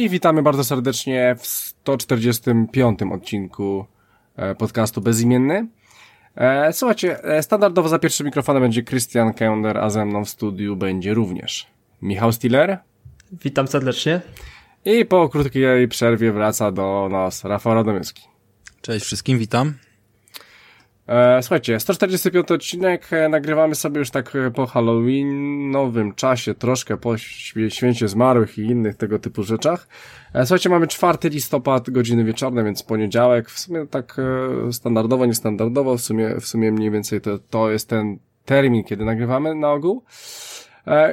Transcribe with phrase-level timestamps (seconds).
[0.00, 3.86] I witamy bardzo serdecznie w 145 odcinku
[4.36, 5.68] e, podcastu Bezimienny.
[6.36, 10.76] E, słuchajcie, e, standardowo za pierwszym mikrofonem będzie Christian Kender, a ze mną w studiu
[10.76, 11.66] będzie również
[12.02, 12.78] Michał Stiller.
[13.32, 14.20] Witam serdecznie.
[14.84, 18.22] I po krótkiej przerwie wraca do nas Rafał Radomyski.
[18.80, 19.74] Cześć wszystkim, witam.
[21.10, 27.18] E, słuchajcie, 145 odcinek e, nagrywamy sobie już tak e, po Halloweenowym czasie, troszkę po
[27.68, 29.88] święcie zmarłych i innych tego typu rzeczach.
[30.34, 34.16] Słuchajcie, mamy 4 listopad, godziny wieczorne, więc poniedziałek, w sumie tak
[34.72, 39.54] standardowo, niestandardowo, w sumie, w sumie mniej więcej to, to jest ten termin, kiedy nagrywamy
[39.54, 40.04] na ogół.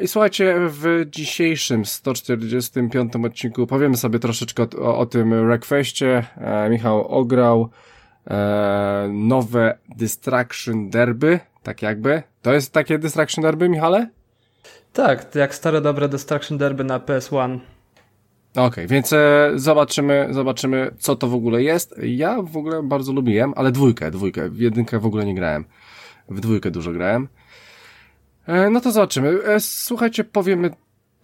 [0.02, 6.24] I słuchajcie, w dzisiejszym 145 odcinku powiemy sobie troszeczkę o, o tym Requestie.
[6.70, 7.70] Michał ograł
[8.28, 12.24] e, nowe Distraction Derby, tak jakby.
[12.42, 14.10] To jest takie Distraction Derby, Michale?
[14.94, 17.60] Tak, jak stare dobre Distraction Derby na PS1.
[18.52, 21.96] Okej, okay, więc e, zobaczymy, zobaczymy, co to w ogóle jest.
[22.04, 24.50] Ja w ogóle bardzo lubiłem, ale dwójkę, dwójkę.
[24.50, 25.66] W jedynkę w ogóle nie grałem.
[26.30, 27.28] W dwójkę dużo grałem.
[28.48, 29.44] E, no to zobaczymy.
[29.44, 30.72] E, słuchajcie, powiemy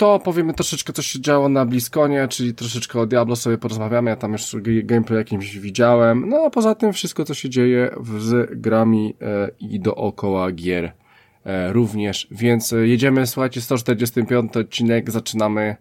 [0.04, 4.16] to powiemy troszeczkę, co się działo na Bliskonie, czyli troszeczkę o Diablo sobie porozmawiamy, ja
[4.16, 9.16] tam już gameplay jakimś widziałem, no a poza tym wszystko, co się dzieje z grami
[9.22, 10.92] e, i dookoła gier
[11.46, 15.76] e, również, więc jedziemy, słuchajcie, 145 odcinek, zaczynamy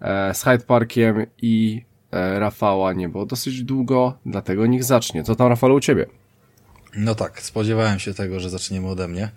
[0.00, 5.24] e, z Hyde Parkiem i e, Rafała nie było dosyć długo, dlatego niech zacznie.
[5.24, 6.06] Co tam, Rafał, u ciebie?
[6.96, 9.28] No tak, spodziewałem się tego, że zaczniemy ode mnie.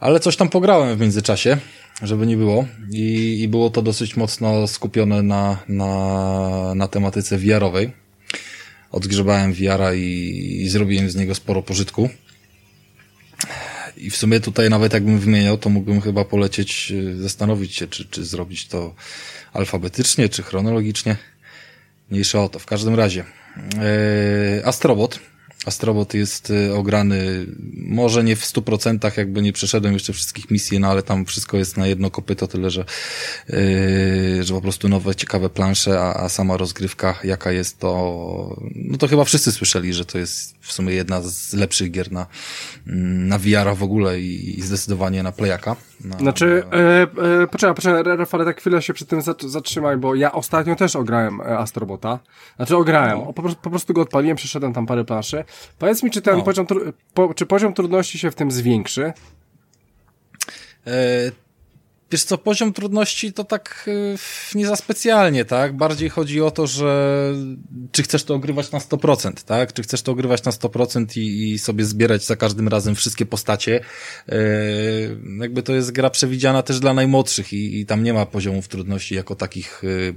[0.00, 1.58] Ale coś tam pograłem w międzyczasie
[2.02, 2.66] żeby nie było.
[2.92, 7.92] I, i było to dosyć mocno skupione na, na, na tematyce VR-owej.
[8.92, 10.02] Odgrzebałem VR-a i,
[10.60, 12.10] i zrobiłem z niego sporo pożytku.
[13.96, 18.04] I w sumie tutaj nawet jakbym wymieniał, to mógłbym chyba polecieć, y, zastanowić się, czy,
[18.04, 18.94] czy zrobić to
[19.52, 21.16] alfabetycznie, czy chronologicznie.
[22.10, 22.58] Mniejsza o to.
[22.58, 23.24] W każdym razie.
[23.56, 25.20] Yy, Astrobot
[25.66, 30.88] Astrobot jest y, ograny, może nie w 100%, jakby nie przeszedłem jeszcze wszystkich misji, no
[30.88, 32.84] ale tam wszystko jest na jedno kopyto, tyle że,
[33.48, 38.98] yy, że po prostu nowe, ciekawe plansze, a, a sama rozgrywka, jaka jest to, no
[38.98, 42.26] to chyba wszyscy słyszeli, że to jest w sumie jedna z lepszych gier na,
[42.86, 45.76] mm, na VR w ogóle i, i zdecydowanie na Playaka.
[46.04, 46.76] Na, znaczy, na...
[46.76, 47.02] E,
[47.42, 51.40] e, poczekaj, poczekaj, Rafale, tak chwilę się przy tym zatrzymaj, bo ja ostatnio też ograłem
[51.40, 52.18] e, Astrobota.
[52.56, 53.32] Znaczy ograłem, no.
[53.32, 55.44] po, po, prostu go odpaliłem, przeszedłem tam parę planszy.
[55.78, 56.42] Powiedz mi, czy ten no.
[56.44, 56.66] poziom,
[57.14, 59.12] po, czy poziom trudności się w tym zwiększy?
[60.86, 60.92] E,
[62.10, 65.76] Wiesz co, poziom trudności to tak y, nie za specjalnie, tak?
[65.76, 67.32] Bardziej chodzi o to, że
[67.92, 69.72] czy chcesz to ogrywać na 100%, tak?
[69.72, 73.80] Czy chcesz to ogrywać na 100% i, i sobie zbierać za każdym razem wszystkie postacie.
[74.28, 74.36] Yy,
[75.40, 79.14] jakby to jest gra przewidziana też dla najmłodszych i, i tam nie ma poziomów trudności
[79.14, 80.14] jako takich yy,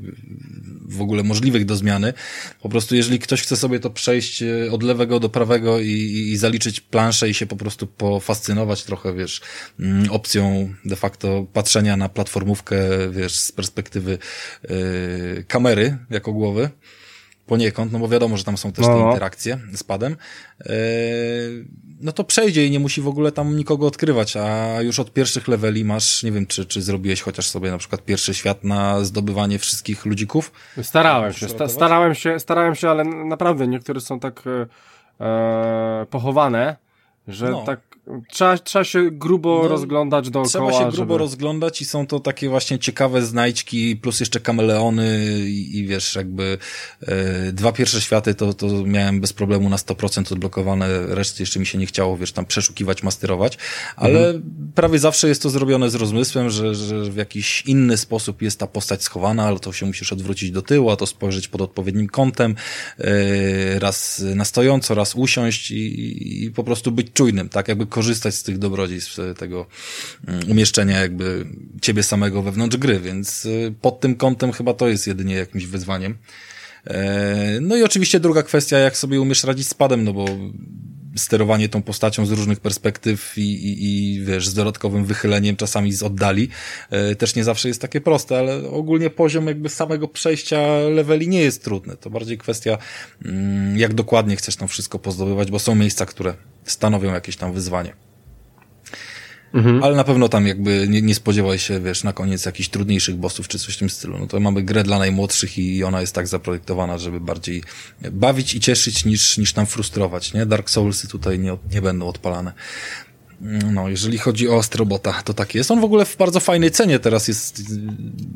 [0.85, 2.13] w ogóle możliwych do zmiany.
[2.61, 6.31] Po prostu jeżeli ktoś chce sobie to przejść y, od lewego do prawego i, i,
[6.31, 9.41] i zaliczyć planszę i się po prostu pofascynować trochę, wiesz,
[9.79, 12.75] yy, opcją de facto patrzenia patrzenia na platformówkę,
[13.11, 14.17] wiesz, z perspektywy
[14.69, 16.69] yy, kamery jako głowy
[17.45, 18.93] poniekąd, no bo wiadomo, że tam są też no.
[18.93, 20.15] te interakcje z padem,
[20.59, 20.75] yy,
[22.01, 25.47] no to przejdzie i nie musi w ogóle tam nikogo odkrywać, a już od pierwszych
[25.47, 29.59] leveli masz, nie wiem, czy, czy zrobiłeś chociaż sobie na przykład pierwszy świat na zdobywanie
[29.59, 30.51] wszystkich ludzików?
[30.81, 34.43] Starałem się, sta starałem się, starałem się, ale naprawdę niektóre są tak
[35.19, 36.75] e, pochowane,
[37.27, 37.63] że no.
[37.63, 37.79] tak
[38.29, 40.49] Trzeba, trzeba się grubo no, rozglądać dookoła.
[40.49, 41.17] Trzeba się grubo żeby...
[41.17, 46.57] rozglądać i są to takie właśnie ciekawe znajdźki, plus jeszcze kameleony i, i wiesz, jakby
[47.01, 51.65] e, dwa pierwsze światy to, to miałem bez problemu na 100% odblokowane, reszty jeszcze mi
[51.65, 53.57] się nie chciało, wiesz, tam przeszukiwać, masterować,
[53.95, 54.71] ale mhm.
[54.75, 58.67] prawie zawsze jest to zrobione z rozmysłem, że, że w jakiś inny sposób jest ta
[58.67, 62.55] postać schowana, ale to się musisz odwrócić do tyłu, a to spojrzeć pod odpowiednim kątem,
[62.97, 68.35] e, raz na stojąco, raz usiąść i, i po prostu być czujnym, tak jakby korzystać
[68.35, 69.65] z tych dobrodziejstw tego
[70.27, 71.45] mm, umieszczenia jakby
[71.81, 76.17] ciebie samego wewnątrz gry, więc y, pod tym kątem chyba to jest jedynie jakimś wyzwaniem.
[76.87, 80.25] E, no i oczywiście druga kwestia, jak sobie umiesz radzić z padem, no bo
[81.15, 86.03] sterowanie tą postacią z różnych perspektyw i, i, i wiesz, z dodatkowym wychyleniem czasami z
[86.03, 86.49] oddali
[86.89, 91.41] e, też nie zawsze jest takie proste, ale ogólnie poziom jakby samego przejścia leveli nie
[91.41, 91.97] jest trudny.
[91.97, 92.77] To bardziej kwestia,
[93.25, 96.33] mm, jak dokładnie chcesz tam wszystko pozdobywać, bo są miejsca, które
[96.63, 98.08] stanowią jakieś tam wyzwanie.
[99.53, 99.83] Mhm.
[99.83, 103.47] Ale na pewno tam jakby nie, nie spodziewaj się, wiesz, na koniec jakichś trudniejszych bossów
[103.47, 104.17] czy coś w tym stylu.
[104.19, 107.63] No to mamy grę dla najmłodszych i ona jest tak zaprojektowana, żeby bardziej
[108.11, 110.45] bawić i cieszyć niż, niż tam frustrować, nie?
[110.45, 112.53] Dark Soulsy tutaj nie, nie będą odpalane.
[113.71, 115.71] No, jeżeli chodzi o Astrobota, to tak jest.
[115.71, 117.61] On w ogóle w bardzo fajnej cenie teraz jest.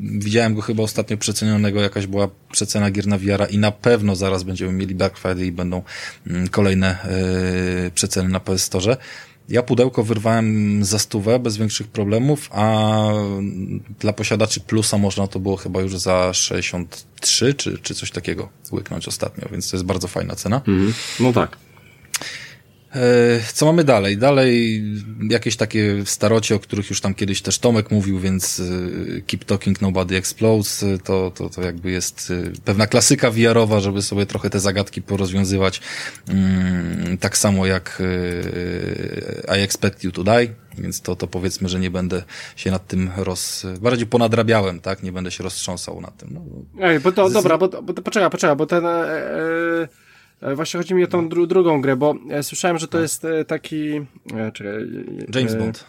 [0.00, 4.42] Widziałem go chyba ostatnio przecenionego, jakaś była przecena gier na VR i na pewno zaraz
[4.42, 5.82] będziemy mieli Black Friday i będą
[6.26, 6.98] mm, kolejne
[7.84, 8.96] yy, przeceny na PS Store.
[9.48, 13.02] Ja pudełko wyrwałem za stówę bez większych problemów, a
[14.00, 19.08] dla posiadaczy plusa można to było chyba już za 63 czy, czy coś takiego łyknąć
[19.08, 20.56] ostatnio, więc to jest bardzo fajna cena.
[20.56, 20.94] Mhm.
[21.20, 21.56] No tak.
[22.94, 24.18] E, co mamy dalej?
[24.18, 24.82] Dalej
[25.30, 29.80] jakieś takie starocie, o których już tam kiedyś też Tomek mówił, więc e, Keep Talking
[29.80, 32.32] Nobody Explodes e, to, to, to jakby jest
[32.64, 35.80] pewna klasyka VR-owa, żeby sobie trochę te zagadki porozwiązywać.
[36.28, 38.02] Mm, tak samo jak
[39.58, 42.22] I Expect You to Die, więc to, to powiedzmy, że nie będę
[42.56, 43.66] się nad tym roz...
[43.80, 45.02] bardziej ponadrabiałem, tak?
[45.02, 46.28] Nie będę się roztrząsał nad tym.
[46.32, 46.40] No,
[46.86, 47.32] Ej, bo to, z...
[47.32, 48.86] dobra, bo, bo poczekaj, poczekaj, bo ten...
[48.86, 50.03] E,
[50.54, 53.02] właśnie chodzi mi o tą dru drugą grę, bo ja słyszałem, że to tak.
[53.02, 53.96] jest e, taki...
[54.34, 54.72] E, czekaj,
[55.34, 55.84] James Bond.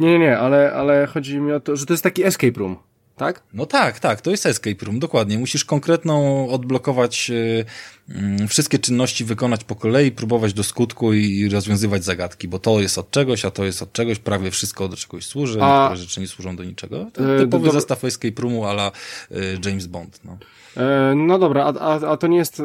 [0.00, 2.76] Nie, nie, nie, ale, ale chodzi mi o to, że to jest taki escape room.
[3.16, 3.42] Tak?
[3.54, 5.38] No tak, tak, to jest escape room, dokładnie.
[5.38, 12.48] Musisz konkretną odblokować y, wszystkie czynności, wykonać po kolei, próbować do skutku i rozwiązywać zagadki,
[12.48, 15.62] bo to jest od czegoś, a to jest od czegoś, prawie wszystko do czegoś służy,
[15.62, 17.06] a niektóre rzeczy nie służą do niczego.
[17.12, 17.72] To typowy do...
[17.72, 18.92] zestaw escape roomu ala
[19.30, 20.20] y, James Bond.
[20.24, 20.38] No,
[21.16, 22.62] no dobra, a, a, a to nie jest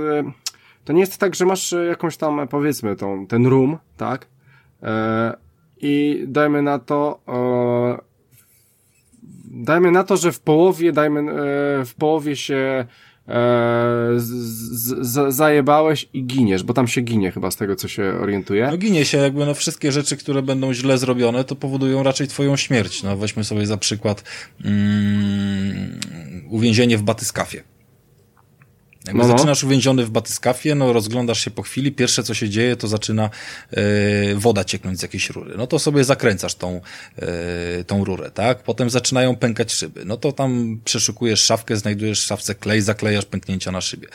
[0.88, 4.28] to nie jest tak, że masz e, jakąś tam, powiedzmy, tą, ten room, tak?
[4.84, 5.38] E,
[5.82, 7.98] I dajmy na to, e,
[9.52, 12.86] dajmy na to, że w połowie, dajmy, e, w połowie się
[13.28, 13.34] e,
[14.16, 14.28] z,
[15.02, 18.68] z, zajebałeś i giniesz, bo tam się ginie chyba z tego, co się orientuje.
[18.72, 22.56] No ginie się, jakby no wszystkie rzeczy, które będą źle zrobione, to powodują raczej twoją
[22.56, 23.04] śmierć.
[23.04, 24.24] No weźmy sobie za przykład
[24.66, 26.00] mm,
[26.50, 27.64] uwięzienie w batyskafie.
[29.08, 29.38] Jakby no, no.
[29.38, 33.30] zaczynasz uwięziony w batyskafie, no rozglądasz się po chwili, pierwsze co się dzieje, to zaczyna
[33.72, 33.82] e,
[34.36, 35.54] woda cieknąć z jakiejś rury.
[35.58, 36.82] No to sobie zakręcasz tą,
[37.20, 38.64] e, tą rurę, tak?
[38.64, 40.06] Potem zaczynają pękać szyby.
[40.06, 44.08] No to tam przeszukujesz szafkę, znajdujesz w szafce klej, zaklejasz pęknięcia na szybie.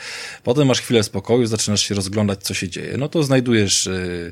[0.43, 2.97] Potem masz chwilę spokoju, zaczynasz się rozglądać, co się dzieje.
[2.97, 4.31] No to znajdujesz mm,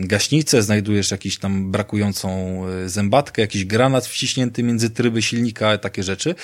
[0.00, 6.34] gaśnicę, znajdujesz jakiś tam brakującą e, zębatkę, jakiś granat wciśnięty między tryby silnika, takie rzeczy.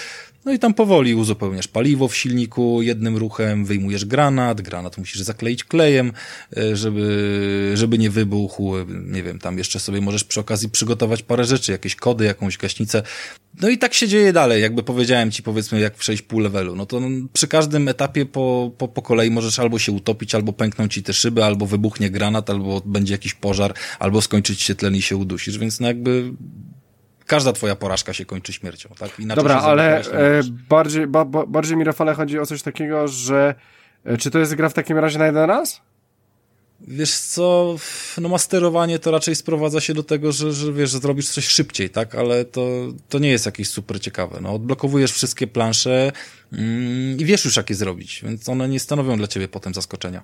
[0.44, 5.64] No i tam powoli uzupełniasz paliwo w silniku jednym ruchem, wyjmujesz granat, granat musisz zakleić
[5.64, 6.12] klejem,
[6.56, 8.74] e, żeby, żeby nie wybuchł.
[8.88, 13.02] Nie wiem, tam jeszcze sobie możesz przy okazji przygotować parę rzeczy, jakieś kody, jakąś gaśnicę.
[13.60, 16.76] No i tak się dzieje dalej, jakby powiedziałem ci powiedzmy jak przejść pół levelu.
[16.76, 17.00] No to
[17.32, 21.12] przy każdym etapie po, po, po kolei możesz albo się utopić, albo pękną ci te
[21.12, 25.58] szyby, albo wybuchnie granat, albo będzie jakiś pożar, albo skończyć się tlen i się udusisz,
[25.58, 26.32] więc no jakby
[27.26, 29.18] każda twoja porażka się kończy śmiercią, tak?
[29.18, 33.54] Inaczej Dobra, ale e, bardziej, ba, ba, bardziej mi Rafale chodzi o coś takiego, że
[34.04, 35.80] e, czy to jest gra w takim razie na jeden raz?
[36.88, 37.76] Wiesz co,
[38.20, 41.90] no masterowanie to raczej sprowadza się do tego, że, że wiesz, że zrobisz coś szybciej,
[41.90, 42.14] tak?
[42.14, 42.68] Ale to,
[43.08, 44.38] to nie jest jakieś super ciekawe.
[44.40, 46.12] No, odblokowujesz wszystkie plansze
[46.52, 50.22] mm, i wiesz już, jak je zrobić, więc one nie stanowią dla ciebie potem zaskoczenia.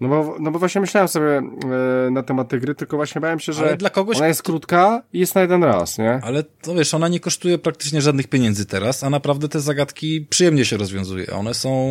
[0.00, 3.40] No bo, no bo właśnie myślałem sobie e, na temat tej gry, tylko właśnie bałem
[3.40, 4.16] się, że dla kogoś...
[4.16, 6.20] ona jest krótka i jest na jeden raz, nie?
[6.22, 10.64] Ale to wiesz, ona nie kosztuje praktycznie żadnych pieniędzy teraz, a naprawdę te zagadki przyjemnie
[10.64, 11.26] się rozwiązuje.
[11.26, 11.88] One są,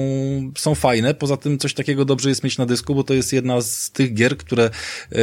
[0.58, 3.62] są fajne, poza tym coś takiego dobrze jest mieć na dysku, bo to jest jedna
[3.62, 4.64] z tych gier, które
[5.12, 5.18] e,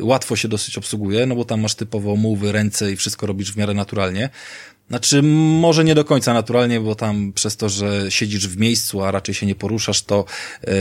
[0.00, 3.56] łatwo się dosyć obsługuje, no bo tam masz typowo mowy, ręce i wszystko robisz w
[3.56, 4.30] miarę naturalnie.
[4.88, 9.10] Znaczy, może nie do końca naturalnie, bo tam przez to, że siedzisz w miejscu, a
[9.10, 10.24] raczej się nie poruszasz, to
[10.66, 10.72] yy,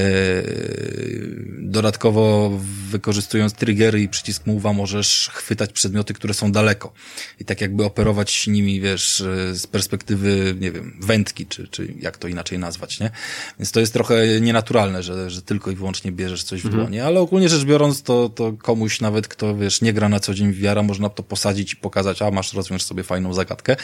[1.60, 2.52] dodatkowo
[2.90, 6.94] wykorzystując triggery i przycisk move'a możesz chwytać przedmioty, które są daleko.
[7.40, 12.18] I tak jakby operować nimi, wiesz, e, z perspektywy, nie wiem, wędki, czy, czy jak
[12.18, 13.12] to inaczej nazwać, nie?
[13.60, 16.84] Więc to jest trochę nienaturalne, że, że tylko i wyłącznie bierzesz coś w mhm.
[16.84, 20.34] dłonie, ale ogólnie rzecz biorąc, to, to komuś nawet, kto, wiesz, nie gra na co
[20.34, 23.76] dzień w wiara, można to posadzić i pokazać, a masz, rozwiąż sobie fajną zagadkę.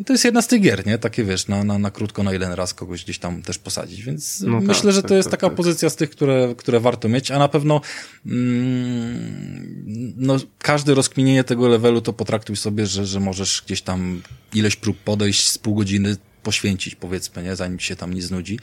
[0.00, 0.98] I to jest jedna z tych gier, nie?
[0.98, 4.02] Takie wiesz, na, na, na krótko, na jeden raz kogoś gdzieś tam też posadzić.
[4.02, 5.56] Więc no myślę, tak, że to tak, jest tak, taka tak.
[5.56, 7.80] pozycja z tych, które, które warto mieć, a na pewno
[8.26, 14.22] mm, no, każde rozkminienie tego levelu to potraktuj sobie, że, że możesz gdzieś tam
[14.54, 17.56] ileś prób podejść z pół godziny poświęcić, powiedzmy, nie?
[17.56, 18.58] Zanim ci się tam nie znudzi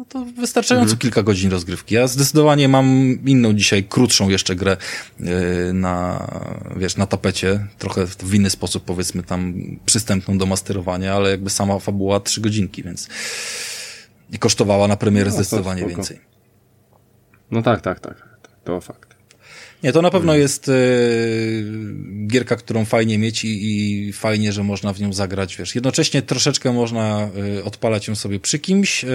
[0.00, 0.98] no to wystarczająco mhm.
[0.98, 1.94] kilka godzin rozgrywki.
[1.94, 2.86] Ja zdecydowanie mam
[3.26, 4.76] inną dzisiaj, krótszą jeszcze grę
[5.20, 5.28] yy,
[5.72, 6.26] na,
[6.76, 7.66] wiesz, na tapecie.
[7.78, 9.54] Trochę w inny sposób, powiedzmy tam,
[9.86, 13.08] przystępną do masterowania, ale jakby sama fabuła trzy godzinki, więc
[14.32, 16.20] i kosztowała na premierę no, zdecydowanie więcej.
[17.50, 18.28] No tak, tak, tak.
[18.64, 19.09] To fakt.
[19.82, 20.72] Nie, to na pewno jest e,
[22.26, 25.74] gierka, którą fajnie mieć i, i, fajnie, że można w nią zagrać, wiesz.
[25.74, 29.08] Jednocześnie troszeczkę można e, odpalać ją sobie przy kimś, e,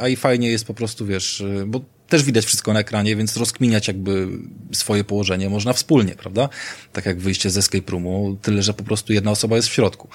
[0.00, 3.88] a i fajnie jest po prostu, wiesz, bo też widać wszystko na ekranie, więc rozkminiać
[3.88, 4.28] jakby
[4.72, 6.48] swoje położenie można wspólnie, prawda?
[6.92, 10.08] Tak jak wyjście z escape roomu, tyle, że po prostu jedna osoba jest w środku.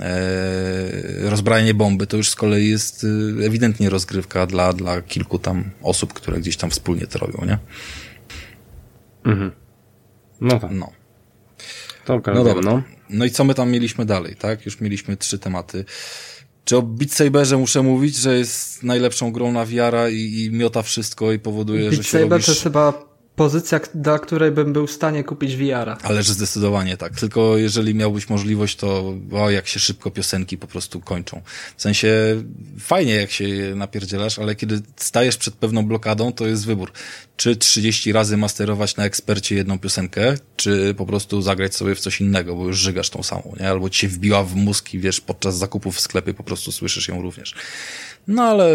[0.00, 0.06] Eee,
[1.22, 3.06] rozbrajanie bomby to już z kolei jest y,
[3.46, 7.58] ewidentnie rozgrywka dla, dla kilku tam osób, które gdzieś tam wspólnie to robią, nie?
[9.24, 9.50] Mhm.
[10.40, 10.70] No tak.
[10.70, 10.90] No.
[12.04, 12.62] To no dobra.
[12.62, 12.82] No.
[13.10, 14.64] no i co my tam mieliśmy dalej, tak?
[14.66, 15.84] Już mieliśmy trzy tematy.
[16.64, 20.82] Czy o Beat Saberze muszę mówić, że jest najlepszą grą na wiara i, i miota
[20.82, 22.46] wszystko i powoduje, Beat że się Saber robisz...
[22.46, 25.98] to jest chyba pozycja, dla której bym był w stanie kupić VR-a.
[26.02, 27.20] Ależ zdecydowanie tak.
[27.20, 31.40] Tylko jeżeli miałbyś możliwość, to o, jak się szybko piosenki po prostu kończą.
[31.76, 32.08] W sensie
[32.80, 36.92] fajnie jak się napierdzielasz, ale kiedy stajesz przed pewną blokadą, to jest wybór.
[37.36, 42.20] Czy 30 razy masterować na ekspercie jedną piosenkę, czy po prostu zagrać sobie w coś
[42.20, 43.70] innego, bo już żygasz tą samą, nie?
[43.70, 47.08] Albo ci się wbiła w mózg i wiesz, podczas zakupów w sklepie po prostu słyszysz
[47.08, 47.54] ją również.
[48.28, 48.74] No ale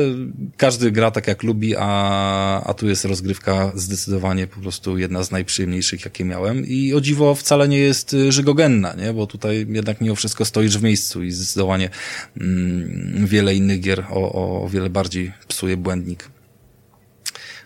[0.57, 5.31] każdy gra tak jak lubi, a, a tu jest rozgrywka zdecydowanie po prostu jedna z
[5.31, 6.65] najprzyjemniejszych, jakie miałem.
[6.65, 9.13] I o dziwo wcale nie jest y, żygogenna, nie?
[9.13, 11.89] Bo tutaj jednak mimo wszystko stoisz w miejscu i zdecydowanie
[12.37, 16.29] mm, wiele innych gier o, o wiele bardziej psuje błędnik.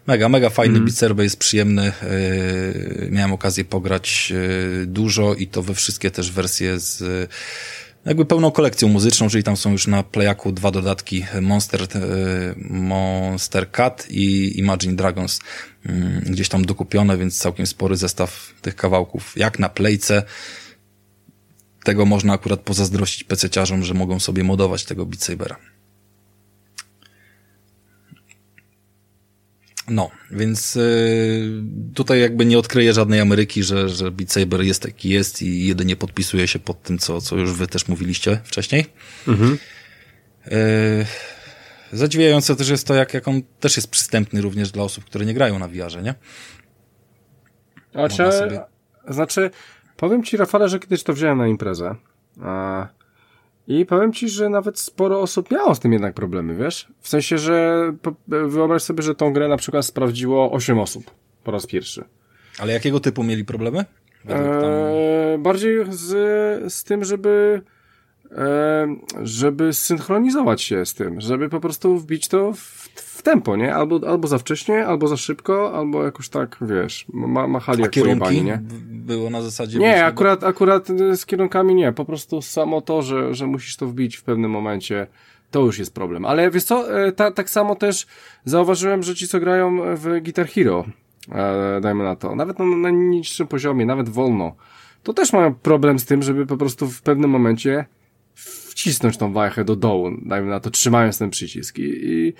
[0.08, 0.86] Mega, mega fajny mm.
[0.86, 1.92] Beat jest przyjemny.
[3.02, 4.34] Yy, miałem okazję pograć
[4.80, 7.30] yy, dużo i to we wszystkie też wersje z
[8.06, 11.88] jakby pełną kolekcją muzyczną, czyli tam są już na Playaku dwa dodatki Monster, e,
[12.70, 15.40] Monster Cat i Imagine Dragons
[15.86, 19.34] mm, gdzieś tam dokupione, więc całkiem spory zestaw tych kawałków.
[19.38, 20.24] Jak na Playce
[21.84, 25.73] tego można akurat pozazdrościć PC-ciarzom, że mogą sobie modować tego Beat Sabera.
[29.90, 31.63] No, więc y,
[31.94, 35.96] tutaj jakby nie odkryję żadnej Ameryki, że, że Beat Saber jest taki jest i jedynie
[35.96, 38.86] podpisuje się pod tym, co, co już wy też mówiliście wcześniej.
[39.28, 39.58] Mhm.
[40.48, 41.06] Y,
[41.92, 45.34] zadziwiające też jest to, jak, jak on też jest przystępny również dla osób, które nie
[45.34, 46.16] grają na VR-ze, nie?
[47.92, 48.62] Znaczy, sobie...
[49.08, 49.52] znaczy,
[49.98, 51.96] powiem ci Rafale, że kiedyś to wziąłem na imprezę.
[52.42, 52.88] A
[53.67, 56.88] i powiem ci, że nawet sporo osób miało z tym jednak problemy, wiesz?
[57.00, 57.84] W sensie, że
[58.27, 61.12] wyobraź sobie, że tą grę na przykład sprawdziło 8 osób
[61.43, 62.03] po raz pierwszy.
[62.60, 63.86] Ale jakiego typu mieli problemy?
[64.29, 67.62] Eee, bardziej z, z tym, żeby
[69.24, 72.60] żeby synchronizować się z tym, żeby po prostu wbić to w,
[72.96, 73.75] w tempo, nie?
[73.75, 77.91] Albo, albo za wcześnie, albo za szybko, albo jakoś tak, wiesz, ma, machali A jak
[77.91, 78.62] kierunki pojebani, nie?
[79.04, 79.80] Było na zasadzie...
[79.80, 84.16] Nie, akurat, akurat z kierunkami nie, po prostu samo to, że, że musisz to wbić
[84.16, 85.08] w pewnym momencie,
[85.52, 86.26] to już jest problem.
[86.26, 88.06] Ale wiesz co, e, ta, tak samo też
[88.46, 90.86] zauważyłem, że ci, co grają w Guitar Hero,
[91.32, 94.56] e, dajmy na to, nawet na, na niższym poziomie, nawet wolno,
[95.04, 97.86] to też mają problem z tym, żeby po prostu w pewnym momencie
[98.70, 102.34] wcisnąć tą wajchę do dołu, dajmy na to, trzymając ten przycisk i, i,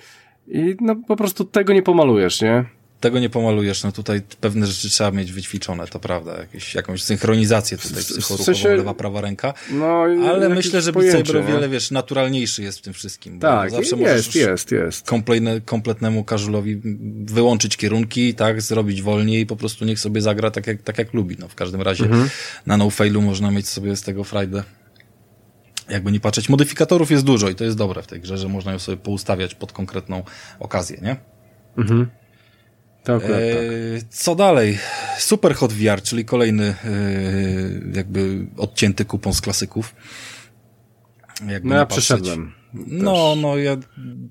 [0.46, 2.64] i no po prostu tego nie pomalujesz, nie?
[3.04, 7.78] Tego nie pomalujesz, no tutaj pewne rzeczy trzeba mieć wyćwiczone, to prawda, jakieś, jakąś synchronizację
[7.78, 11.68] tutaj psychoruchową, w sensie, lewa, prawa ręka, no, ale myślę, że Beat Saber o wiele,
[11.68, 13.40] wiesz, naturalniejszy jest w tym wszystkim.
[13.40, 15.06] Tak, zawsze jest, jest, jest.
[15.06, 16.80] Kompletne, kompletnemu casualowi
[17.24, 21.14] wyłączyć kierunki, tak, zrobić wolniej i po prostu niech sobie zagra tak jak, tak jak
[21.14, 22.28] lubi, no w każdym razie mhm.
[22.66, 24.62] na no failu można mieć sobie z tego frajdę
[25.88, 28.72] jakby nie patrzeć, modyfikatorów jest dużo i to jest dobre w tej grze, że można
[28.72, 30.22] ją sobie poustawiać pod konkretną
[30.58, 31.16] okazję, nie?
[31.78, 32.23] Mhm.
[33.04, 34.08] To akurat, e, tak.
[34.10, 34.78] Co dalej?
[35.18, 36.76] Super Hot VR, czyli kolejny e,
[37.94, 39.94] jakby odcięty kupon z klasyków.
[41.48, 42.52] Jakby no ja przeszedłem.
[42.86, 43.76] No, no ja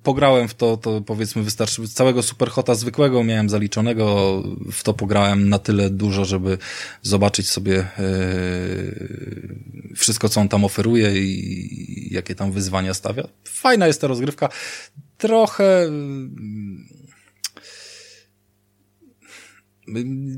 [0.03, 5.59] pograłem w to, to powiedzmy wystarczy, całego Superhota zwykłego miałem zaliczonego, w to pograłem na
[5.59, 6.57] tyle dużo, żeby
[7.01, 7.85] zobaczyć sobie e,
[9.95, 13.27] wszystko, co on tam oferuje i jakie tam wyzwania stawia.
[13.43, 14.49] Fajna jest ta rozgrywka.
[15.17, 15.89] Trochę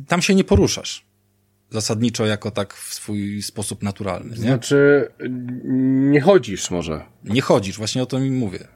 [0.08, 1.06] tam się nie poruszasz
[1.70, 4.30] zasadniczo jako tak w swój sposób naturalny.
[4.30, 4.42] Nie?
[4.42, 5.08] Znaczy,
[6.12, 7.06] nie chodzisz może.
[7.24, 8.68] Nie chodzisz, właśnie o to mi mówię.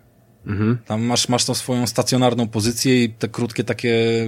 [0.47, 0.77] Mhm.
[0.85, 4.25] Tam masz, masz tą swoją stacjonarną pozycję i te krótkie takie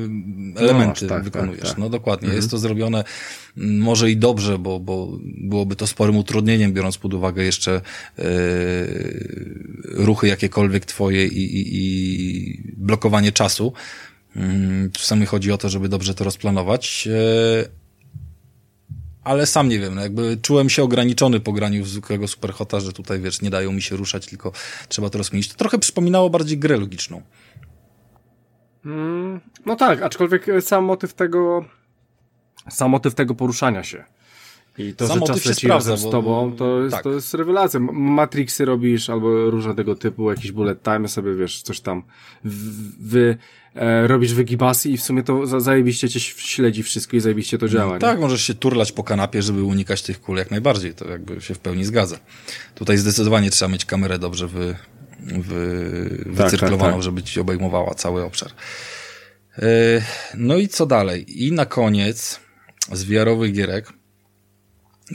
[0.56, 1.62] elementy no, tak, wykonujesz.
[1.62, 1.78] Tak, tak.
[1.78, 2.26] No dokładnie.
[2.26, 2.36] Mhm.
[2.36, 3.04] Jest to zrobione
[3.58, 7.82] mm, może i dobrze, bo, bo byłoby to sporym utrudnieniem, biorąc pod uwagę jeszcze
[8.18, 8.24] yy,
[9.84, 13.74] ruchy jakiekolwiek twoje i, i, i blokowanie czasu.
[14.36, 14.44] Yy,
[14.94, 17.06] czasami chodzi o to, żeby dobrze to rozplanować.
[17.06, 17.70] Yy,
[19.24, 22.94] ale sam nie wiem, no jakby czułem się ograniczony po graniu w zwykłego Superhota, że
[22.94, 24.52] tutaj, wiesz, nie dają mi się ruszać, tylko
[24.88, 25.50] trzeba to rozkminić.
[25.50, 27.22] To trochę przypominało bardziej grę logiczną.
[28.86, 31.66] Mm, no tak, aczkolwiek sam motyw tego,
[32.70, 34.04] sam motyw tego poruszania się
[34.78, 37.04] I to, Sam że czas leci razem z tobą, to jest, tak.
[37.04, 37.80] to jest rewelacja.
[37.92, 42.04] Matrixy robisz, albo różne tego typu, jakiś bullet time sobie, wiesz, coś tam
[43.00, 43.38] wy,
[43.76, 47.68] e, robisz wygibasy i w sumie to za, zajebiście cię śledzi wszystko i zajebiście to
[47.68, 47.94] działa.
[47.94, 51.42] No, tak, możesz się turlać po kanapie, żeby unikać tych kul jak najbardziej, to jakby
[51.42, 52.20] się w pełni zgadza.
[52.76, 54.76] Tutaj zdecydowanie trzeba mieć kamerę dobrze wy,
[55.20, 57.04] wy, tak, wycyrklowaną, tak, tak.
[57.04, 58.52] żeby ci obejmowała cały obszar.
[59.58, 59.64] E,
[60.38, 61.46] no i co dalej?
[61.46, 62.40] I na koniec
[62.92, 63.94] z wiarowych gierek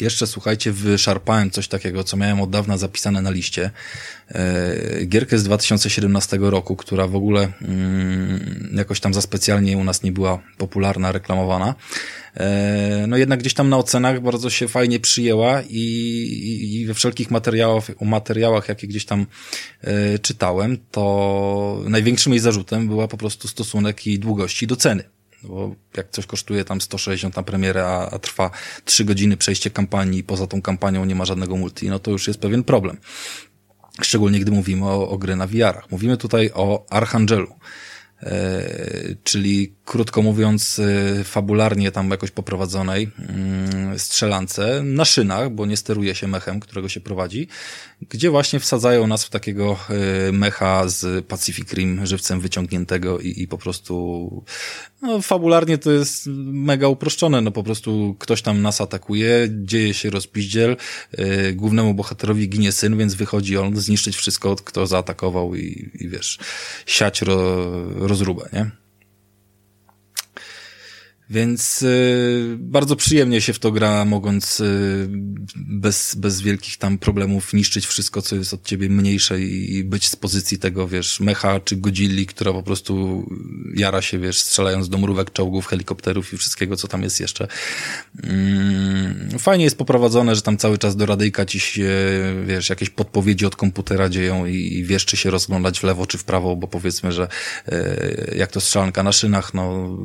[0.00, 3.70] jeszcze, słuchajcie, wyszarpałem coś takiego, co miałem od dawna zapisane na liście.
[4.28, 10.02] E, gierkę z 2017 roku, która w ogóle mm, jakoś tam za specjalnie u nas
[10.02, 11.74] nie była popularna, reklamowana.
[12.36, 17.30] E, no jednak gdzieś tam na ocenach bardzo się fajnie przyjęła i, i we wszelkich
[17.30, 19.26] materiałach, materiałach, jakie gdzieś tam
[19.80, 25.74] e, czytałem, to największym jej zarzutem była po prostu stosunek i długości do ceny bo
[25.96, 28.50] jak coś kosztuje tam 160 na premierę, a, a trwa
[28.84, 32.28] 3 godziny przejście kampanii i poza tą kampanią nie ma żadnego multi, no to już
[32.28, 32.96] jest pewien problem.
[34.02, 35.90] Szczególnie gdy mówimy o, o gry na VR-ach.
[35.90, 37.54] Mówimy tutaj o Archangelu.
[38.22, 38.68] E,
[39.24, 46.14] czyli krótko mówiąc e, fabularnie tam jakoś poprowadzonej mm, strzelance na szynach, bo nie steruje
[46.14, 47.48] się mechem, którego się prowadzi,
[48.08, 49.78] gdzie właśnie wsadzają nas w takiego
[50.28, 54.44] e, mecha z Pacific Rim żywcem wyciągniętego i, i po prostu
[55.02, 60.10] no, fabularnie to jest mega uproszczone, no po prostu ktoś tam nas atakuje, dzieje się
[60.10, 60.76] rozpiździel,
[61.54, 66.38] głównemu bohaterowi ginie syn, więc wychodzi on zniszczyć wszystko, kto zaatakował i, i wiesz,
[66.86, 67.64] siać ro,
[68.06, 68.85] rozróbę, nie?
[71.30, 75.08] Więc y, bardzo przyjemnie się w to gra, mogąc y,
[75.56, 80.08] bez, bez wielkich tam problemów niszczyć wszystko, co jest od ciebie mniejsze i, i być
[80.08, 83.24] z pozycji tego, wiesz, mecha czy godzilli, która po prostu
[83.74, 87.48] jara się, wiesz, strzelając do mrówek, czołgów, helikopterów i wszystkiego, co tam jest jeszcze.
[88.22, 91.90] Mm, fajnie jest poprowadzone, że tam cały czas do radyjka ci się,
[92.46, 96.18] wiesz, jakieś podpowiedzi od komputera dzieją i, i wiesz, czy się rozglądać w lewo, czy
[96.18, 97.28] w prawo, bo powiedzmy, że
[97.68, 99.96] y, jak to strzelanka na szynach, no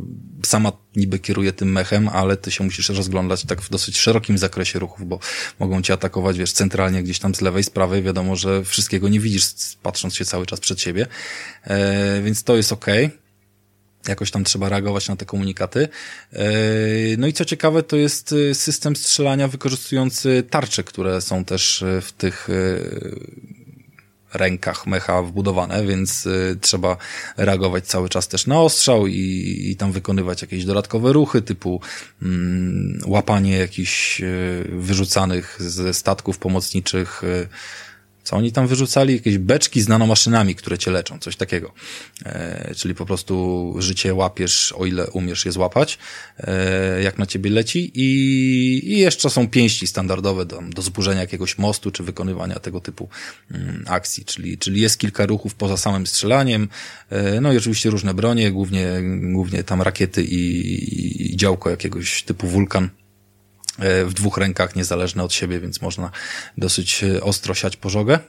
[0.44, 4.80] sama niby kieruje tym mechem, ale ty się musisz rozglądać tak w dosyć szerokim zakresie
[4.80, 5.20] ruchów, bo
[5.60, 9.20] mogą cię atakować, wiesz, centralnie gdzieś tam z lewej, z prawej, wiadomo, że wszystkiego nie
[9.20, 9.46] widzisz,
[9.84, 11.08] patrząc się cały czas przed siebie,
[11.64, 12.72] e, więc to jest.
[12.72, 13.12] Okay
[14.08, 15.88] jakoś tam trzeba reagować na te komunikaty.
[16.34, 16.44] E,
[17.18, 22.02] no i co ciekawe, to jest e, system strzelania wykorzystujący tarcze, które są też e,
[22.02, 22.48] w tych
[24.34, 26.98] rękach mecha wbudowane, więc y, trzeba
[27.38, 31.82] reagować cały czas też na ostrzał i, i tam wykonywać jakieś dodatkowe ruchy typu
[32.22, 37.48] mm, łapanie jakichś y, wyrzucanych ze statków pomocniczych y,
[38.24, 39.14] co oni tam wyrzucali?
[39.14, 41.72] Jakieś beczki z nanomaszynami, które cię leczą, coś takiego.
[42.26, 45.98] E, czyli po prostu życie łapiesz, o ile umiesz je złapać,
[46.38, 51.58] e, jak na ciebie leci i, i jeszcze są pięści standardowe do, do zburzenia jakiegoś
[51.58, 53.10] mostu, czy wykonywania tego typu
[53.52, 56.68] mm, akcji, czyli, czyli jest kilka ruchów poza samym strzelaniem,
[57.10, 58.88] e, no i oczywiście różne bronie, głównie,
[59.34, 62.90] głównie tam rakiety i, i działko jakiegoś typu wulkan,
[63.80, 66.12] w dwóch rękach, niezależne od siebie, więc można
[66.58, 68.20] dosyć e, ostro siać pożogę.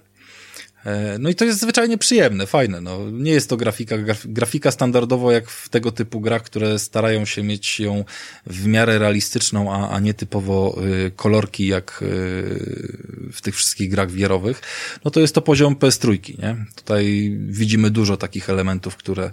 [0.85, 2.81] E, no i to jest zwyczajnie przyjemne, fajne.
[2.81, 7.43] No, nie jest to grafika, grafika standardowo jak w tego typu grach, które starają się
[7.43, 8.05] mieć ją
[8.47, 12.09] w miarę realistyczną, a, a nie typowo y, kolorki jak y,
[13.33, 14.63] w tych wszystkich grach wierowych.
[15.05, 16.57] No to jest to poziom PS3, nie?
[16.75, 19.31] Tutaj widzimy dużo takich elementów, które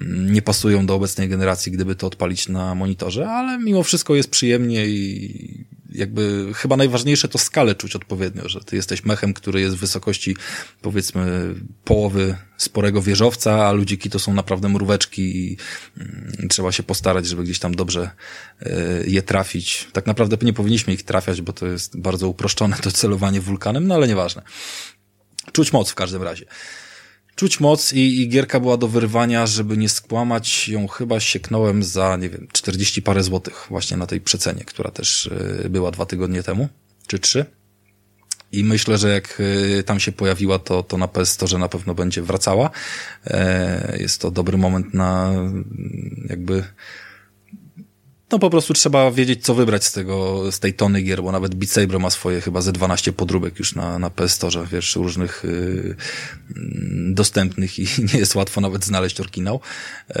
[0.00, 4.30] mm, nie pasują do obecnej generacji, gdyby to odpalić na monitorze, ale mimo wszystko jest
[4.30, 9.76] przyjemnie i jakby chyba najważniejsze to skalę czuć odpowiednio, że ty jesteś mechem, który jest
[9.76, 10.36] w wysokości
[10.82, 15.56] powiedzmy połowy sporego wieżowca, a ludziki to są naprawdę mróweczki i
[15.96, 18.10] mm, trzeba się postarać, żeby gdzieś tam dobrze
[18.62, 18.70] y,
[19.06, 19.88] je trafić.
[19.92, 23.94] Tak naprawdę nie powinniśmy ich trafiać, bo to jest bardzo uproszczone to celowanie wulkanem, no
[23.94, 24.42] ale nieważne.
[25.52, 26.46] Czuć moc w każdym razie
[27.36, 32.16] czuć moc i, i gierka była do wyrwania, żeby nie skłamać, ją chyba sieknąłem za,
[32.16, 36.42] nie wiem, 40 parę złotych właśnie na tej przecenie, która też y, była dwa tygodnie
[36.42, 36.68] temu,
[37.06, 37.44] czy trzy.
[38.52, 41.94] I myślę, że jak y, tam się pojawiła, to, to na PS Store na pewno
[41.94, 42.70] będzie wracała.
[43.26, 45.32] E, jest to dobry moment na
[46.28, 46.64] jakby
[48.32, 51.54] no po prostu trzeba wiedzieć, co wybrać z tego, z tej tony gier, bo nawet
[51.54, 55.44] Beat Saber ma swoje chyba ze 12 podróbek już na, na PS Store, wiesz, różnych
[55.44, 55.96] yy,
[57.14, 59.60] dostępnych i nie jest łatwo nawet znaleźć oryginał.
[60.08, 60.16] Yy,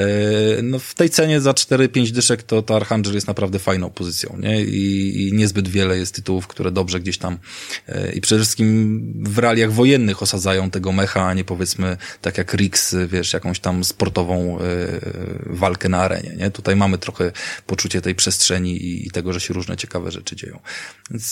[0.62, 4.64] no w tej cenie za 4-5 dyszek to, to Archangel jest naprawdę fajną pozycją, nie?
[4.64, 7.38] I, I niezbyt wiele jest tytułów, które dobrze gdzieś tam
[7.88, 12.54] yy, i przede wszystkim w realiach wojennych osadzają tego mecha, a nie powiedzmy tak jak
[12.54, 15.00] Rix, wiesz, jakąś tam sportową yy,
[15.46, 16.50] walkę na arenie, nie?
[16.50, 17.32] Tutaj mamy trochę
[17.66, 20.60] poczucie poczucie tej przestrzeni i, i tego, że się różne ciekawe rzeczy dzieją.
[21.10, 21.24] Więc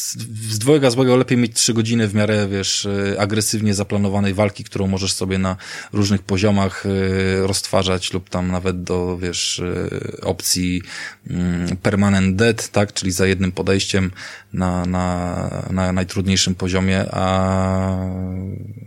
[0.51, 4.87] z dwojga złego lepiej mieć trzy godziny w miarę, wiesz, e, agresywnie zaplanowanej walki, którą
[4.87, 5.57] możesz sobie na
[5.93, 10.83] różnych poziomach e, roztwarzać lub tam nawet do, wiesz, e, opcji
[11.31, 14.11] mm, permanent dead, tak, czyli za jednym podejściem
[14.53, 17.99] na, na, na najtrudniejszym poziomie, a,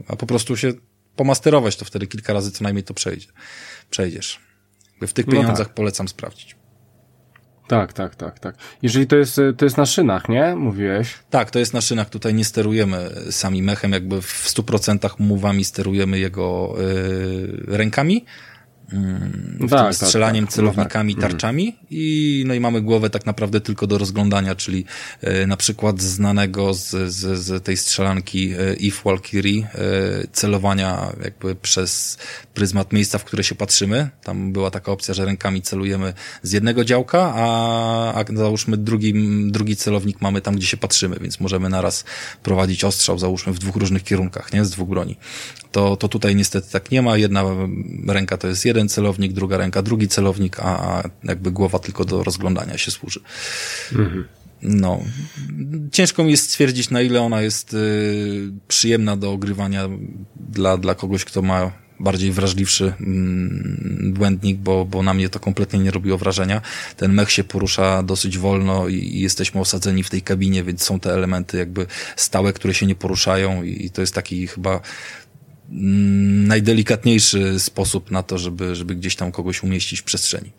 [0.07, 0.73] a po prostu się
[1.15, 3.27] pomasterować, to wtedy kilka razy co najmniej to przejdzie,
[3.89, 4.39] przejdziesz.
[5.01, 5.73] W tych pieniądzach no tak.
[5.73, 6.56] polecam sprawdzić.
[7.67, 8.55] Tak, tak, tak, tak.
[8.81, 10.55] Jeżeli to jest, to jest na szynach, nie?
[10.55, 11.15] Mówiłeś?
[11.29, 12.09] Tak, to jest na szynach.
[12.09, 18.25] Tutaj nie sterujemy sami mechem, jakby w 100% mówami sterujemy jego y, rękami,
[18.93, 21.31] Mm, tak, tak, strzelaniem tak, celownikami, no tak.
[21.31, 24.85] tarczami i no i mamy głowę tak naprawdę tylko do rozglądania, czyli
[25.21, 29.69] e, na przykład znanego z, z, z tej strzelanki e, If Walkyrie e,
[30.31, 32.17] celowania jakby przez
[32.53, 34.09] pryzmat miejsca, w które się patrzymy.
[34.23, 39.13] Tam była taka opcja, że rękami celujemy z jednego działka, a, a załóżmy drugi,
[39.51, 42.05] drugi celownik mamy tam, gdzie się patrzymy, więc możemy naraz
[42.43, 44.65] prowadzić ostrzał, załóżmy w dwóch różnych kierunkach, nie?
[44.65, 45.17] Z dwóch broni.
[45.71, 47.17] To, to tutaj niestety tak nie ma.
[47.17, 47.43] Jedna
[48.07, 52.23] ręka to jest jeden jeden celownik, druga ręka, drugi celownik, a jakby głowa tylko do
[52.23, 53.19] rozglądania się służy.
[53.91, 54.27] Mhm.
[54.61, 54.99] No,
[55.91, 59.89] ciężko mi jest stwierdzić, na ile ona jest y, przyjemna do ogrywania
[60.35, 65.79] dla, dla kogoś, kto ma bardziej wrażliwszy mm, błędnik, bo, bo na mnie to kompletnie
[65.79, 66.61] nie robiło wrażenia.
[66.97, 70.99] Ten mech się porusza dosyć wolno i, i jesteśmy osadzeni w tej kabinie, więc są
[70.99, 71.85] te elementy jakby
[72.15, 74.81] stałe, które się nie poruszają i, i to jest taki chyba
[75.69, 80.51] najdelikatniejszy sposób na to, żeby, żeby gdzieś tam kogoś umieścić w przestrzeni.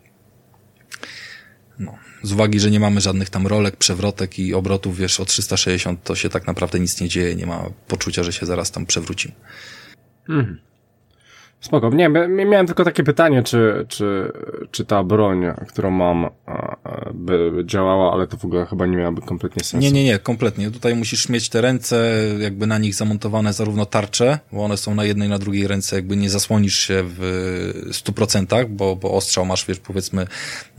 [1.79, 1.97] No.
[2.23, 6.15] Z uwagi, że nie mamy żadnych tam rolek, przewrotek i obrotów, wiesz, o 360 to
[6.15, 9.33] się tak naprawdę nic nie dzieje, nie ma poczucia, że się zaraz tam przewrócimy.
[10.29, 10.68] Mhm.
[11.61, 11.89] Spoko.
[11.89, 14.31] Nie, miałem tylko takie pytanie, czy, czy,
[14.71, 16.29] czy ta broń, którą mam,
[17.13, 19.77] by działała, ale to w ogóle chyba nie miałaby kompletnie sensu.
[19.85, 20.71] Nie, nie, nie, kompletnie.
[20.71, 25.05] Tutaj musisz mieć te ręce, jakby na nich zamontowane zarówno tarcze, bo one są na
[25.05, 29.79] jednej, na drugiej ręce, jakby nie zasłonisz się w 100%, bo, bo ostrzał masz, wiesz,
[29.79, 30.27] powiedzmy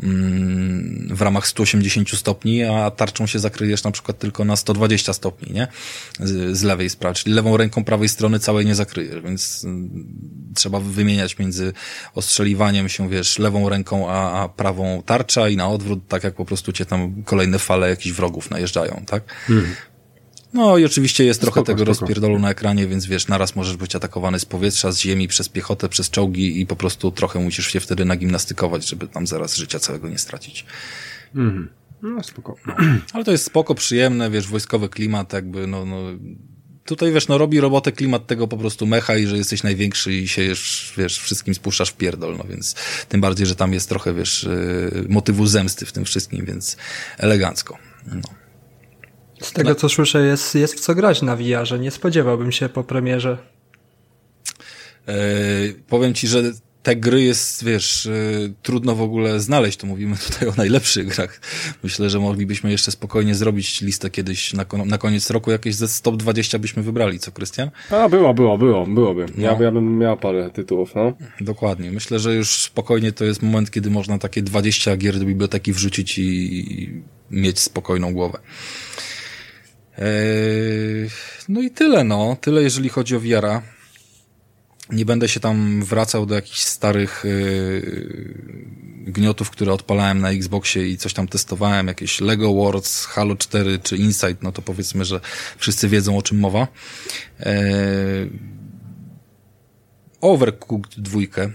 [0.02, 5.52] mm, w ramach 180 stopni, a tarczą się zakryjesz na przykład tylko na 120 stopni,
[5.52, 5.68] nie?
[6.20, 9.90] Z, z lewej sprawy, czyli lewą ręką prawej strony całej nie zakryjesz, więc mm,
[10.54, 11.72] trzeba trzeba wymieniać między
[12.14, 16.44] ostrzeliwaniem się, wiesz, lewą ręką, a, a prawą tarcza i na odwrót, tak jak po
[16.44, 19.22] prostu cię tam kolejne fale jakichś wrogów najeżdżają, tak?
[19.50, 19.74] Mhm.
[20.54, 22.00] No i oczywiście jest trochę spoko, tego spoko.
[22.00, 25.88] rozpierdolu na ekranie, więc wiesz, naraz możesz być atakowany z powietrza, z ziemi, przez piechotę,
[25.88, 30.08] przez czołgi i po prostu trochę musisz się wtedy nagimnastykować, żeby tam zaraz życia całego
[30.08, 30.66] nie stracić.
[31.34, 31.68] Mhm.
[32.02, 32.56] No spoko.
[33.12, 35.96] Ale to jest spoko, przyjemne, wiesz, wojskowy klimat, jakby, no, no
[36.90, 40.28] tutaj wiesz, no robi robotę klimat tego po prostu mecha i że jesteś największy i
[40.28, 42.74] się już, wiesz, wszystkim spuszczasz w pierdol, no więc
[43.08, 46.76] tym bardziej, że tam jest trochę, wiesz, y, motywu zemsty w tym wszystkim, więc
[47.18, 47.78] elegancko.
[48.06, 48.20] No.
[49.42, 49.74] Z tego, no.
[49.74, 51.78] co słyszę, jest, jest w co grać na VR-ze.
[51.78, 53.38] Nie spodziewałbym się po premierze.
[55.06, 55.14] Yy,
[55.88, 56.42] powiem ci, że
[56.82, 61.40] te gry jest, wiesz, y, trudno w ogóle znaleźć, to mówimy tutaj o najlepszych grach.
[61.82, 66.16] Myślę, że moglibyśmy jeszcze spokojnie zrobić listę kiedyś na, na koniec roku, jakieś ze top
[66.16, 67.70] 20 byśmy wybrali, co Krystian?
[67.90, 69.26] A, było, było, było, byłoby.
[69.36, 69.42] No.
[69.44, 71.12] Ja, ja bym miał parę tytułów, no.
[71.40, 71.92] Dokładnie.
[71.92, 76.18] Myślę, że już spokojnie to jest moment, kiedy można takie 20 gier do biblioteki wrzucić
[76.18, 76.22] i,
[76.82, 78.38] i mieć spokojną głowę.
[79.98, 81.10] Eee,
[81.48, 82.36] no i tyle, no.
[82.40, 83.62] Tyle, jeżeli chodzi o wiara.
[84.92, 88.70] Nie będę się tam wracał do jakichś starych yy,
[89.06, 93.96] gniotów, które odpalałem na Xboxie i coś tam testowałem, jakieś Lego Wars, Halo 4 czy
[93.96, 95.20] Insight, no to powiedzmy, że
[95.58, 96.66] wszyscy wiedzą o czym mowa.
[97.38, 97.46] Yy,
[100.20, 101.50] Overcooked dwójkę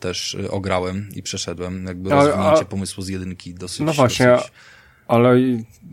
[0.00, 3.80] też y, ograłem i przeszedłem, jakby a, rozwinięcie a, pomysłu z jedynki dosyć...
[3.80, 4.52] No właśnie, dosyć...
[5.08, 5.36] ale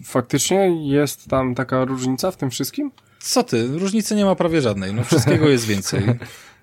[0.03, 2.91] faktycznie jest tam taka różnica w tym wszystkim?
[3.19, 6.03] Co ty, różnicy nie ma prawie żadnej, no wszystkiego jest więcej.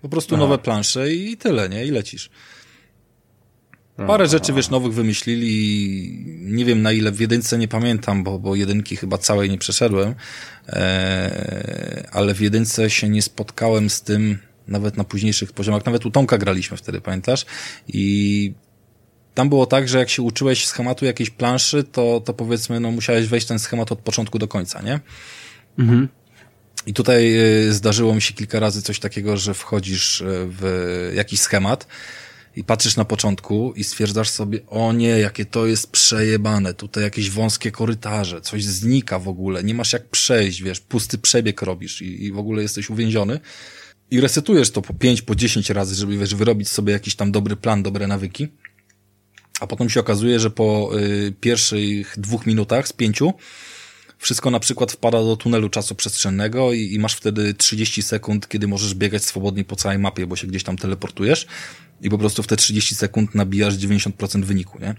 [0.03, 1.87] Po prostu nowe plansze i tyle, nie?
[1.87, 2.31] I lecisz.
[3.97, 6.25] Parę rzeczy, wiesz, nowych wymyślili.
[6.41, 10.15] Nie wiem na ile w jedynce nie pamiętam, bo, bo jedynki chyba całej nie przeszedłem.
[10.69, 14.39] Eee, ale w jedynce się nie spotkałem z tym
[14.69, 15.87] nawet na późniejszych poziomach.
[15.87, 17.47] Nawet u Tomka graliśmy wtedy, pamiętasz?
[17.89, 18.55] I
[19.35, 23.27] tam było tak, że jak się uczyłeś schematu jakiejś planszy, to, to powiedzmy, no musiałeś
[23.27, 25.01] wejść ten schemat od początku do końca, nie?
[25.79, 26.09] Mhm.
[26.87, 31.41] I tutaj e, zdarzyło mi się kilka razy coś takiego, że wchodzisz e, w jakiś
[31.41, 31.87] schemat
[32.57, 37.31] i patrzysz na początku i stwierdzasz sobie, o nie, jakie to jest przejebane, tutaj jakieś
[37.31, 42.25] wąskie korytarze, coś znika w ogóle, nie masz jak przejść, wiesz, pusty przebieg robisz i,
[42.25, 43.41] i w ogóle jesteś uwięziony.
[44.11, 47.57] I resetujesz to po 5, po 10 razy, żeby wiesz, wyrobić sobie jakiś tam dobry
[47.57, 48.49] plan, dobre nawyki.
[49.61, 53.33] A potem się okazuje, że po y, pierwszych dwóch minutach z pięciu
[54.23, 58.95] wszystko na przykład wpada do tunelu czasoprzestrzennego i, i masz wtedy 30 sekund, kiedy możesz
[58.95, 61.47] biegać swobodnie po całej mapie, bo się gdzieś tam teleportujesz
[62.03, 64.95] i po prostu w te 30 sekund nabijasz 90% wyniku, nie?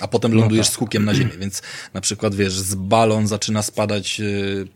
[0.00, 1.62] A potem lądujesz z hukiem na ziemię, więc
[1.94, 4.66] na przykład wiesz, z balon zaczyna spadać, yy,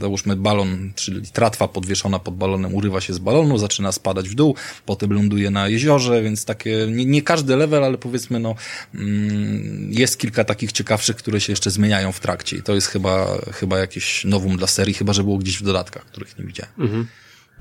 [0.00, 4.54] załóżmy balon, czyli tratwa podwieszona pod balonem urywa się z balonu, zaczyna spadać w dół,
[4.86, 8.54] potem ląduje na jeziorze, więc takie, nie, nie każdy level, ale powiedzmy no,
[8.94, 13.26] mm, jest kilka takich ciekawszych, które się jeszcze zmieniają w trakcie i to jest chyba,
[13.52, 16.72] chyba jakieś nowum dla serii, chyba, że było gdzieś w dodatkach, których nie widziałem.
[16.78, 17.06] Mhm.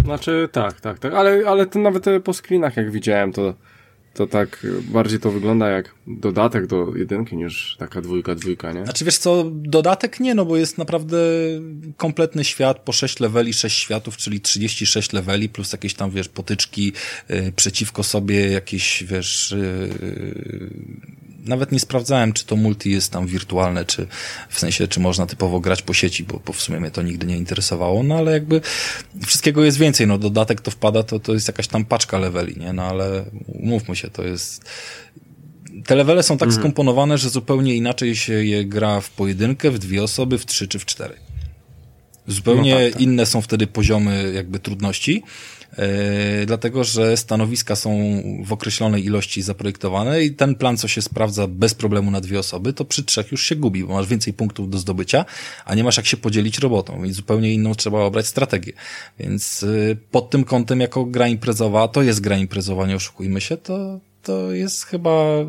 [0.03, 3.53] Znaczy, tak, tak, tak, ale, ale to nawet po screenach jak widziałem, to
[4.17, 8.83] to tak bardziej to wygląda jak dodatek do jedynki niż taka dwójka, dwójka, nie?
[8.83, 11.17] Znaczy wiesz co, dodatek nie, no bo jest naprawdę
[11.97, 16.93] kompletny świat po 6 leveli, 6 światów, czyli 36 leveli plus jakieś tam, wiesz, potyczki
[17.29, 20.69] yy, przeciwko sobie, jakieś, wiesz, yy,
[21.47, 24.07] nawet nie sprawdzałem, czy to multi jest tam wirtualne, czy
[24.49, 27.25] w sensie, czy można typowo grać po sieci, bo, bo w sumie mnie to nigdy
[27.25, 28.61] nie interesowało, no ale jakby
[29.25, 32.73] wszystkiego jest więcej, no dodatek to wpada, to, to jest jakaś tam paczka leveli, nie,
[32.73, 34.65] no ale umówmy się, to jest
[35.85, 36.61] te levele są tak mhm.
[36.61, 40.79] skomponowane, że zupełnie inaczej się je gra w pojedynkę, w dwie osoby, w trzy czy
[40.79, 41.15] w cztery.
[42.27, 43.01] Zupełnie no tak, tak.
[43.01, 45.23] inne są wtedy poziomy jakby trudności
[46.45, 51.73] dlatego że stanowiska są w określonej ilości zaprojektowane i ten plan, co się sprawdza bez
[51.73, 54.77] problemu na dwie osoby, to przy trzech już się gubi, bo masz więcej punktów do
[54.77, 55.25] zdobycia,
[55.65, 58.73] a nie masz jak się podzielić robotą, więc zupełnie inną trzeba obrać strategię.
[59.19, 63.57] Więc e, pod tym kątem, jako gra imprezowa, to jest gra imprezowa, nie oszukujmy się,
[63.57, 65.45] to, to jest chyba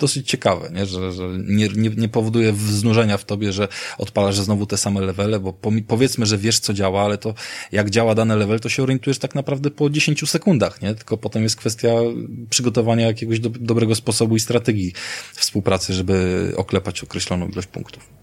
[0.00, 0.86] dosyć ciekawe, nie?
[0.86, 5.40] że, że nie, nie, nie powoduje wznużenia w tobie, że odpalasz znowu te same levele,
[5.40, 5.52] bo
[5.86, 7.34] powiedzmy, że wiesz co działa, ale to
[7.72, 10.94] jak działa dany level, to się orientujesz tak naprawdę po 10 sekundach, nie?
[10.94, 11.90] Tylko potem jest kwestia
[12.50, 14.92] przygotowania jakiegoś do, dobrego sposobu i strategii
[15.34, 18.20] współpracy, żeby oklepać określoną ilość punktów.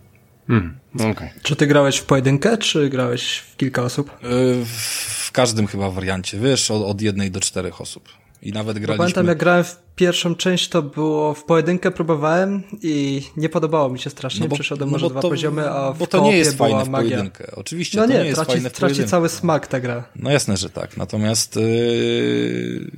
[0.48, 0.78] Hmm,
[1.12, 1.30] okay.
[1.44, 4.12] Czy ty grałeś w pojedynkę, czy grałeś w kilka osób?
[4.22, 8.10] W, w każdym chyba wariancie, wiesz, od, od jednej do czterech osób.
[8.42, 8.98] I nawet graliśmy...
[8.98, 14.00] pamiętam, jak grałem w pierwszą część, to było w pojedynkę próbowałem i nie podobało mi
[14.00, 14.40] się strasznie.
[14.40, 16.86] No bo, Przeszedłem no może dwa to, poziomy, a w Bo to nie jest fajne
[16.86, 17.52] w pojedynkę.
[17.56, 20.04] Oczywiście, no nie, to nie jest traci, fajne w traci cały smak ta gra.
[20.16, 20.98] No jasne, że tak.
[20.98, 22.92] Natomiast yy,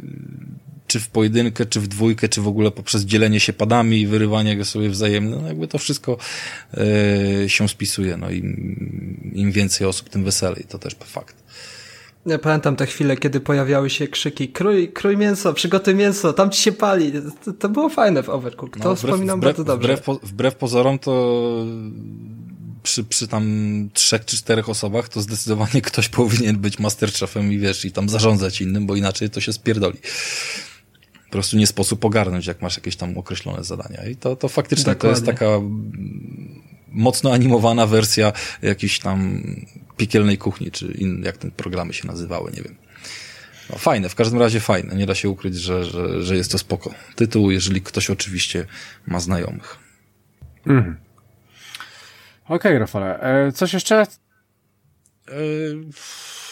[0.87, 4.57] czy w pojedynkę, czy w dwójkę, czy w ogóle poprzez dzielenie się padami i wyrywanie
[4.57, 6.17] go sobie wzajemne, no jakby to wszystko
[7.41, 8.17] yy, się spisuje.
[8.17, 10.65] No im, im więcej osób, tym weselej.
[10.69, 11.38] To też fakt.
[12.29, 16.61] Ja pamiętam te chwile, kiedy pojawiały się krzyki krój, krój mięso, przygotuj mięso, tam ci
[16.61, 17.11] się pali.
[17.45, 18.83] To, to było fajne w Overcooked.
[18.83, 19.97] To no, wbrew, wspominam wbrew, bardzo dobrze.
[19.97, 21.65] Wbrew, wbrew pozorom to
[22.83, 23.43] przy, przy tam
[23.93, 28.61] trzech czy czterech osobach to zdecydowanie ktoś powinien być masterchefem i wiesz, i tam zarządzać
[28.61, 29.97] innym, bo inaczej to się spierdoli.
[31.25, 34.05] Po prostu nie sposób ogarnąć, jak masz jakieś tam określone zadania.
[34.05, 35.01] I to, to faktycznie Dokładnie.
[35.01, 35.59] to jest taka
[36.91, 39.43] mocno animowana wersja jakiejś tam
[39.97, 42.75] piekielnej kuchni, czy in, jak te programy się nazywały, nie wiem.
[43.69, 44.95] No, fajne, w każdym razie fajne.
[44.95, 46.93] Nie da się ukryć, że, że, że jest to spoko.
[47.15, 48.65] Tytuł, jeżeli ktoś oczywiście
[49.07, 49.77] ma znajomych.
[50.67, 50.97] Mhm.
[52.45, 53.19] Okej, okay, Rafale.
[53.19, 54.01] E, coś jeszcze?
[54.01, 54.05] E,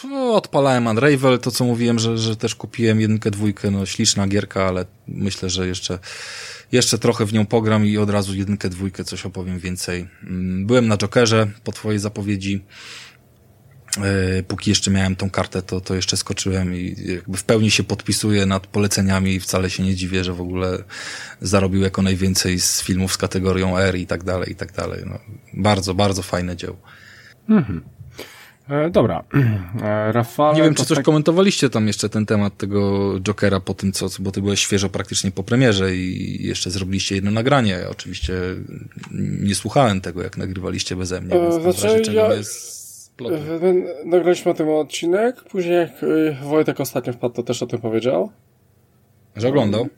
[0.04, 4.64] no, odpalałem Unravel, to co mówiłem, że, że też kupiłem jedynkę, dwójkę, no śliczna gierka,
[4.64, 5.98] ale myślę, że jeszcze,
[6.72, 10.08] jeszcze trochę w nią pogram i od razu jedynkę, dwójkę coś opowiem więcej.
[10.22, 12.64] Mm, byłem na Jokerze po twojej zapowiedzi.
[13.98, 17.84] E, póki jeszcze miałem tą kartę, to, to jeszcze skoczyłem i jakby w pełni się
[17.84, 20.84] podpisuję nad poleceniami i wcale się nie dziwię, że w ogóle
[21.40, 25.02] zarobił jako najwięcej z filmów z kategorią R i tak dalej, i tak dalej.
[25.06, 25.18] No,
[25.54, 26.76] bardzo, bardzo fajne dzieło.
[27.48, 27.97] Mhm.
[28.68, 29.24] E, dobra.
[29.82, 30.54] E, Rafał.
[30.54, 31.04] Nie wiem, czy coś tak...
[31.04, 35.30] komentowaliście tam jeszcze ten temat tego Jokera po tym, co, bo ty byłeś świeżo praktycznie
[35.30, 37.78] po premierze i jeszcze zrobiliście jedno nagranie.
[37.90, 38.34] Oczywiście
[39.40, 42.34] nie słuchałem tego, jak nagrywaliście beze mnie, więc e, znaczy, ja...
[42.34, 43.38] jest ploty.
[44.04, 45.90] Nagraliśmy o tym odcinek, później jak
[46.42, 48.30] Wojtek ostatnio wpadł, to też o tym powiedział.
[49.36, 49.88] Że oglądał?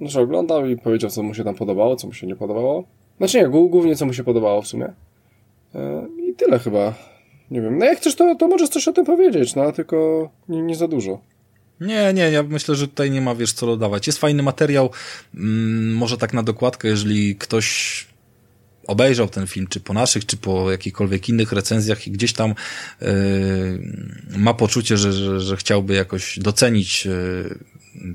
[0.00, 2.84] No, że oglądał i powiedział, co mu się tam podobało, co mu się nie podobało.
[3.18, 4.92] Znaczy nie, głównie co mu się podobało w sumie.
[5.74, 6.94] E, I tyle chyba.
[7.50, 7.78] Nie wiem.
[7.78, 10.88] No jak chcesz, to, to możesz coś o tym powiedzieć, no tylko nie, nie za
[10.88, 11.20] dużo.
[11.80, 14.06] Nie, nie, ja myślę, że tutaj nie ma, wiesz, co dodawać.
[14.06, 14.90] Jest fajny materiał,
[15.34, 18.06] mm, może tak na dokładkę, jeżeli ktoś
[18.86, 22.54] obejrzał ten film, czy po naszych, czy po jakichkolwiek innych recenzjach i gdzieś tam
[23.00, 23.08] yy,
[24.38, 27.58] ma poczucie, że, że, że chciałby jakoś docenić yy,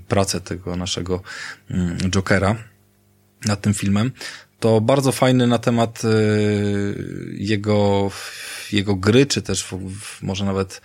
[0.07, 1.21] pracę tego naszego
[1.69, 2.55] yy, Jokera
[3.45, 4.11] nad tym filmem,
[4.59, 6.01] to bardzo fajny na temat
[7.33, 8.11] jego,
[8.71, 9.67] jego gry, czy też
[10.21, 10.81] może nawet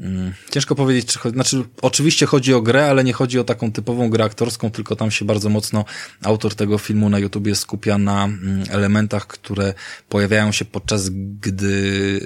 [0.00, 4.10] Mm, ciężko powiedzieć, czy znaczy oczywiście chodzi o grę, ale nie chodzi o taką typową
[4.10, 5.84] grę aktorską, tylko tam się bardzo mocno
[6.22, 9.74] autor tego filmu na YouTubie skupia na mm, elementach, które
[10.08, 12.20] pojawiają się podczas gdy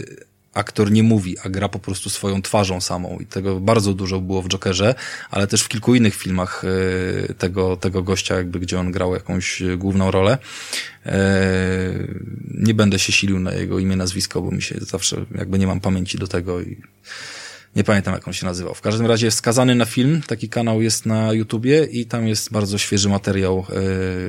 [0.55, 4.43] aktor nie mówi, a gra po prostu swoją twarzą samą i tego bardzo dużo było
[4.43, 4.95] w Jokerze,
[5.31, 6.65] ale też w kilku innych filmach
[7.31, 10.39] e, tego, tego gościa, jakby gdzie on grał jakąś główną rolę.
[11.07, 11.19] E,
[12.55, 15.81] nie będę się silił na jego imię, nazwisko, bo mi się zawsze jakby nie mam
[15.81, 16.77] pamięci do tego i
[17.77, 18.75] nie pamiętam jak on się nazywał.
[18.75, 22.79] W każdym razie wskazany na film, taki kanał jest na YouTubie i tam jest bardzo
[22.79, 23.67] świeży materiał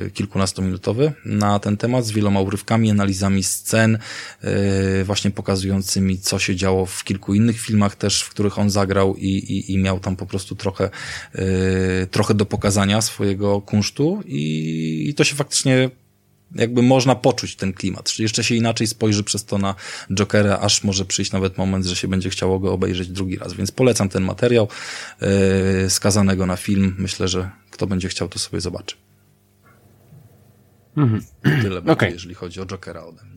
[0.06, 3.98] e, kilkunastominutowy na ten temat z wieloma urywkami, analizami scen,
[4.40, 9.16] e, właśnie pokazującymi co się działo w kilku innych filmach też, w których on zagrał
[9.16, 10.90] i, i, i miał tam po prostu trochę,
[11.34, 15.90] e, trochę do pokazania swojego kunsztu i, i to się faktycznie
[16.54, 18.04] jakby można poczuć ten klimat.
[18.04, 19.74] Czyli jeszcze się inaczej spojrzy przez to na
[20.10, 23.54] Jokera, aż może przyjść nawet moment, że się będzie chciało go obejrzeć drugi raz.
[23.54, 24.68] Więc polecam ten materiał
[25.20, 26.96] yy, skazanego na film.
[26.98, 28.96] Myślę, że kto będzie chciał, to sobie zobaczy.
[30.96, 31.22] Mhm.
[31.42, 32.10] Tyle będzie, okay.
[32.10, 33.34] jeżeli chodzi o Jokera ode mnie.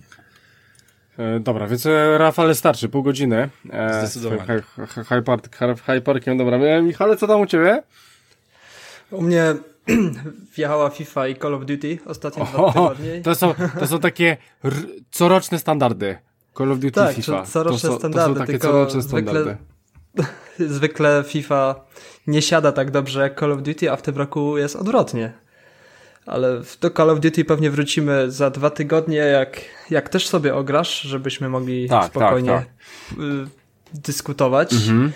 [1.18, 3.50] E, dobra, więc e, Rafale starczy, pół godziny.
[3.70, 4.62] E, Zdecydowanie.
[5.88, 6.82] High Parkiem, dobra.
[6.82, 7.84] Michale, co tam u Ciebie?
[9.12, 9.56] U mnie
[10.56, 13.22] wjechała FIFA i Call of Duty ostatnie dwa tygodnie.
[13.22, 14.38] To są, to są takie
[15.12, 16.18] coroczne standardy.
[16.58, 17.44] Call of Duty tak, FIFA.
[17.46, 19.58] coroczne to standardy, to są takie coroczne standardy.
[20.16, 21.76] Zwykle, zwykle FIFA
[22.28, 25.34] nie siada tak dobrze jak Call of Duty, a w tym roku jest odwrotnie.
[26.26, 31.02] Ale do Call of Duty pewnie wrócimy za dwa tygodnie, jak, jak też sobie ograsz,
[31.02, 32.66] żebyśmy mogli tak, tak spokojnie tak,
[33.10, 33.18] tak.
[33.94, 34.74] dyskutować.
[34.74, 35.12] Mhm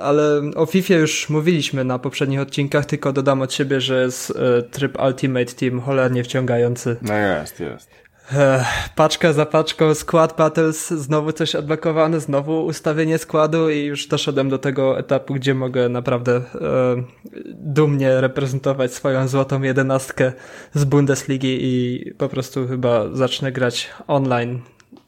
[0.00, 4.32] ale o FIFA już mówiliśmy na poprzednich odcinkach, tylko dodam od siebie, że jest
[4.70, 6.96] tryb Ultimate Team cholernie wciągający.
[7.02, 8.02] No jest, jest.
[8.94, 14.58] Paczka za paczką, Squad Battles, znowu coś odblokowane, znowu ustawienie składu i już doszedłem do
[14.58, 16.42] tego etapu, gdzie mogę naprawdę e,
[17.54, 20.32] dumnie reprezentować swoją złotą jedenastkę
[20.74, 24.60] z Bundesligi i po prostu chyba zacznę grać online.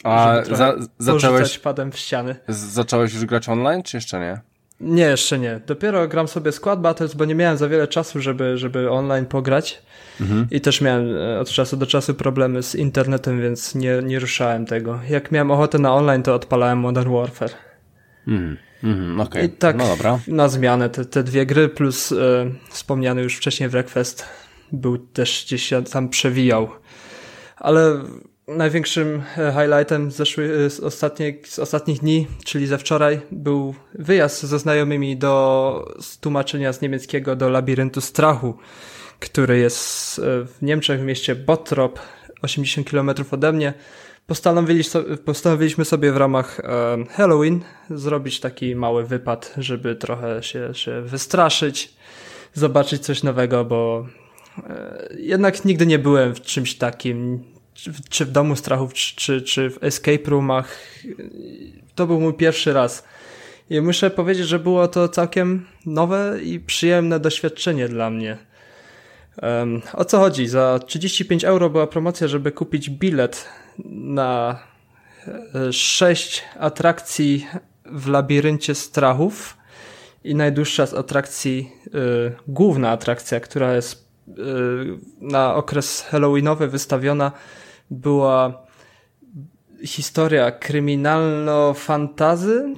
[0.05, 2.37] A za, zacząłeś padem w ściany.
[2.49, 4.54] Zacząłeś już grać online, czy jeszcze nie?
[4.81, 5.61] Nie, jeszcze nie.
[5.67, 9.83] Dopiero gram sobie Squad Battles, bo nie miałem za wiele czasu, żeby, żeby online pograć.
[10.21, 10.47] Mhm.
[10.51, 14.67] I też miałem e, od czasu do czasu problemy z internetem, więc nie, nie ruszałem
[14.67, 15.01] tego.
[15.09, 17.53] Jak miałem ochotę na online, to odpalałem Modern Warfare.
[18.29, 18.57] Mhm.
[18.85, 19.45] Mhm, okay.
[19.45, 20.19] I tak no dobra.
[20.29, 22.17] na zmianę te, te dwie gry plus e,
[22.71, 24.25] wspomniany już wcześniej Wreckfest
[24.73, 26.69] był też gdzieś się tam przewijał.
[27.57, 28.03] Ale
[28.49, 34.43] Największym e, highlightem zeszły, e, z, ostatnie, z ostatnich dni, czyli ze wczoraj, był wyjazd
[34.43, 38.59] ze znajomymi do tłumaczenia z niemieckiego do labiryntu strachu,
[39.21, 42.01] który jest e, w Niemczech, w mieście Bottrop,
[42.43, 43.75] 80 km ode mnie.
[45.25, 46.61] Postanowiliśmy sobie w ramach
[47.11, 51.95] Halloween zrobić taki mały wypad, żeby trochę się, się wystraszyć,
[52.55, 54.07] zobaczyć coś nowego, bo
[55.19, 57.45] jednak nigdy nie byłem w czymś takim
[58.11, 60.79] czy w Domu Strachów, czy, czy w Escape Roomach.
[61.95, 63.05] To był mój pierwszy raz.
[63.71, 68.39] I muszę powiedzieć, że było to całkiem nowe i przyjemne doświadczenie dla mnie.
[69.43, 70.47] Um, o co chodzi?
[70.47, 73.49] Za 35 euro była promocja, żeby kupić bilet
[73.85, 74.59] na
[75.71, 77.47] 6 e, atrakcji
[77.87, 79.57] w labiryncie strachów
[80.25, 81.91] i najdłuższa z atrakcji, y,
[82.49, 84.33] główna atrakcja, która jest y,
[85.21, 87.33] na okres halloweenowy wystawiona
[87.91, 88.65] była
[89.85, 92.75] historia kryminalno-fantazy, e,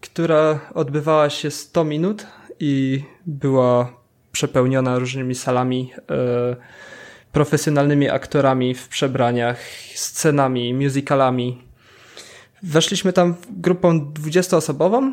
[0.00, 2.26] która odbywała się 100 minut
[2.60, 3.92] i była
[4.32, 6.56] przepełniona różnymi salami, e,
[7.32, 9.58] profesjonalnymi aktorami w przebraniach,
[9.94, 11.62] scenami, musicalami.
[12.62, 15.12] Weszliśmy tam grupą 20-osobową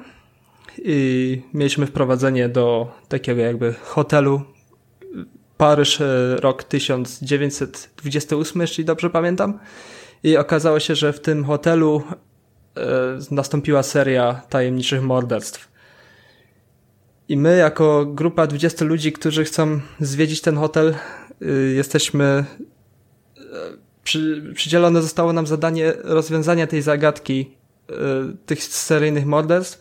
[0.77, 4.41] i mieliśmy wprowadzenie do takiego jakby hotelu
[5.59, 9.59] Paryż, e, rok 1928, jeśli dobrze pamiętam.
[10.23, 12.03] I okazało się, że w tym hotelu
[12.77, 12.81] e,
[13.31, 15.71] nastąpiła seria tajemniczych morderstw.
[17.29, 20.95] I my, jako grupa 20 ludzi, którzy chcą zwiedzić ten hotel,
[21.41, 22.45] e, jesteśmy.
[24.03, 27.51] Przy, przydzielone zostało nam zadanie rozwiązania tej zagadki,
[28.45, 29.79] tych seryjnych morderstw.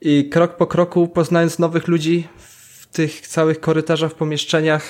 [0.00, 2.28] I krok po kroku, poznając nowych ludzi,
[2.92, 4.82] tych całych korytarzach, pomieszczeniach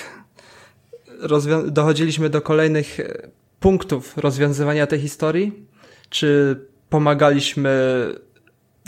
[1.65, 3.29] dochodziliśmy do kolejnych e,
[3.59, 5.65] punktów rozwiązywania tej historii?
[6.09, 7.71] Czy pomagaliśmy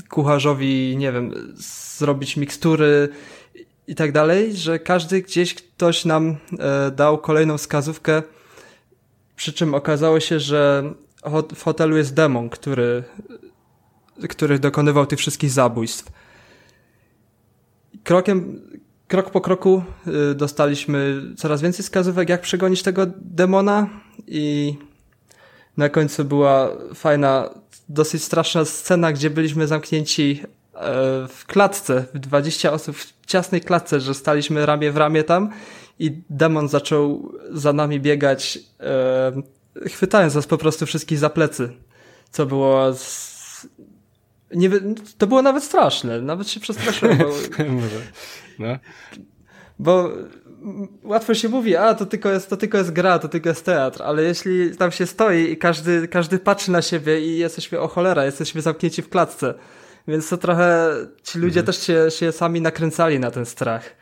[0.09, 1.53] kucharzowi, nie wiem,
[1.97, 3.09] zrobić mikstury
[3.88, 8.22] i tak dalej, że każdy gdzieś ktoś nam e, dał kolejną wskazówkę,
[9.36, 10.93] przy czym okazało się, że
[11.55, 13.03] w hotelu jest demon, który
[14.30, 16.11] który dokonywał tych wszystkich zabójstw.
[18.03, 18.61] Krokiem,
[19.07, 19.83] krok po kroku
[20.31, 23.89] y, dostaliśmy coraz więcej wskazówek, jak przegonić tego demona
[24.27, 24.75] i
[25.77, 27.49] na końcu była fajna,
[27.89, 30.47] dosyć straszna scena, gdzie byliśmy zamknięci e,
[31.27, 35.49] w klatce, w 20 osób w ciasnej klatce, że staliśmy ramię w ramię tam
[35.99, 39.31] i demon zaczął za nami biegać, e,
[39.89, 41.73] chwytając nas po prostu wszystkich za plecy,
[42.31, 43.67] co było z...
[44.55, 44.69] nie,
[45.17, 47.17] to było nawet straszne, nawet się przestraszyłem.
[47.17, 47.25] Bo...
[48.59, 48.77] No.
[49.79, 50.09] Bo
[51.03, 54.01] łatwo się mówi, a to tylko, jest, to tylko jest gra, to tylko jest teatr,
[54.03, 58.25] ale jeśli tam się stoi i każdy, każdy patrzy na siebie i jesteśmy o cholera,
[58.25, 59.53] jesteśmy zamknięci w klatce,
[60.07, 60.89] więc to trochę
[61.23, 61.65] ci ludzie mhm.
[61.65, 63.95] też się, się sami nakręcali na ten strach.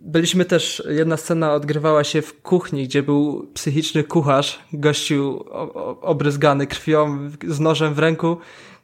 [0.00, 5.44] Byliśmy też, jedna scena odgrywała się w kuchni, gdzie był psychiczny kucharz, gościu
[6.00, 8.36] obryzgany krwią, z nożem w ręku,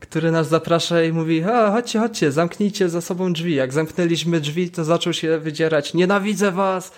[0.02, 3.54] który nas zaprasza i mówi, a chodźcie, chodźcie, zamknijcie za sobą drzwi.
[3.54, 6.92] Jak zamknęliśmy drzwi, to zaczął się wydzierać, nienawidzę was,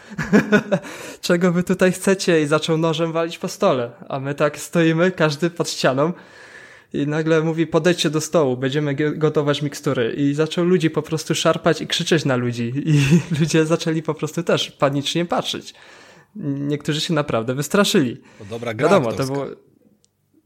[1.21, 3.91] czego wy tutaj chcecie i zaczął nożem walić po stole.
[4.09, 6.13] A my tak stoimy, każdy pod ścianą
[6.93, 10.15] i nagle mówi, podejdźcie do stołu, będziemy gotować mikstury.
[10.17, 12.73] I zaczął ludzi po prostu szarpać i krzyczeć na ludzi.
[12.95, 13.01] I
[13.41, 15.75] ludzie zaczęli po prostu też panicznie patrzeć.
[16.37, 18.17] Niektórzy się naprawdę wystraszyli.
[18.39, 19.47] To dobra gra Wiadomo, to było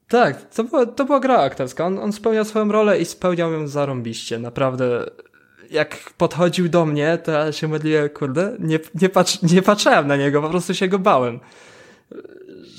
[0.09, 1.87] tak, to, było, to była gra aktorska.
[1.87, 4.39] On, on spełniał swoją rolę i spełniał ją zarąbiście.
[4.39, 5.11] Naprawdę,
[5.71, 10.17] jak podchodził do mnie, to ja się modliłem, kurde, nie, nie, patrz, nie patrzyłem na
[10.17, 11.41] niego, po prostu się go bałem.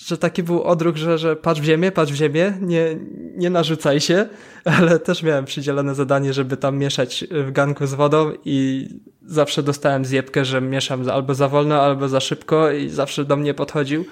[0.05, 2.97] Że taki był odruch, że, że patrz w ziemię, patrz w ziemię, nie,
[3.35, 4.29] nie narzucaj się,
[4.79, 8.87] ale też miałem przydzielone zadanie, żeby tam mieszać w ganku z wodą i
[9.25, 13.53] zawsze dostałem zjebkę, że mieszam albo za wolno, albo za szybko i zawsze do mnie
[13.53, 14.05] podchodził.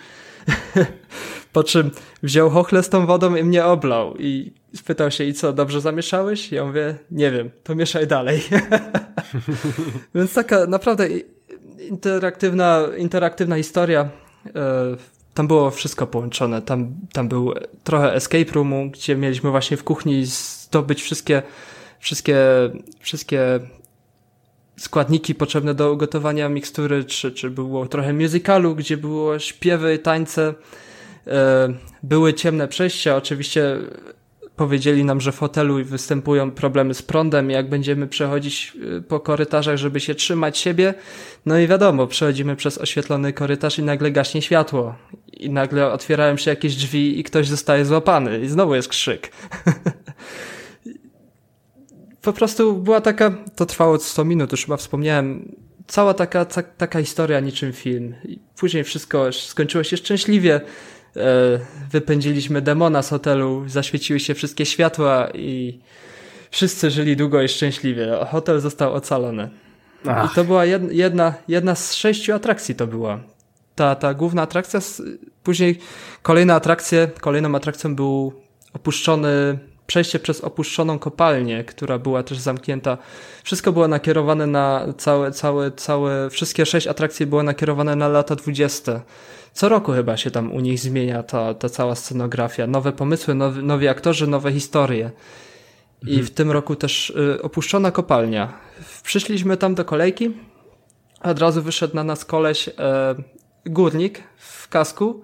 [1.57, 1.91] Po czym
[2.23, 6.51] wziął chochle z tą wodą i mnie oblał i spytał się, i co, dobrze zamieszałeś?
[6.51, 8.41] Ja mówię, nie wiem, to mieszaj dalej.
[10.15, 11.07] Więc taka naprawdę
[11.89, 14.09] interaktywna, interaktywna historia.
[14.55, 14.95] E,
[15.33, 16.61] tam było wszystko połączone.
[16.61, 17.53] Tam, tam był
[17.83, 21.43] trochę escape roomu, gdzie mieliśmy właśnie w kuchni zdobyć wszystkie,
[21.99, 22.37] wszystkie,
[22.99, 23.59] wszystkie
[24.79, 30.53] składniki potrzebne do ugotowania mikstury, czy, czy było trochę musicalu, gdzie było śpiewy, tańce.
[31.27, 31.73] E,
[32.03, 33.77] były ciemne przejścia, oczywiście
[34.55, 39.77] powiedzieli nam, że w hotelu występują problemy z prądem, jak będziemy przechodzić e, po korytarzach,
[39.77, 40.93] żeby się trzymać siebie.
[41.45, 44.95] No i wiadomo, przechodzimy przez oświetlony korytarz i nagle gaśnie światło.
[45.33, 48.39] I nagle otwierają się jakieś drzwi i ktoś zostaje złapany.
[48.39, 49.31] I znowu jest krzyk.
[52.21, 55.55] po prostu była taka, to trwało 100 minut, już chyba wspomniałem,
[55.87, 58.15] cała taka, ta, taka historia niczym film.
[58.25, 60.61] I później wszystko skończyło się szczęśliwie.
[61.15, 61.21] E,
[61.91, 65.79] wypędziliśmy demona z hotelu, zaświeciły się wszystkie światła i
[66.51, 68.07] wszyscy żyli długo i szczęśliwie.
[68.31, 69.49] Hotel został ocalony.
[70.07, 70.31] Ach.
[70.31, 73.19] I to była jedna, jedna z sześciu atrakcji to była.
[73.75, 74.79] Ta, ta główna atrakcja,
[75.43, 75.79] później
[76.21, 78.33] kolejna atrakcja, kolejną atrakcją był
[78.73, 82.97] opuszczony przejście przez opuszczoną kopalnię, która była też zamknięta.
[83.43, 89.01] Wszystko było nakierowane na całe, całe, całe, wszystkie sześć atrakcji było nakierowane na lata dwudzieste.
[89.53, 92.67] Co roku chyba się tam u nich zmienia ta, ta cała scenografia.
[92.67, 95.11] Nowe pomysły, nowi, nowi aktorzy, nowe historie.
[96.01, 96.25] I mhm.
[96.25, 98.53] w tym roku też y, opuszczona kopalnia.
[99.03, 100.31] Przyszliśmy tam do kolejki,
[101.21, 102.71] od razu wyszedł na nas koleś, y,
[103.65, 105.23] górnik w kasku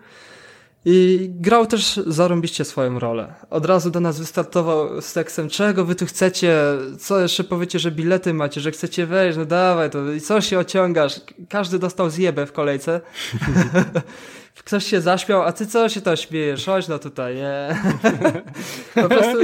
[0.86, 3.34] i grał też zarąbiście swoją rolę.
[3.50, 6.58] Od razu do nas wystartował z tekstem, czego wy tu chcecie,
[7.00, 10.60] co jeszcze powiecie, że bilety macie, że chcecie wejść, no dawaj to i co się
[10.60, 11.22] ociągasz.
[11.50, 13.02] Każdy dostał zjebę w kolejce.
[14.66, 16.66] Ktoś się zaśmiał, a ty co się to śmiejesz?
[16.66, 17.82] Chodź no tutaj, nie?
[19.04, 19.38] po, prostu,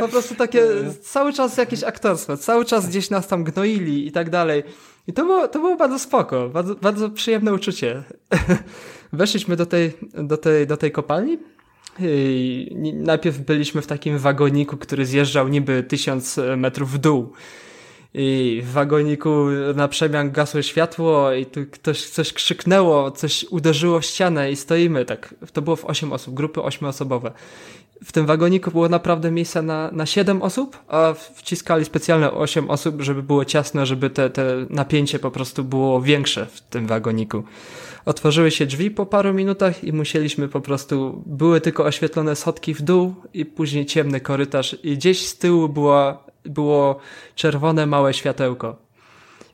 [0.00, 0.62] po prostu takie
[1.02, 4.62] cały czas jakieś aktorstwo, cały czas gdzieś nas tam gnoili i tak dalej.
[5.06, 8.02] I to było, to było bardzo spoko, bardzo, bardzo przyjemne uczucie.
[9.12, 11.38] Weszliśmy do tej, do tej, do tej kopalni.
[12.00, 17.32] I najpierw byliśmy w takim wagoniku, który zjeżdżał niby tysiąc metrów w dół.
[18.14, 24.04] I w wagoniku na przemian gasło światło i tu ktoś coś krzyknęło, coś uderzyło w
[24.04, 25.34] ścianę i stoimy tak.
[25.52, 27.32] To było w 8 osób, grupy ośmioosobowe.
[28.04, 33.02] W tym wagoniku było naprawdę miejsce na, na 7 osób, a wciskali specjalne 8 osób,
[33.02, 37.44] żeby było ciasno, żeby te, te napięcie po prostu było większe w tym wagoniku.
[38.04, 42.82] Otworzyły się drzwi po paru minutach i musieliśmy po prostu, były tylko oświetlone schodki w
[42.82, 46.98] dół i później ciemny korytarz i gdzieś z tyłu była, było
[47.34, 48.76] czerwone małe światełko.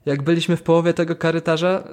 [0.06, 1.84] Jak byliśmy w połowie tego korytarza,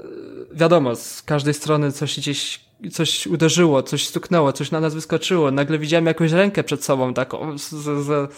[0.53, 5.51] wiadomo, z każdej strony coś gdzieś coś uderzyło, coś stuknęło, coś na nas wyskoczyło.
[5.51, 8.31] Nagle widziałem jakąś rękę przed sobą, taką z, z,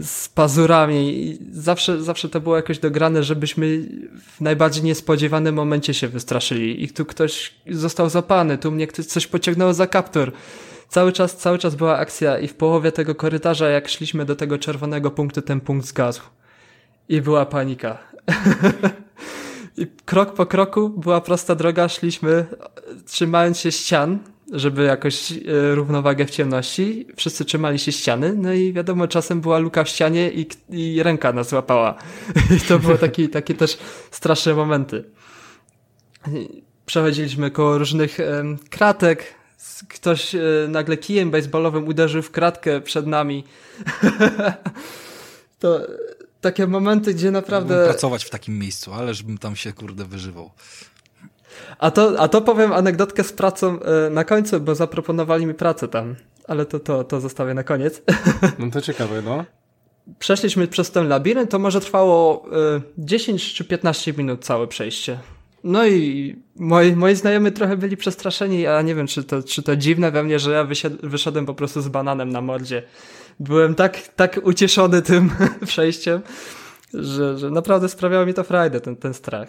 [0.00, 1.22] z pazurami.
[1.22, 3.88] I zawsze, zawsze to było jakoś dograne, żebyśmy
[4.36, 6.84] w najbardziej niespodziewanym momencie się wystraszyli.
[6.84, 10.32] I tu ktoś został zapany, tu mnie ktoś coś pociągnęło za kaptur.
[10.88, 14.58] Cały czas, cały czas była akcja i w połowie tego korytarza, jak szliśmy do tego
[14.58, 16.22] czerwonego punktu, ten punkt zgasł.
[17.08, 17.98] I była panika.
[19.78, 22.46] I krok po kroku była prosta droga, szliśmy
[23.06, 24.18] trzymając się ścian,
[24.52, 27.06] żeby jakoś e, równowagę w ciemności.
[27.16, 31.32] Wszyscy trzymali się ściany, no i wiadomo, czasem była luka w ścianie i, i ręka
[31.32, 31.94] nas łapała.
[32.56, 33.78] I to były takie, takie też
[34.10, 35.04] straszne momenty.
[36.86, 38.18] Przechodziliśmy koło różnych
[38.70, 39.34] kratek,
[39.88, 43.44] ktoś e, nagle kijem baseballowym uderzył w kratkę przed nami.
[45.60, 45.80] to
[46.40, 47.74] takie momenty, gdzie naprawdę...
[47.74, 50.50] Mógłbym pracować w takim miejscu, ale żebym tam się, kurde, wyżywał.
[51.78, 55.88] A to, a to powiem anegdotkę z pracą e, na końcu, bo zaproponowali mi pracę
[55.88, 56.14] tam,
[56.48, 58.02] ale to, to, to zostawię na koniec.
[58.58, 59.44] No to ciekawe, no.
[60.18, 62.46] Przeszliśmy przez ten labirynt, to może trwało
[62.98, 65.18] 10 e, czy 15 minut całe przejście.
[65.64, 69.76] No i moi, moi znajomi trochę byli przestraszeni, a nie wiem, czy to, czy to
[69.76, 70.66] dziwne we mnie, że ja
[71.02, 72.82] wyszedłem po prostu z bananem na mordzie.
[73.40, 75.30] Byłem tak, tak ucieszony tym
[75.66, 76.20] przejściem,
[76.94, 79.48] że, że naprawdę sprawiało mi to frajdę, ten, ten strach.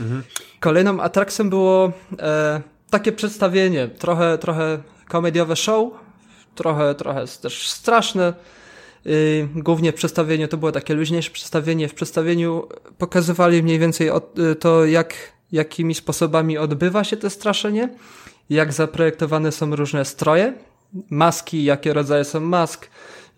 [0.00, 0.22] Mhm.
[0.60, 2.60] Kolejną atrakcją było e,
[2.90, 4.78] takie przedstawienie, trochę, trochę
[5.08, 5.92] komediowe show,
[6.54, 8.34] trochę, trochę też straszne.
[9.04, 11.88] Yy, głównie w przedstawieniu to było takie luźniejsze przedstawienie.
[11.88, 12.68] W przedstawieniu
[12.98, 14.10] pokazywali mniej więcej
[14.60, 15.14] to, jak
[15.52, 17.88] jakimi sposobami odbywa się to straszenie,
[18.50, 20.52] jak zaprojektowane są różne stroje,
[21.10, 22.88] maski, jakie rodzaje są mask,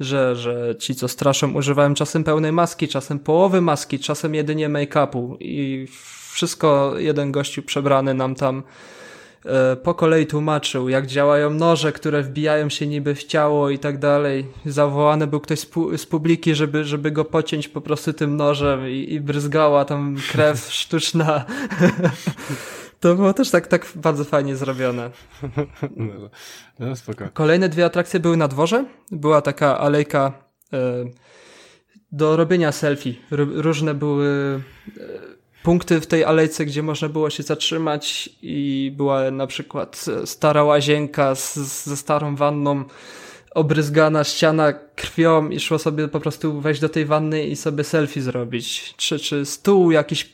[0.05, 5.37] że, że ci, co straszą, używają czasem pełnej maski, czasem połowy maski, czasem jedynie make-upu
[5.41, 5.87] i
[6.33, 8.63] wszystko jeden gościu przebrany nam tam
[9.45, 13.99] e, po kolei tłumaczył, jak działają noże, które wbijają się niby w ciało i tak
[13.99, 14.47] dalej.
[14.67, 19.13] Zawołany był ktoś z, z publiki, żeby, żeby go pociąć po prostu tym nożem i,
[19.13, 21.45] i bryzgała tam krew sztuczna.
[23.03, 25.11] To było też tak, tak bardzo fajnie zrobione.
[25.97, 26.31] No,
[26.79, 27.25] no spoko.
[27.33, 28.85] Kolejne dwie atrakcje były na dworze.
[29.11, 30.33] Była taka alejka
[30.73, 31.05] e,
[32.13, 33.15] do robienia selfie.
[33.33, 34.61] R różne były
[34.99, 35.03] e,
[35.63, 41.35] punkty w tej alejce, gdzie można było się zatrzymać i była na przykład stara łazienka
[41.35, 42.85] z, ze starą wanną,
[43.55, 48.23] obryzgana ściana krwią i szło sobie po prostu wejść do tej wanny i sobie selfie
[48.23, 48.95] zrobić.
[48.97, 50.29] Czy, czy stół jakiś y,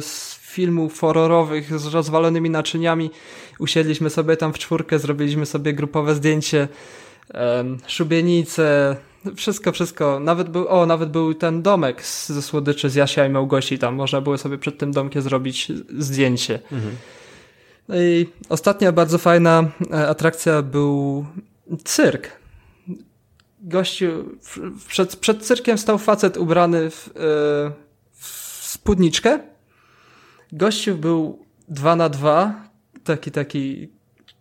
[0.00, 3.10] z filmów horrorowych z rozwalonymi naczyniami.
[3.58, 6.68] Usiedliśmy sobie tam w czwórkę, zrobiliśmy sobie grupowe zdjęcie,
[7.34, 8.96] um, szubienice,
[9.34, 10.20] wszystko, wszystko.
[10.20, 13.94] Nawet był, o, nawet był ten domek z, ze słodyczy z Jasia i Małgosi, tam
[13.94, 16.58] można było sobie przed tym domkiem zrobić zdjęcie.
[16.72, 16.96] Mhm.
[17.88, 21.26] No i ostatnia bardzo fajna e, atrakcja był
[21.84, 22.30] cyrk.
[23.60, 24.06] Gościu,
[24.88, 27.10] przed, przed cyrkiem stał facet ubrany w, e,
[28.12, 28.26] w
[28.62, 29.55] spódniczkę.
[30.56, 31.38] Gościu był
[31.68, 32.54] dwa na dwa,
[33.04, 33.88] taki, taki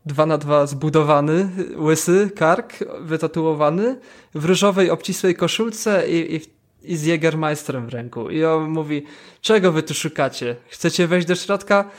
[0.06, 4.00] dwa na dwa zbudowany, łysy, kark, wytatuowany,
[4.36, 6.42] w różowej, obcisłej koszulce i, i,
[6.84, 8.30] i z Jägermeisterem w ręku.
[8.30, 9.04] I on mówi,
[9.42, 10.56] czego wy tu szukacie?
[10.70, 11.90] Chcecie wejść do środka?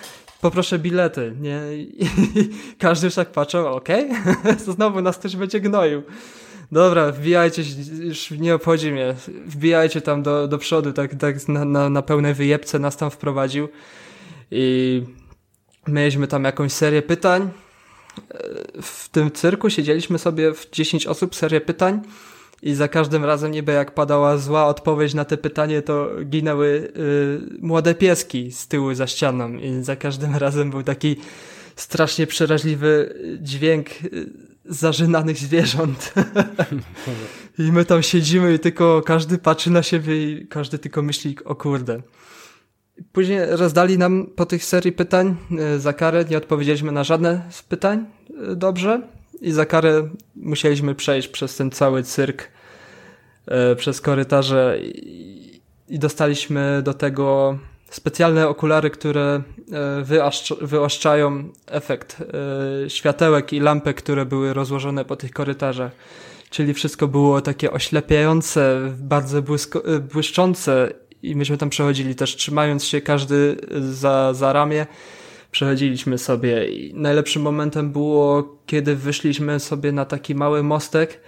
[0.41, 1.61] Poproszę bilety, nie?
[1.75, 2.09] I,
[2.79, 4.11] każdy już tak patrzył, okej,
[4.41, 4.75] okay?
[4.75, 6.03] znowu nas ktoś będzie gnoił.
[6.73, 7.63] Dobra, wbijajcie,
[8.01, 9.15] już nie obchodzi mnie,
[9.47, 13.69] wbijajcie tam do, do przodu, tak, tak na, na, na pełnej wyjebce nas tam wprowadził.
[14.51, 15.03] I
[15.89, 17.51] mieliśmy tam jakąś serię pytań,
[18.83, 22.01] w tym cyrku siedzieliśmy sobie w 10 osób, serię pytań
[22.63, 26.93] i za każdym razem niby jak padała zła odpowiedź na te pytanie, to ginęły
[27.57, 31.17] y, młode pieski z tyłu za ścianą i za każdym razem był taki
[31.77, 34.31] strasznie przeraźliwy dźwięk y,
[34.65, 36.15] zażynanych zwierząt.
[37.59, 41.55] I my tam siedzimy i tylko każdy patrzy na siebie i każdy tylko myśli, o
[41.55, 42.03] kurde.
[43.13, 47.63] Później rozdali nam po tych serii pytań e, za karę, nie odpowiedzieliśmy na żadne z
[47.63, 48.07] pytań
[48.53, 49.03] e, dobrze
[49.41, 52.49] i za karę musieliśmy przejść przez ten cały cyrk,
[53.47, 57.59] e, przez korytarze i, dostaliśmy do tego
[57.91, 59.43] specjalne okulary, które
[60.61, 62.23] wyoszczają efekt
[62.89, 65.93] światełek i lampek, które były rozłożone po tych korytarzach.
[66.51, 69.83] Czyli wszystko było takie oślepiające, bardzo błysko,
[70.13, 70.93] błyszczące
[71.31, 73.57] i myśmy tam przechodzili też trzymając się każdy
[73.91, 74.87] za, za ramię.
[75.51, 81.21] Przechodziliśmy sobie i najlepszym momentem było, kiedy wyszliśmy sobie na taki mały mostek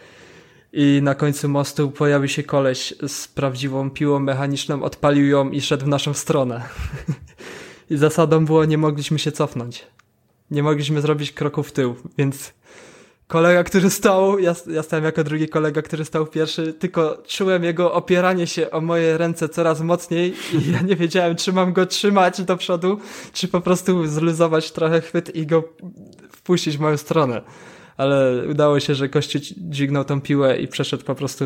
[0.73, 5.85] i na końcu mostu pojawił się koleś z prawdziwą piłą mechaniczną, odpalił ją i szedł
[5.85, 6.63] w naszą stronę.
[7.91, 9.87] I zasadą było, nie mogliśmy się cofnąć.
[10.51, 12.53] nie mogliśmy zrobić kroku w tył, więc
[13.29, 17.93] kolega, który stał, ja, ja stałem jako drugi kolega, który stał pierwszy, tylko czułem jego
[17.93, 22.43] opieranie się o moje ręce coraz mocniej i ja nie wiedziałem, czy mam go trzymać
[22.43, 22.99] do przodu,
[23.33, 25.65] czy po prostu zluzować trochę chwyt i go
[26.31, 27.43] wpuścić w moją stronę.
[27.97, 31.45] Ale udało się, że kościół dźwignął tą piłę i przeszedł po prostu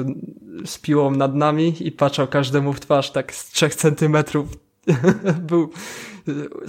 [0.64, 4.48] z piłą nad nami i patrzał każdemu w twarz tak z trzech centymetrów.
[5.48, 5.70] Był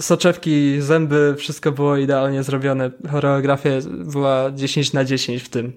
[0.00, 2.90] soczewki, zęby, wszystko było idealnie zrobione.
[3.10, 5.72] Choreografia była 10 na 10 w tym.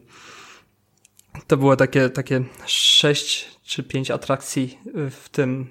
[1.48, 4.78] To było takie, takie 6 czy 5 atrakcji
[5.12, 5.68] w tym.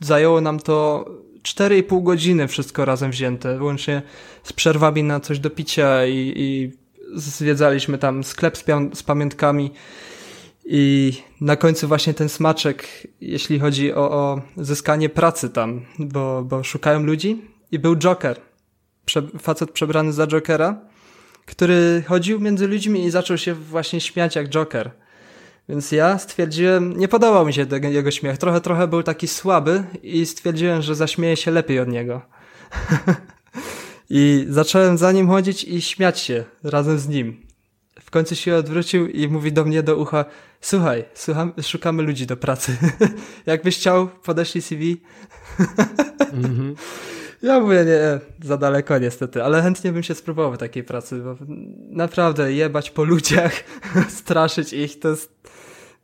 [0.00, 1.04] Zajęło nam to
[1.42, 4.02] 4,5 godziny wszystko razem wzięte, łącznie
[4.42, 6.72] z przerwami na coś do picia i, i
[7.14, 9.70] zwiedzaliśmy tam sklep z, z pamiątkami
[10.64, 12.88] i na końcu właśnie ten smaczek,
[13.20, 17.42] jeśli chodzi o, o zyskanie pracy tam, bo, bo szukają ludzi
[17.72, 18.40] i był Joker,
[19.04, 20.80] Prze facet przebrany za Jokera,
[21.46, 24.90] który chodził między ludźmi i zaczął się właśnie śmiać jak Joker.
[25.68, 29.84] Więc ja stwierdziłem, nie podobał mi się tego, jego śmiech, trochę, trochę był taki słaby
[30.02, 32.22] i stwierdziłem, że zaśmieję się lepiej od niego.
[34.10, 37.46] I zacząłem za nim chodzić i śmiać się razem z nim.
[38.00, 40.24] W końcu się odwrócił i mówi do mnie do ucha,
[40.64, 42.76] słuchaj, słucham, szukamy ludzi do pracy.
[43.46, 45.00] Jakbyś chciał, podeślij CV.
[46.32, 46.74] mm -hmm.
[47.42, 51.36] Ja mówię, nie, za daleko niestety, ale chętnie bym się spróbował takiej pracy, bo
[51.90, 53.52] naprawdę jebać po ludziach,
[54.20, 55.32] straszyć ich, to jest,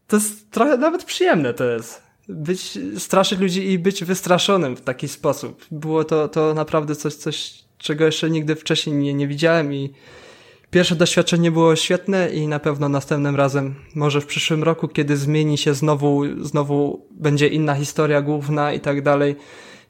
[0.06, 2.02] to jest trochę nawet przyjemne to jest.
[2.28, 5.66] Być, straszyć ludzi i być wystraszonym w taki sposób.
[5.70, 9.94] Było to, to naprawdę coś, coś, czego jeszcze nigdy wcześniej nie, nie widziałem i
[10.70, 15.58] pierwsze doświadczenie było świetne i na pewno następnym razem, może w przyszłym roku, kiedy zmieni
[15.58, 19.36] się znowu, znowu będzie inna historia główna i tak dalej,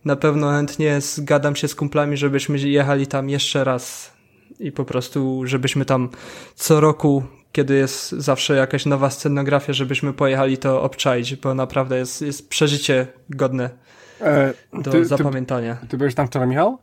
[0.04, 4.12] na pewno chętnie zgadam się z kumplami, żebyśmy jechali tam jeszcze raz
[4.60, 6.08] i po prostu, żebyśmy tam
[6.54, 7.22] co roku,
[7.52, 13.06] kiedy jest zawsze jakaś nowa scenografia, żebyśmy pojechali to obczaić, bo naprawdę jest, jest przeżycie
[13.30, 13.70] godne
[14.20, 15.74] e, do ty, zapamiętania.
[15.74, 16.78] Ty, ty byłeś tam wczoraj, Michał?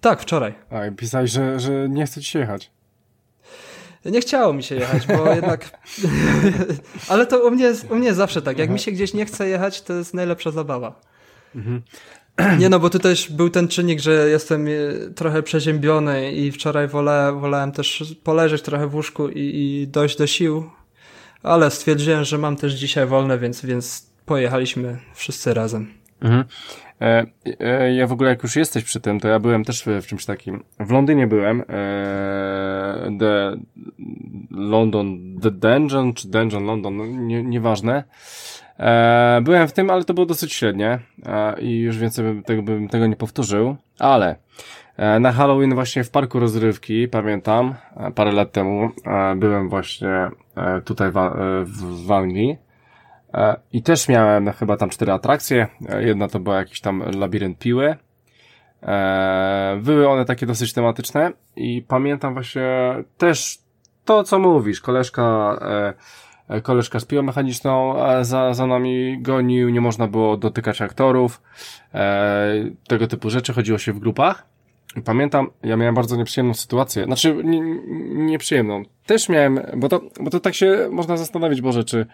[0.00, 0.54] Tak, wczoraj.
[0.70, 2.77] A, pisałeś, że, że nie chce ci się jechać.
[4.04, 5.78] Nie chciało mi się jechać, bo jednak.
[7.08, 8.58] Ale to u mnie, jest, u mnie zawsze tak.
[8.58, 11.00] Jak mi się gdzieś nie chce jechać, to jest najlepsza zabawa.
[11.54, 11.82] Mhm.
[12.58, 14.70] Nie no, bo tu też był ten czynnik, że jestem e,
[15.14, 20.26] trochę przeziębiony i wczoraj wolałem, wolałem też poleżeć trochę w łóżku i, i dojść do
[20.26, 20.70] sił,
[21.42, 25.94] ale stwierdziłem, że mam też dzisiaj wolne, więc, więc pojechaliśmy wszyscy razem.
[26.20, 26.44] Mhm.
[27.00, 27.26] E,
[27.60, 30.06] e, ja w ogóle jak już jesteś przy tym, to ja byłem też w, w
[30.06, 30.64] czymś takim.
[30.80, 31.60] W Londynie byłem.
[31.60, 31.64] E,
[33.18, 33.56] the
[34.50, 38.04] London, The Dungeon, czy Dungeon London, no, nie, nieważne.
[38.78, 42.62] E, byłem w tym, ale to było dosyć średnie e, i już więcej bym tego,
[42.62, 44.36] bym tego nie powtórzył, ale
[44.96, 50.30] e, na Halloween właśnie w parku rozrywki, pamiętam, e, parę lat temu e, byłem właśnie
[50.56, 51.14] e, tutaj w,
[51.64, 52.67] w, w Anglii
[53.72, 55.66] i też miałem chyba tam cztery atrakcje.
[55.98, 57.96] Jedna to była jakiś tam labirynt piły.
[59.82, 63.58] Były one takie dosyć tematyczne i pamiętam właśnie też
[64.04, 65.56] to, co mówisz, koleżka
[66.48, 71.42] E, koleżka z piłą mechaniczną za, za nami gonił, nie można było dotykać aktorów,
[71.94, 74.46] e, tego typu rzeczy, chodziło się w grupach.
[75.04, 77.60] Pamiętam, ja miałem bardzo nieprzyjemną sytuację, znaczy nie,
[78.14, 78.82] nieprzyjemną.
[79.06, 82.06] Też miałem, bo to, bo to tak się można zastanowić, Boże, czy,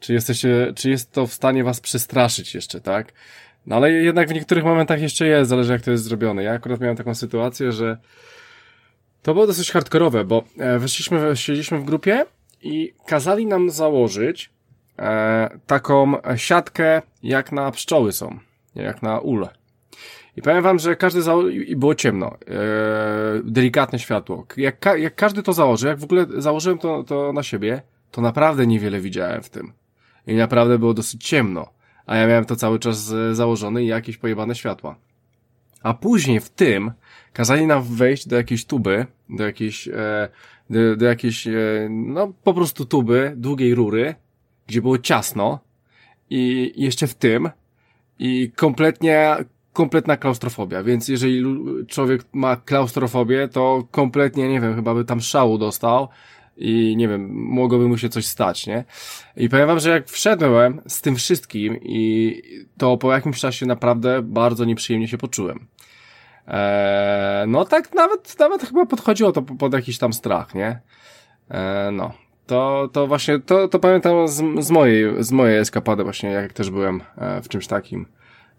[0.00, 3.12] czy jesteście, czy jest to w stanie was przestraszyć jeszcze, tak?
[3.66, 6.42] No ale jednak w niektórych momentach jeszcze jest, zależy jak to jest zrobione.
[6.42, 7.98] Ja akurat miałem taką sytuację, że
[9.22, 12.24] to było dosyć hardkorowe, bo e, wyszliśmy, siedzieliśmy w grupie
[12.62, 14.50] i kazali nam założyć
[14.98, 18.38] e, taką siatkę, jak na pszczoły są,
[18.74, 19.48] jak na ule.
[20.36, 22.36] I powiem wam, że każdy założył, i było ciemno, e,
[23.44, 24.46] delikatne światło.
[24.56, 28.20] Jak, ka jak każdy to założy, jak w ogóle założyłem to, to na siebie, to
[28.20, 29.72] naprawdę niewiele widziałem w tym.
[30.28, 31.68] I naprawdę było dosyć ciemno.
[32.06, 34.96] A ja miałem to cały czas założone i jakieś pojebane światła.
[35.82, 36.92] A później w tym
[37.32, 40.28] kazali nam wejść do jakiejś tuby, do jakiejś e,
[40.70, 41.52] do, do jakiejś, e,
[41.90, 44.14] no po prostu tuby, długiej rury,
[44.66, 45.60] gdzie było ciasno
[46.30, 47.50] i jeszcze w tym
[48.18, 49.36] i kompletnie,
[49.72, 51.44] kompletna klaustrofobia, więc jeżeli
[51.86, 56.08] człowiek ma klaustrofobię, to kompletnie, nie wiem, chyba by tam szału dostał
[56.58, 58.84] i nie wiem, mogłoby mu się coś stać, nie?
[59.36, 62.42] I powiem wam, że jak wszedłem z tym wszystkim i
[62.78, 65.66] to po jakimś czasie naprawdę bardzo nieprzyjemnie się poczułem.
[66.46, 70.80] Eee, no tak nawet, nawet chyba podchodziło to pod jakiś tam strach, nie?
[71.50, 72.12] Eee, no.
[72.46, 76.70] To, to właśnie, to, to pamiętam z, z mojej, z mojej eskapady właśnie, jak też
[76.70, 78.06] byłem e, w czymś takim.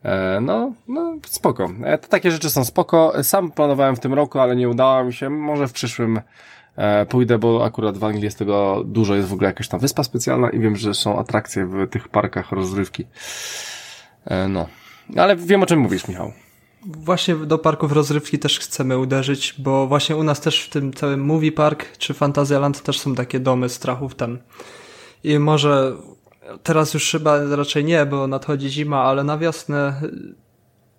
[0.04, 1.70] E, no, no, spoko.
[1.84, 3.24] E, takie rzeczy są spoko.
[3.24, 5.30] Sam planowałem w tym roku, ale nie udało mi się.
[5.30, 6.22] Może w przyszłym
[7.10, 9.16] pójdę, bo akurat w Anglii jest tego dużo.
[9.16, 12.52] Jest w ogóle jakaś tam wyspa specjalna i wiem, że są atrakcje w tych parkach
[12.52, 13.06] rozrywki.
[14.26, 14.68] E, no.
[15.18, 16.34] Ale wiem, o czym mówisz, Michał.
[16.86, 21.26] Właśnie do parków rozrywki też chcemy uderzyć, bo właśnie u nas też w tym całym
[21.26, 24.40] Movie Park czy Fantasyland też są takie domy strachów tam.
[25.24, 25.96] I może
[26.64, 30.02] teraz już chyba raczej nie, bo nadchodzi zima, ale na wiosnę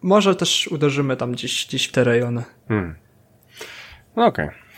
[0.02, 2.42] może też uderzymy tam gdzieś, gdzieś w te rejony.
[2.68, 2.94] Hmm.
[4.16, 4.46] No okej.
[4.46, 4.69] Okay.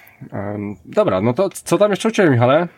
[0.84, 2.68] Dobra, no to co tam jeszcze u Ciebie, Michale?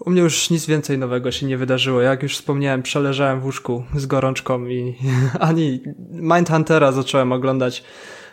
[0.00, 2.00] U mnie już nic więcej nowego się nie wydarzyło.
[2.00, 4.94] Jak już wspomniałem, przeleżałem w łóżku z gorączką i
[5.40, 5.80] ani
[6.10, 7.84] Mindhuntera zacząłem oglądać,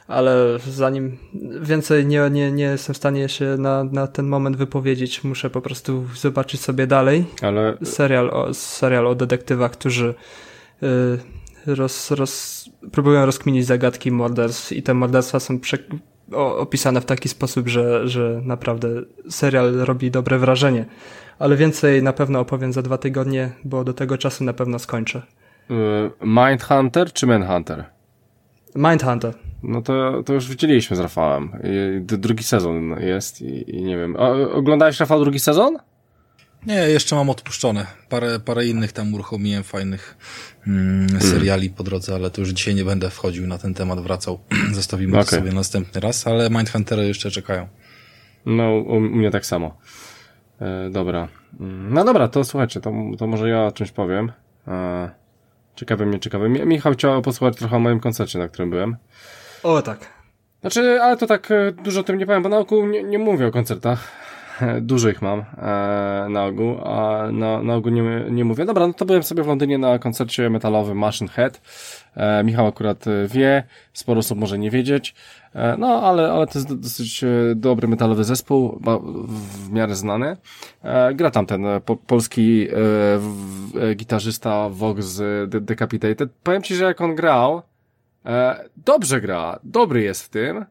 [0.07, 1.17] ale zanim
[1.61, 5.61] więcej nie, nie, nie jestem w stanie się na, na ten moment wypowiedzieć, muszę po
[5.61, 7.25] prostu zobaczyć sobie dalej.
[7.41, 7.77] Ale...
[7.83, 10.13] Serial o, serial o detektywach, którzy
[10.81, 15.77] yy, roz, roz, próbują rozkminić zagadki morderstw i te morderstwa są prze,
[16.33, 18.87] opisane w taki sposób, że, że naprawdę
[19.29, 20.85] serial robi dobre wrażenie
[21.41, 25.21] ale więcej na pewno opowiem za dwa tygodnie, bo do tego czasu na pewno skończę.
[25.71, 25.73] Y,
[26.21, 27.83] Mindhunter czy Manhunter?
[28.75, 29.33] Mindhunter.
[29.63, 31.51] No to, to już widzieliśmy z Rafałem.
[32.01, 34.15] drugi sezon jest i, i nie wiem.
[34.19, 35.77] O, oglądałeś Rafał drugi sezon?
[36.65, 37.85] Nie, jeszcze mam odpuszczone.
[38.09, 40.17] Parę, parę innych tam uruchomiłem fajnych
[40.67, 44.39] mm, seriali po drodze, ale to już dzisiaj nie będę wchodził na ten temat, wracał.
[44.73, 45.25] Zostawimy okay.
[45.25, 47.67] to sobie następny raz, ale Mindhuntery jeszcze czekają.
[48.45, 49.77] No, u mnie tak samo.
[50.61, 51.27] E, dobra.
[51.59, 54.31] Mm, no dobra, to słuchajcie, to, to może ja o czymś powiem.
[54.67, 55.09] E,
[55.75, 56.49] ciekawe mnie, ciekawe.
[56.49, 58.95] Michał chciał posłuchać trochę o moim koncercie, na którym byłem.
[59.63, 60.09] O, tak.
[60.61, 63.19] Znaczy, ale to tak e, dużo o tym nie powiem, bo na ogół nie, nie
[63.19, 64.21] mówię o koncertach.
[64.81, 68.65] Dużo ich mam e, na ogół, a na, na ogół nie, nie mówię.
[68.65, 71.61] Dobra, no to byłem sobie w Londynie na koncercie metalowym Machine Head.
[72.15, 75.15] E, Michał akurat wie, sporo osób może nie wiedzieć.
[75.55, 78.81] E, no, ale, ale to jest dosyć e, dobry metalowy zespół,
[79.37, 80.37] w miarę znany.
[80.83, 82.67] E, gra tam ten po, polski
[83.95, 86.29] gitarzysta Vox z Decapitated.
[86.43, 87.61] Powiem ci, że jak on grał,
[88.85, 90.65] dobrze gra, dobry jest w tym,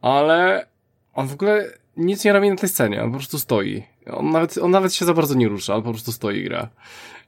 [0.00, 0.66] ale
[1.14, 1.64] on w ogóle
[1.98, 3.82] nic nie robi na tej scenie, on po prostu stoi.
[4.10, 6.68] On nawet, on nawet się za bardzo nie rusza, on po prostu stoi i gra.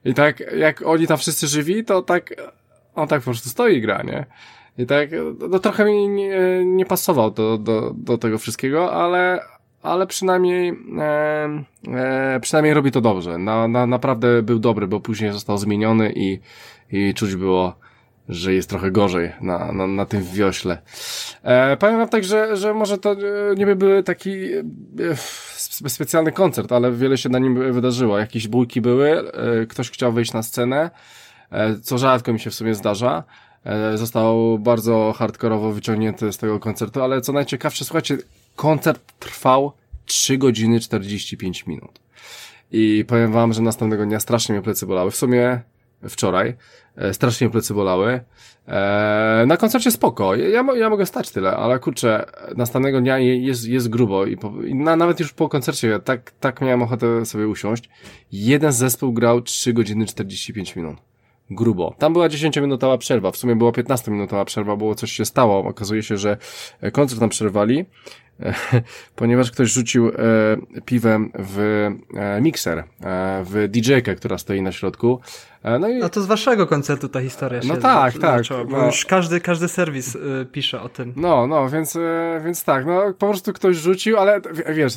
[0.05, 2.33] I tak, jak oni tam wszyscy żywi, to tak,
[2.95, 4.25] on tak po prostu stoi i gra, nie?
[4.77, 5.09] I tak,
[5.49, 9.39] no trochę mi nie, nie pasował do, do, do tego wszystkiego, ale,
[9.83, 13.37] ale przynajmniej, e, e, przynajmniej robi to dobrze.
[13.37, 16.39] Na, na, naprawdę był dobry, bo później został zmieniony i,
[16.91, 17.75] i czuć było,
[18.31, 20.77] że jest trochę gorzej na, na, na tym wiośle.
[21.43, 23.15] E, powiem wam tak, że, że może to e,
[23.57, 28.17] nie by był taki e, specjalny koncert, ale wiele się na nim wydarzyło.
[28.19, 30.89] Jakieś bójki były, e, ktoś chciał wyjść na scenę,
[31.51, 33.23] e, co rzadko mi się w sumie zdarza.
[33.65, 38.17] E, został bardzo hardkorowo wyciągnięty z tego koncertu, ale co najciekawsze, słuchajcie,
[38.55, 39.73] koncert trwał
[40.05, 41.99] 3 godziny 45 minut.
[42.71, 45.11] I powiem wam, że następnego dnia strasznie mnie plecy bolały.
[45.11, 45.61] W sumie
[46.09, 46.55] wczoraj
[47.11, 48.19] strasznie mnie plecy bolały.
[48.67, 50.35] E, na koncercie spoko.
[50.35, 52.25] Ja, ja mogę stać tyle, ale kurczę,
[52.55, 56.61] następnego dnia jest, jest grubo i, po, i na, nawet już po koncercie tak, tak
[56.61, 57.89] miałem ochotę sobie usiąść.
[58.31, 61.10] Jeden zespół grał 3 godziny 45 minut
[61.51, 61.95] grubo.
[61.97, 65.67] Tam była 10-minutowa przerwa, w sumie była 15-minutowa przerwa, było coś się stało.
[65.67, 66.37] Okazuje się, że
[66.81, 67.85] e, koncert nam przerwali,
[68.39, 68.53] e,
[69.15, 70.11] ponieważ ktoś rzucił e,
[70.85, 71.59] piwem w
[72.15, 72.83] e, mikser, e,
[73.45, 75.19] w DJ-kę, która stoi na środku.
[75.63, 75.97] E, no, i...
[75.97, 78.37] no to z waszego koncertu ta historia no się No tak, tak.
[78.37, 78.85] Zaczęła, bo no.
[78.85, 80.17] już każdy, każdy serwis
[80.51, 81.13] pisze o tym.
[81.15, 81.97] No, no, więc,
[82.45, 84.93] więc tak, no po prostu ktoś rzucił, ale wiesz,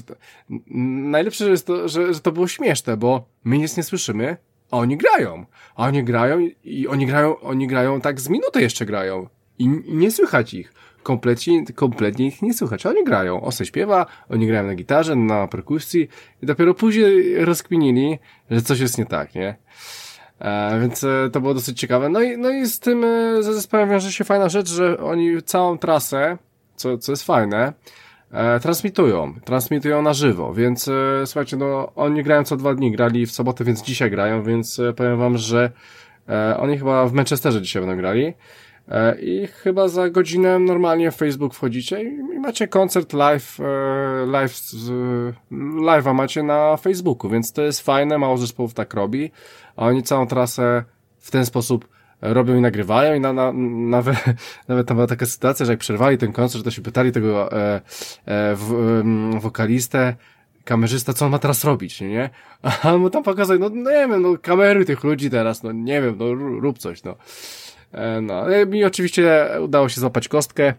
[0.71, 4.37] najlepsze jest to, że, że to było śmieszne, bo my nic nie słyszymy,
[4.71, 5.47] a oni grają.
[5.77, 9.29] A oni grają i, oni grają, oni grają tak z minuty jeszcze grają.
[9.59, 10.73] I, i nie słychać ich.
[11.03, 12.87] Kompletnie, kompletnie ich nie słychać.
[12.87, 13.43] Oni grają.
[13.43, 16.09] Ose śpiewa, oni grają na gitarze, na perkusji
[16.43, 18.19] i dopiero później rozkminili,
[18.51, 19.57] że coś jest nie tak, nie?
[20.39, 22.09] E, więc e, to było dosyć ciekawe.
[22.09, 25.43] No i, no i z tym e, ze zespołem wiąże się fajna rzecz, że oni
[25.43, 26.39] całą trasę,
[26.77, 27.73] co, co jest fajne,
[28.35, 33.27] e, transmitują, transmitują na żywo, więc e, słuchajcie, no oni grają co dwa dni, grali
[33.27, 35.71] w sobotę, więc dzisiaj grają, więc e, powiem wam, że
[36.59, 38.35] oni chyba w Manchesterze dzisiaj będą grali.
[39.21, 44.53] I chyba za godzinę normalnie w Facebook wchodzicie i, i macie koncert live, e, live,
[45.81, 49.31] live'a macie na Facebooku, więc to jest fajne, mało zespołów tak robi,
[49.77, 50.85] a oni całą trasę
[51.19, 51.89] w ten sposób
[52.33, 54.17] robią i nagrywają i na, na, nawet,
[54.69, 57.77] nawet tam była taka sytuacja, że jak przerwali ten koncert, to się pytali tego e,
[57.77, 57.81] e,
[58.57, 58.73] w,
[59.35, 60.15] e, wokalistę,
[60.65, 62.31] kamerzysta, co on ma teraz robić, nie?
[62.83, 66.03] A on mu tam pokazuje, no, nie wiem, no kamery tych ludzi teraz, no nie
[66.03, 67.17] wiem, no rób coś, no.
[67.93, 70.75] E, no, mi oczywiście udało się złapać kostkę.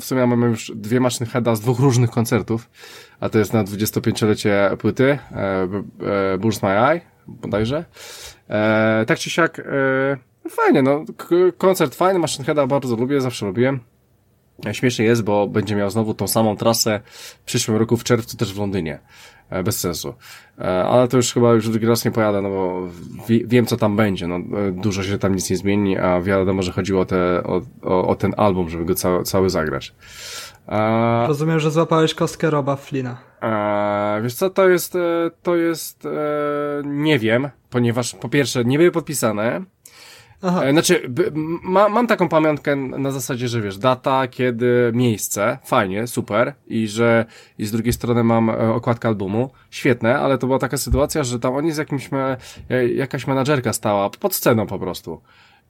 [0.00, 2.70] W sumie mamy już dwie maszyny heada z dwóch różnych koncertów,
[3.20, 5.68] a to jest na 25-lecie płyty e,
[6.34, 7.84] e, Burst My Eye, bodajże.
[8.50, 9.64] E, tak czy siak, e,
[10.50, 11.04] fajnie, no,
[11.58, 13.80] koncert fajny, maszyn heada bardzo lubię, zawsze lubiłem.
[14.66, 17.00] E, śmiesznie jest, bo będzie miał znowu tą samą trasę
[17.40, 18.98] w przyszłym roku w czerwcu też w Londynie.
[19.50, 20.14] E, bez sensu.
[20.58, 22.88] E, ale to już chyba już drugi raz nie pojadę, no bo
[23.28, 24.26] wiem co tam będzie.
[24.26, 24.38] No,
[24.72, 28.34] dużo się tam nic nie zmieni, a wiadomo, że chodziło te, o, o, o ten
[28.36, 29.94] album, żeby go cały, cały zagrać.
[30.68, 33.16] E, Rozumiem, że złapałeś kostkę Roba Flina.
[33.42, 34.94] E, wiesz co, to jest,
[35.42, 36.10] to jest, e,
[36.84, 39.62] nie wiem, ponieważ po pierwsze nie były podpisane,
[40.42, 40.64] Aha.
[40.64, 41.10] E, znaczy,
[41.62, 47.24] ma, mam taką pamiątkę na zasadzie, że wiesz, data, kiedy, miejsce, fajnie, super, i że
[47.58, 51.38] i z drugiej strony mam e, okładkę albumu, świetne, ale to była taka sytuacja, że
[51.38, 52.36] tam oni z jakimś, me,
[52.94, 55.20] jakaś menadżerka stała pod sceną po prostu.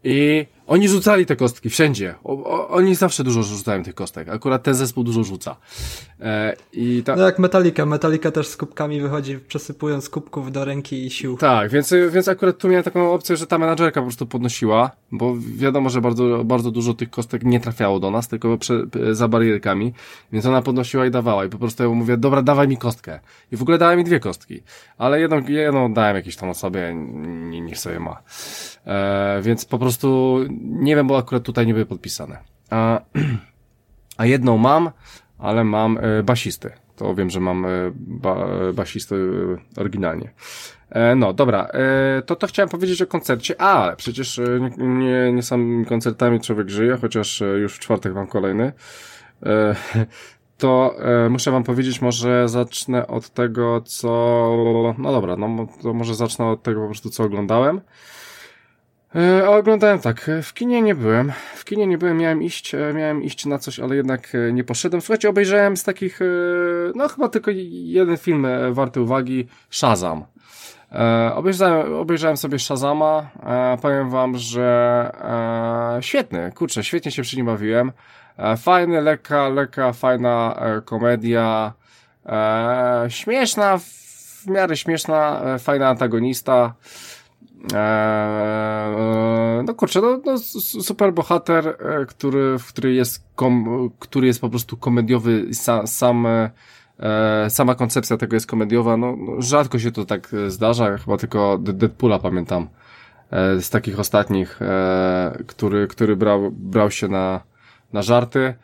[0.04, 2.14] I oni rzucali te kostki wszędzie.
[2.24, 4.28] O, o, oni zawsze dużo rzucają tych kostek.
[4.28, 5.56] Akurat ten zespół dużo rzuca.
[6.20, 7.16] E, i ta...
[7.16, 7.86] No jak Metallica.
[7.86, 11.36] Metallica też z kubkami wychodzi, przesypując kubków do ręki i sił.
[11.36, 15.34] Tak, więc, więc akurat tu miałem taką opcję, że ta menadżerka po prostu podnosiła, bo
[15.56, 19.92] wiadomo, że bardzo, bardzo dużo tych kostek nie trafiało do nas, tylko prze, za barierkami,
[20.32, 21.44] więc ona podnosiła i dawała.
[21.44, 23.20] I po prostu ja mówię, dobra, dawaj mi kostkę.
[23.52, 24.62] I w ogóle dała mi dwie kostki.
[24.98, 28.22] Ale jedną, jedną dałem jakiejś tam osobie, nie, niech sobie ma.
[28.86, 32.38] E, więc po prostu nie wiem, bo akurat tutaj nie były podpisane.
[32.70, 33.00] A,
[34.18, 34.90] a jedną mam,
[35.38, 36.70] ale mam e, basisty.
[36.98, 39.14] To wiem, że mam e, ba, basisty
[39.76, 40.30] e, oryginalnie.
[40.90, 41.68] E, no, dobra,
[42.26, 46.68] to to chciałem powiedzieć o koncercie, a, ale przecież e, nie, nie samymi koncertami człowiek
[46.68, 48.72] żyje, chociaż już w czwartek mam kolejny.
[50.58, 50.96] To
[51.30, 54.92] muszę wam powiedzieć, może zacznę od tego, co...
[54.98, 57.80] No dobra, no to może zacznę od tego po prostu, co oglądałem.
[59.16, 61.32] E, oglądałem tak, w kinie nie byłem.
[61.54, 64.64] W kinie nie byłem, miałem iść, e, miałem iść na coś, ale jednak e, nie
[64.64, 65.00] poszedłem.
[65.00, 66.24] Słuchajcie, obejrzałem z takich, e,
[66.94, 70.24] no chyba tylko jeden film e, warty uwagi, Shazam.
[70.92, 75.10] E, obejrzałem, obejrzałem sobie Shazama, e, powiem wam, że
[75.98, 77.92] e, świetny, kurczę, świetnie się przy nim bawiłem.
[78.36, 81.72] E, fajny, lekka, lekka, fajna e, komedia,
[82.26, 86.74] e, śmieszna, w miarę śmieszna, e, fajna antagonista.
[87.74, 90.38] Eee, no kurczę, no, no
[90.82, 96.50] super bohater, e, który, który jest kom, który jest po prostu komediowy sam, sam e,
[97.48, 102.18] sama koncepcja tego jest komediowa, no, no, rzadko się to tak zdarza, chyba tylko Deadpoola
[102.18, 102.68] pamiętam
[103.30, 107.40] e, z takich ostatnich, e, który, który brał, brał się na,
[107.92, 108.54] na żarty.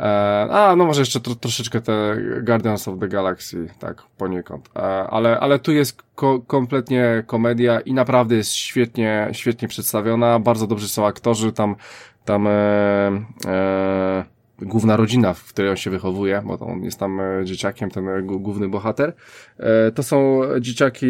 [0.00, 4.70] E, a, no może jeszcze tro, troszeczkę te Guardians of the Galaxy, tak, poniekąd.
[4.76, 10.66] E, ale, ale tu jest ko kompletnie komedia i naprawdę jest świetnie, świetnie przedstawiona, bardzo
[10.66, 11.76] dobrzy są aktorzy, tam,
[12.24, 12.50] tam e,
[13.46, 14.24] e,
[14.62, 18.68] główna rodzina, w której on się wychowuje, bo on jest tam e, dzieciakiem, ten główny
[18.68, 19.12] bohater.
[19.58, 21.06] E, to są dzieciaki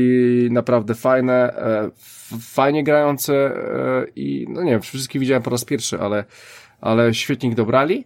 [0.50, 1.54] naprawdę fajne,
[2.40, 3.52] fajnie grające
[4.16, 6.24] i no nie wiem, wszystkich widziałem po raz pierwszy, ale,
[6.80, 8.04] ale świetnie ich dobrali.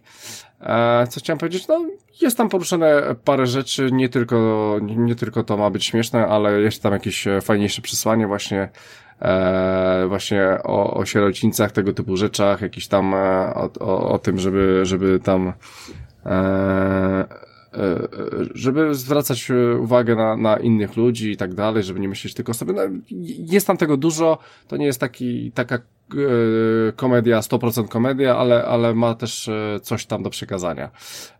[0.61, 1.67] E, co chciałem powiedzieć?
[1.67, 1.85] No,
[2.21, 6.81] jest tam poruszone parę rzeczy, nie tylko, nie tylko to ma być śmieszne, ale jeszcze
[6.81, 8.69] tam jakieś fajniejsze przesłanie właśnie,
[9.21, 13.17] e, właśnie o, o sierocińcach, tego typu rzeczach, jakiś tam e,
[13.55, 15.53] o, o, o tym, żeby, żeby tam
[16.25, 17.45] e, e,
[18.53, 22.55] żeby zwracać uwagę na, na innych ludzi i tak dalej, żeby nie myśleć tylko o
[22.55, 22.73] sobie.
[22.73, 22.81] No,
[23.37, 25.79] jest tam tego dużo, to nie jest taki, taka
[26.13, 30.91] E, komedia, 100% komedia, ale, ale ma też e, coś tam do przekazania.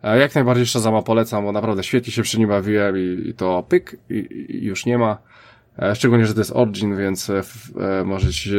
[0.02, 3.62] E, jak najbardziej Shazama polecam, bo naprawdę świetnie się przy nim bawiłem i, i to
[3.68, 5.18] pyk i, i, już nie ma.
[5.94, 7.30] Szczególnie, że to jest Origin, więc
[8.04, 8.50] możecie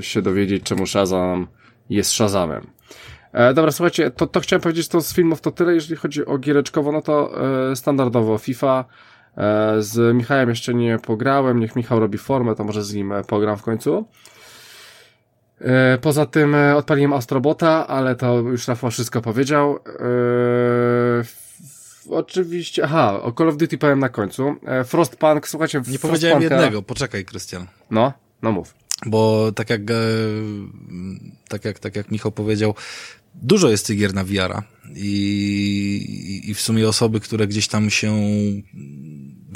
[0.00, 1.46] się dowiedzieć, czemu Shazam
[1.90, 2.66] jest Shazamem.
[3.54, 6.92] Dobra, słuchajcie, to, to chciałem powiedzieć to z filmów to tyle, jeżeli chodzi o giereczkowo,
[6.92, 7.34] no to
[7.74, 8.84] standardowo FIFA,
[9.78, 13.62] z Michałem jeszcze nie pograłem, niech Michał robi formę, to może z nim pogram w
[13.62, 14.06] końcu.
[15.60, 19.78] E, poza tym e, odpaliłem Astrobota, ale to już Rafał wszystko powiedział.
[22.10, 24.54] Oczywiście, aha, o Call of Duty powiem na końcu.
[24.66, 27.66] E, Frostpunk, słuchajcie, Nie powiedziałem jednego, poczekaj, Krystian.
[27.90, 28.12] No,
[28.42, 28.79] no mów.
[29.06, 29.80] Bo tak jak,
[31.48, 32.74] tak jak, tak jak Michał powiedział,
[33.34, 34.62] dużo jest tych gier na VR-a
[34.94, 38.22] i, i w sumie osoby, które gdzieś tam się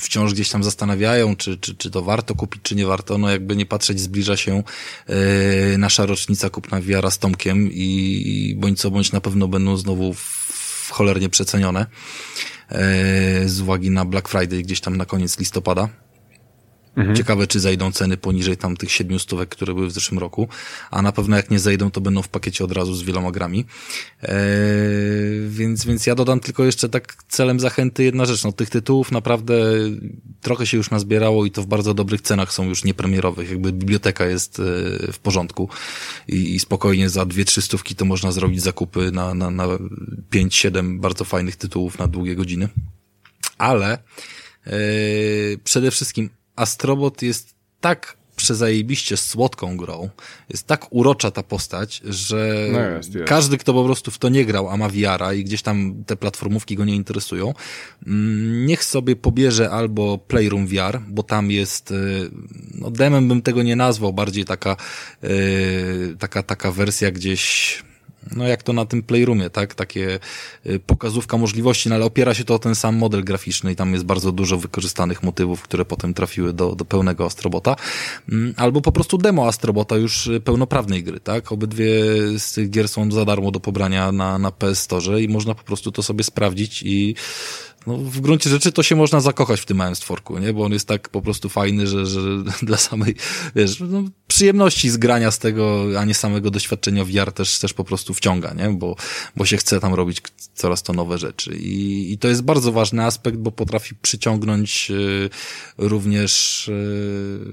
[0.00, 3.56] wciąż gdzieś tam zastanawiają, czy, czy, czy to warto kupić, czy nie warto, no jakby
[3.56, 4.62] nie patrzeć, zbliża się
[5.08, 10.14] yy, nasza rocznica kupna wiara z Tomkiem i bądź co bądź na pewno będą znowu
[10.14, 11.86] w cholernie przecenione
[12.68, 15.88] e, z uwagi na Black Friday gdzieś tam na koniec listopada.
[16.96, 17.16] Mhm.
[17.16, 20.48] Ciekawe, czy zejdą ceny poniżej tam tych siedmiu stówek, które były w zeszłym roku,
[20.90, 23.64] a na pewno jak nie zejdą, to będą w pakiecie od razu z wieloma grami.
[24.22, 24.34] Eee,
[25.48, 29.54] więc, więc ja dodam tylko jeszcze tak celem zachęty jedna rzecz, no tych tytułów naprawdę
[30.40, 34.26] trochę się już nazbierało i to w bardzo dobrych cenach są już niepremierowych, jakby biblioteka
[34.26, 34.62] jest e,
[35.12, 35.68] w porządku
[36.28, 39.66] i, i spokojnie za dwie, trzy stówki to można zrobić zakupy na, na, na
[40.30, 42.68] pięć, siedem bardzo fajnych tytułów na długie godziny.
[43.58, 43.98] Ale
[44.66, 44.72] e,
[45.64, 50.10] przede wszystkim Astrobot jest tak przezajebiście słodką grą,
[50.48, 53.28] jest tak urocza ta postać, że no jest, jest.
[53.28, 56.16] każdy, kto po prostu w to nie grał, a ma wiara i gdzieś tam te
[56.16, 57.54] platformówki go nie interesują,
[58.06, 62.30] mm, niech sobie pobierze albo Playroom VR, bo tam jest, y,
[62.74, 64.76] no demem bym tego nie nazwał, bardziej taka,
[65.24, 67.82] y, taka, taka wersja gdzieś
[68.32, 69.74] no jak to na tym Playroomie, tak?
[69.74, 70.18] Takie
[70.66, 73.92] y, pokazówka możliwości, no ale opiera się to o ten sam model graficzny i tam
[73.92, 77.76] jest bardzo dużo wykorzystanych motywów, które potem trafiły do, do pełnego Astrobota.
[78.32, 81.52] Mm, albo po prostu demo Astrobota już y, pełnoprawnej gry, tak?
[81.52, 81.86] Obydwie
[82.38, 85.64] z tych gier są za darmo do pobrania na, na PS Store i można po
[85.64, 87.14] prostu to sobie sprawdzić i
[87.86, 90.52] no, w gruncie rzeczy to się można zakochać w tym małym stworku, nie?
[90.52, 92.20] Bo on jest tak po prostu fajny, że, że
[92.62, 93.14] dla samej,
[93.56, 98.14] wiesz, no, przyjemności zgrania z tego, a nie samego doświadczenia VR też, też po prostu
[98.14, 98.70] wciąga, nie?
[98.70, 98.96] Bo,
[99.36, 100.22] bo się chce tam robić
[100.54, 101.56] coraz to nowe rzeczy.
[101.56, 105.30] I, i to jest bardzo ważny aspekt, bo potrafi przyciągnąć y,
[105.78, 107.44] również y,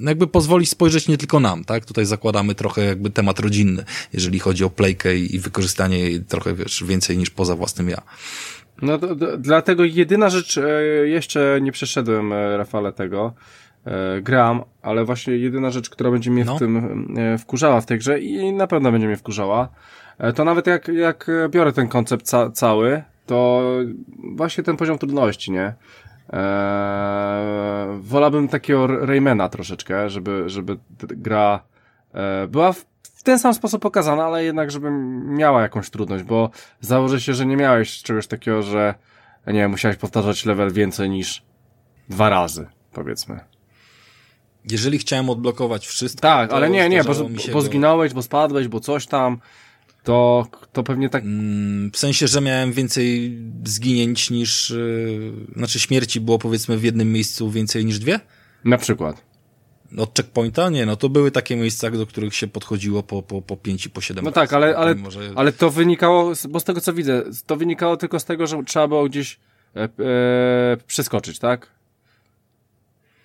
[0.00, 1.84] jakby pozwolić spojrzeć nie tylko nam, tak?
[1.84, 6.54] Tutaj zakładamy trochę jakby temat rodzinny, jeżeli chodzi o playkę i, i wykorzystanie jej trochę,
[6.54, 8.02] wiesz, więcej niż poza własnym ja.
[8.82, 10.62] No do, do, dlatego jedyna rzecz, e,
[11.08, 13.32] jeszcze nie przeszedłem, e, Rafale, tego,
[13.84, 16.56] e, gram, ale właśnie jedyna rzecz, która będzie mnie no.
[16.56, 17.06] w tym
[17.38, 19.68] wkurzała w tej grze i na pewno będzie mnie wkurzała,
[20.34, 23.62] to nawet jak, jak biorę ten koncept ca cały, to
[24.34, 25.74] właśnie ten poziom trudności, nie?
[26.32, 31.60] Eee, wolałbym takiego Raymana troszeczkę, żeby, żeby gra
[32.14, 32.91] e, była w
[33.22, 34.90] w ten sam sposób pokazana, ale jednak, żeby
[35.26, 36.50] miała jakąś trudność, bo
[36.80, 38.94] założę się, że nie miałeś czegoś takiego, że
[39.46, 41.42] nie wiem, musiałeś powtarzać level więcej niż
[42.08, 43.40] dwa razy, powiedzmy.
[44.70, 46.20] Jeżeli chciałem odblokować wszystko.
[46.20, 47.14] Tak, ale nie, nie, bo,
[47.52, 49.38] bo zginąłeś, bo spadłeś, bo coś tam,
[50.02, 51.24] to, to pewnie tak.
[51.24, 54.70] Mm, w sensie, że miałem więcej zginięć niż.
[54.70, 58.20] Yy, znaczy śmierci było powiedzmy w jednym miejscu więcej niż dwie?
[58.64, 59.31] Na przykład.
[59.98, 60.70] Od checkpointa?
[60.70, 63.90] Nie, no to były takie miejsca, do których się podchodziło po, po, po 5 i
[63.90, 65.32] po 7 No tak, ale, ale, może...
[65.34, 68.88] ale to wynikało, bo z tego co widzę, to wynikało tylko z tego, że trzeba
[68.88, 69.38] było gdzieś
[69.76, 69.88] e, e,
[70.86, 71.70] przeskoczyć, tak?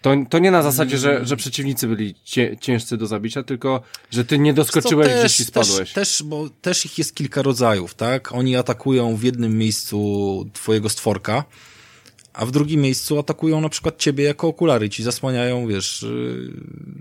[0.02, 4.26] To, to nie na zasadzie, że, że przeciwnicy byli cie, ciężcy do zabicia, tylko że
[4.26, 5.78] ty nie doskoczyłeś też, gdzieś i spadłeś.
[5.78, 8.32] Też, też, bo też ich jest kilka rodzajów, tak?
[8.32, 11.44] Oni atakują w jednym miejscu twojego stworka,
[12.38, 16.06] a w drugim miejscu atakują na przykład ciebie jako okulary, ci zasłaniają, wiesz,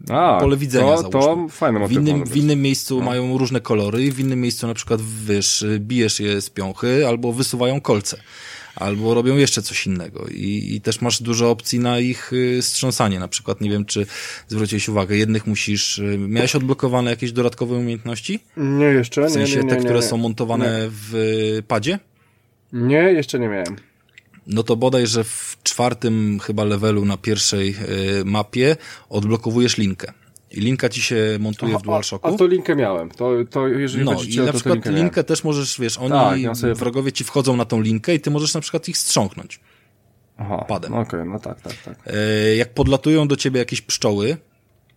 [0.09, 3.05] yy, a, pole widzenia, to, to fajne w innym, w innym miejscu no.
[3.05, 7.81] mają różne kolory, w innym miejscu na przykład, wiesz, bijesz je z piąchy, albo wysuwają
[7.81, 8.21] kolce,
[8.77, 10.27] albo robią jeszcze coś innego.
[10.31, 14.07] I, i też masz dużo opcji na ich y, strząsanie, na przykład, nie wiem, czy
[14.49, 18.41] zwróciłeś uwagę, jednych musisz, y, miałeś odblokowane jakieś dodatkowe umiejętności?
[18.57, 21.13] Nie, jeszcze, W sensie nie, nie, te, które są montowane w
[21.69, 21.99] padzie?
[22.73, 23.77] Nie, jeszcze nie miałem
[24.47, 27.77] no to bodaj, że w czwartym chyba levelu na pierwszej
[28.21, 28.77] y, mapie
[29.09, 30.13] odblokowujesz linkę.
[30.51, 32.29] I linka ci się montuje Aha, w DualShocku.
[32.29, 33.11] A to linkę miałem.
[33.11, 36.41] To, to jeżeli no, i na to, przykład to linkę też możesz, wiesz, oni, tak,
[36.41, 36.75] ja sobie...
[36.75, 39.61] wrogowie ci wchodzą na tą linkę i ty możesz na przykład ich strząknąć.
[40.37, 40.93] Aha, padem.
[40.93, 41.99] Okej, okay, no tak, tak, tak.
[42.07, 44.37] E, jak podlatują do ciebie jakieś pszczoły,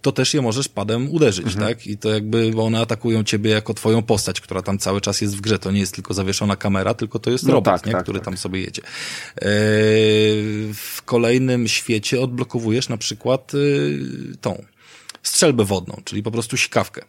[0.02, 1.68] to też je możesz padem uderzyć, mhm.
[1.68, 1.88] tak?
[1.88, 5.38] I to jakby, bo one atakują ciebie jako twoją postać, która tam cały czas jest
[5.38, 5.60] w grze.
[5.60, 7.92] To nie jest tylko zawieszona kamera, tylko to jest no robot, tak, nie?
[7.92, 8.26] Tak, który tak.
[8.26, 8.82] tam sobie jedzie.
[8.82, 9.48] Eee,
[10.74, 14.64] w kolejnym świecie odblokowujesz na przykład y, tą
[15.24, 17.02] strzelbę wodną, czyli po prostu sikawkę.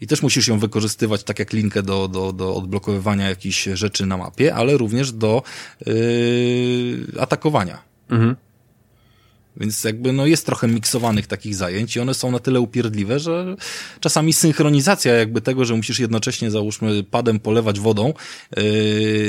[0.00, 4.16] I też musisz ją wykorzystywać tak jak linkę do, do, do odblokowywania jakichś rzeczy na
[4.16, 5.42] mapie, ale również do
[5.86, 7.82] yy, atakowania.
[8.10, 8.36] Mhm.
[9.56, 13.56] Więc jakby no jest trochę miksowanych takich zajęć i one są na tyle upierdliwe, że
[14.00, 18.14] czasami synchronizacja jakby tego, że musisz jednocześnie załóżmy padem polewać wodą
[18.56, 18.62] yy,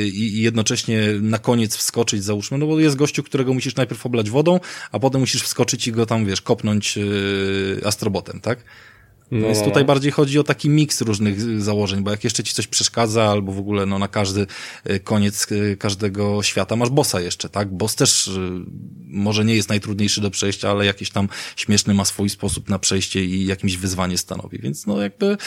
[0.07, 4.59] i jednocześnie na koniec wskoczyć załóżmy, no bo jest gościu, którego musisz najpierw oblać wodą,
[4.91, 8.59] a potem musisz wskoczyć i go tam wiesz, kopnąć yy, astrobotem, tak?
[9.33, 9.87] No, Więc no, tutaj no.
[9.87, 13.59] bardziej chodzi o taki miks różnych założeń, bo jak jeszcze ci coś przeszkadza, albo w
[13.59, 14.47] ogóle no, na każdy
[14.89, 17.73] y, koniec y, każdego świata masz bossa jeszcze, tak?
[17.73, 18.39] Boss też y,
[18.99, 23.25] może nie jest najtrudniejszy do przejścia, ale jakiś tam śmieszny ma swój sposób na przejście
[23.25, 24.59] i jakimś wyzwanie stanowi.
[24.59, 25.37] Więc no jakby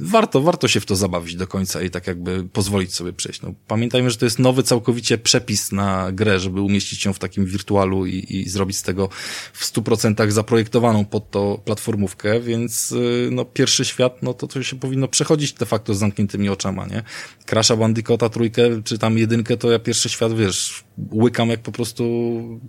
[0.00, 3.42] warto, warto się w to zabawić do końca i tak jakby pozwolić sobie przejść.
[3.42, 7.46] No, pamiętajmy, że to jest nowy całkowicie przepis na grę, żeby umieścić ją w takim
[7.46, 9.08] wirtualu i, i zrobić z tego
[9.52, 14.62] w stu procentach zaprojektowaną pod to platformówkę, więc y, no pierwszy świat, no to to
[14.62, 17.02] się powinno przechodzić de facto z zamkniętymi oczama, nie?
[17.46, 22.04] Crasha Bandicota trójkę, czy tam jedynkę, to ja pierwszy świat, wiesz, łykam jak po prostu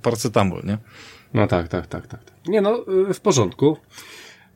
[0.02, 0.78] paracetamol, nie?
[1.34, 2.20] No tak, tak, tak, tak.
[2.48, 3.78] Nie no, y, w porządku.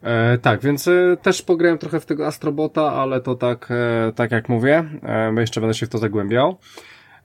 [0.05, 4.31] E, tak, więc e, też pograłem trochę w tego Astrobota, ale to tak, e, tak
[4.31, 6.57] jak mówię, e, jeszcze będę się w to zagłębiał.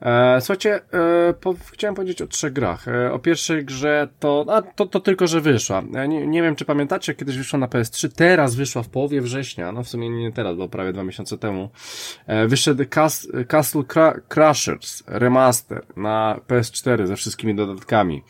[0.02, 0.80] E, słuchajcie,
[1.28, 2.88] e, po, chciałem powiedzieć o trzech grach.
[2.88, 5.82] E, o pierwszej grze to, a, to, to tylko, że wyszła.
[6.08, 9.82] Nie, nie wiem, czy pamiętacie, kiedyś wyszła na PS3, teraz wyszła w połowie września, no
[9.82, 11.70] w sumie nie teraz, bo prawie dwa miesiące temu.
[12.48, 13.82] Wyszedł Cas Castle
[14.28, 18.22] Crushers Remaster na PS4 ze wszystkimi dodatkami.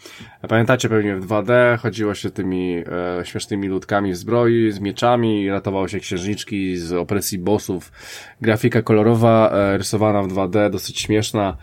[0.49, 2.85] Pamiętacie pewnie w 2D chodziło się tymi
[3.21, 7.93] e, śmiesznymi ludkami w zbroi, z mieczami, ratowało się księżniczki z opresji bossów.
[8.41, 11.57] Grafika kolorowa, e, rysowana w 2D, dosyć śmieszna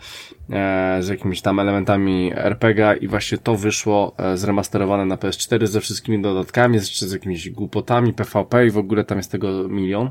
[1.00, 6.22] z jakimiś tam elementami RPG i właśnie to wyszło e, zremasterowane na PS4 ze wszystkimi
[6.22, 10.10] dodatkami, jeszcze z jakimiś głupotami PvP i w ogóle tam jest tego milion.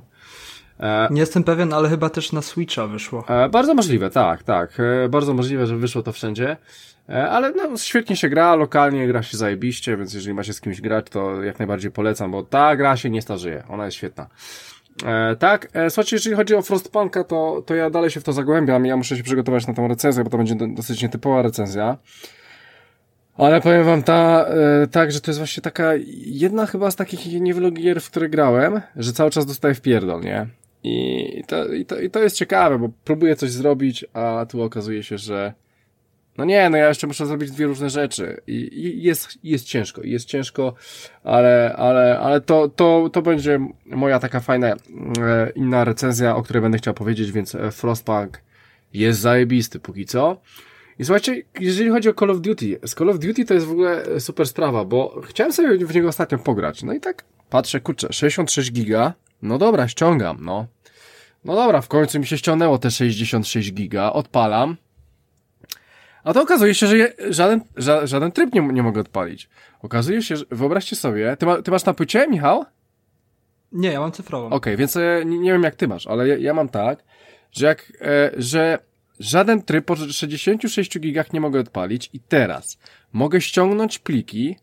[1.11, 3.23] Nie jestem pewien, ale chyba też na Switcha wyszło.
[3.29, 4.77] E, bardzo możliwe, tak, tak.
[4.79, 6.57] E, bardzo możliwe, że wyszło to wszędzie.
[7.09, 10.81] E, ale no, świetnie się gra, lokalnie gra się zajebiście, więc jeżeli macie z kimś
[10.81, 14.27] grać, to jak najbardziej polecam, bo ta gra się nie starzeje, ona jest świetna.
[15.05, 18.33] E, tak, e, słuchajcie, jeżeli chodzi o Frostpunka, to, to ja dalej się w to
[18.33, 21.97] zagłębiam ja muszę się przygotować na tą recenzję, bo to będzie do, dosyć nietypowa recenzja.
[23.37, 25.91] Ale powiem wam ta, e, tak, że to jest właśnie taka
[26.25, 30.21] jedna chyba z takich niewielu gier, w które grałem, że cały czas dostaję w pierdol,
[30.21, 30.47] nie?
[30.83, 35.03] I to, i, to, I to jest ciekawe, bo próbuję coś zrobić, a tu okazuje
[35.03, 35.53] się, że
[36.37, 40.01] no nie, no ja jeszcze muszę zrobić dwie różne rzeczy i, i jest, jest ciężko,
[40.03, 40.73] jest ciężko,
[41.23, 44.75] ale, ale, ale to, to, to będzie moja taka fajna, e,
[45.55, 48.41] inna recenzja, o której będę chciał powiedzieć, więc e, Frostpunk
[48.93, 50.41] jest zajebisty póki co.
[50.99, 53.71] I słuchajcie, jeżeli chodzi o Call of Duty, z Call of Duty to jest w
[53.71, 58.07] ogóle super sprawa, bo chciałem sobie w niego ostatnio pograć, no i tak patrzę, kurczę,
[58.11, 60.67] 66 giga, no dobra, ściągam, no.
[61.45, 64.77] No dobra, w końcu mi się ściągnęło te 66 giga, odpalam,
[66.27, 69.49] a to okazuje się, że je, żaden, ża, żaden tryb nie, nie mogę odpalić.
[69.81, 72.65] Okazuje się, że wyobraźcie sobie, ty, ma, ty masz na płycie, Michał?
[73.71, 74.45] Nie, ja mam cyfrową.
[74.45, 77.03] Okej, okay, więc e, nie, wiem jak ty masz, ale ja, ja mam tak,
[77.51, 78.79] że jak, e, że
[79.19, 82.77] żaden tryb po 66 gigach nie mogę odpalić i teraz
[83.13, 84.57] mogę ściągnąć pliki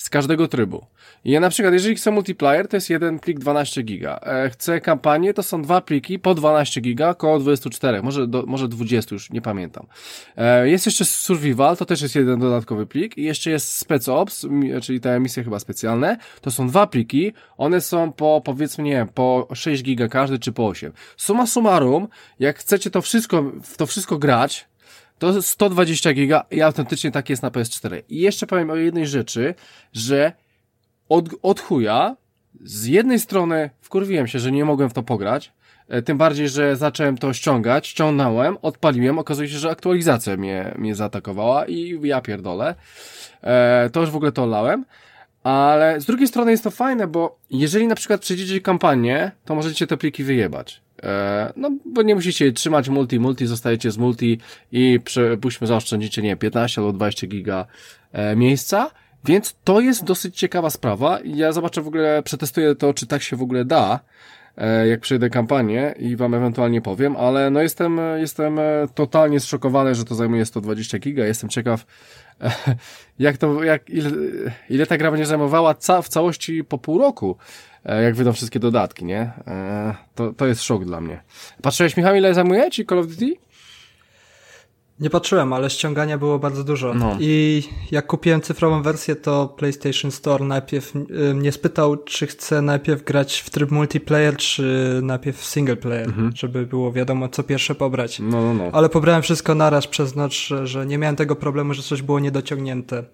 [0.00, 0.86] z każdego trybu.
[1.24, 4.20] Ja na przykład, jeżeli chcę multiplayer, to jest jeden plik 12 giga.
[4.22, 8.68] E, chcę kampanię, to są dwa pliki po 12 giga, około 24, może, do, może
[8.68, 9.86] 20, już nie pamiętam.
[10.36, 14.46] E, jest jeszcze survival, to też jest jeden dodatkowy plik i jeszcze jest spec ops,
[14.82, 19.08] czyli te misje chyba specjalne, to są dwa pliki, one są po, powiedzmy, nie wiem,
[19.08, 20.92] po 6 giga każdy, czy po 8.
[21.16, 24.69] Suma summarum, jak chcecie to wszystko, w to wszystko grać,
[25.20, 28.02] to 120 giga i autentycznie tak jest na PS4.
[28.08, 29.54] I jeszcze powiem o jednej rzeczy,
[29.92, 30.32] że
[31.08, 32.16] od, od chuja,
[32.60, 35.52] z jednej strony wkurwiłem się, że nie mogłem w to pograć,
[35.88, 40.94] e, tym bardziej, że zacząłem to ściągać, ściągnąłem, odpaliłem, okazuje się, że aktualizacja mnie, mnie
[40.94, 42.74] zaatakowała i ja pierdolę.
[43.42, 44.84] E, to już w ogóle to olałem.
[45.42, 49.86] Ale z drugiej strony jest to fajne, bo jeżeli na przykład przejdziecie kampanię, to możecie
[49.86, 50.80] te pliki wyjebać.
[51.02, 52.88] E, no, bo nie musicie trzymać.
[52.88, 54.38] Multi, multi, zostajecie z multi
[54.72, 57.66] i przypuśćmy zaoszczędzicie, nie 15 albo 20 giga
[58.12, 58.90] e, miejsca,
[59.24, 61.18] więc to jest dosyć ciekawa sprawa.
[61.24, 64.00] Ja zobaczę w ogóle, przetestuję to, czy tak się w ogóle da,
[64.56, 68.60] e, jak przejdę kampanię i wam ewentualnie powiem, ale no jestem, jestem
[68.94, 71.86] totalnie zszokowany, że to zajmuje 120 giga, jestem ciekaw,
[73.18, 74.10] jak to, jak, ile,
[74.70, 77.36] ile ta gra będzie zajmowała ca w całości po pół roku,
[77.84, 79.32] jak wydą wszystkie dodatki, nie?
[80.14, 81.22] To, to jest szok dla mnie.
[81.62, 83.34] Patrzyłeś, Michał, ile zajmuje ci Call of Duty?
[85.00, 86.94] Nie patrzyłem, ale ściągania było bardzo dużo.
[86.94, 87.16] No.
[87.20, 93.04] I jak kupiłem cyfrową wersję, to PlayStation Store najpierw y, mnie spytał, czy chcę najpierw
[93.04, 96.32] grać w tryb multiplayer, czy najpierw single player, mhm.
[96.36, 98.18] żeby było wiadomo, co pierwsze pobrać.
[98.18, 98.70] No, no, no.
[98.72, 100.32] Ale pobrałem wszystko naraz przez noc,
[100.64, 103.04] że nie miałem tego problemu, że coś było niedociągnięte.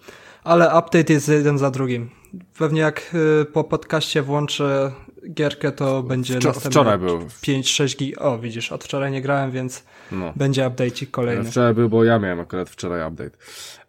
[0.46, 2.10] Ale update jest jeden za drugim.
[2.58, 4.92] Pewnie jak y, po podcaście włączę
[5.32, 7.18] gierkę, to będzie Wczor Wczoraj był.
[7.18, 8.20] 5-6 gig.
[8.20, 10.32] O, widzisz, od wczoraj nie grałem, więc no.
[10.36, 11.44] będzie update kolejny.
[11.44, 13.36] Wczoraj był, bo ja miałem akurat wczoraj update.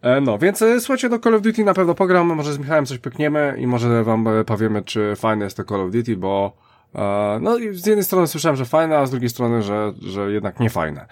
[0.01, 2.85] E, no, więc e, słuchajcie, do Call of Duty na pewno pogram, może z Michałem
[2.85, 6.57] coś pykniemy i może wam e, powiemy, czy fajne jest to Call of Duty, bo
[6.95, 10.59] e, no z jednej strony słyszałem, że fajne, a z drugiej strony, że, że jednak
[10.59, 11.05] nie fajne.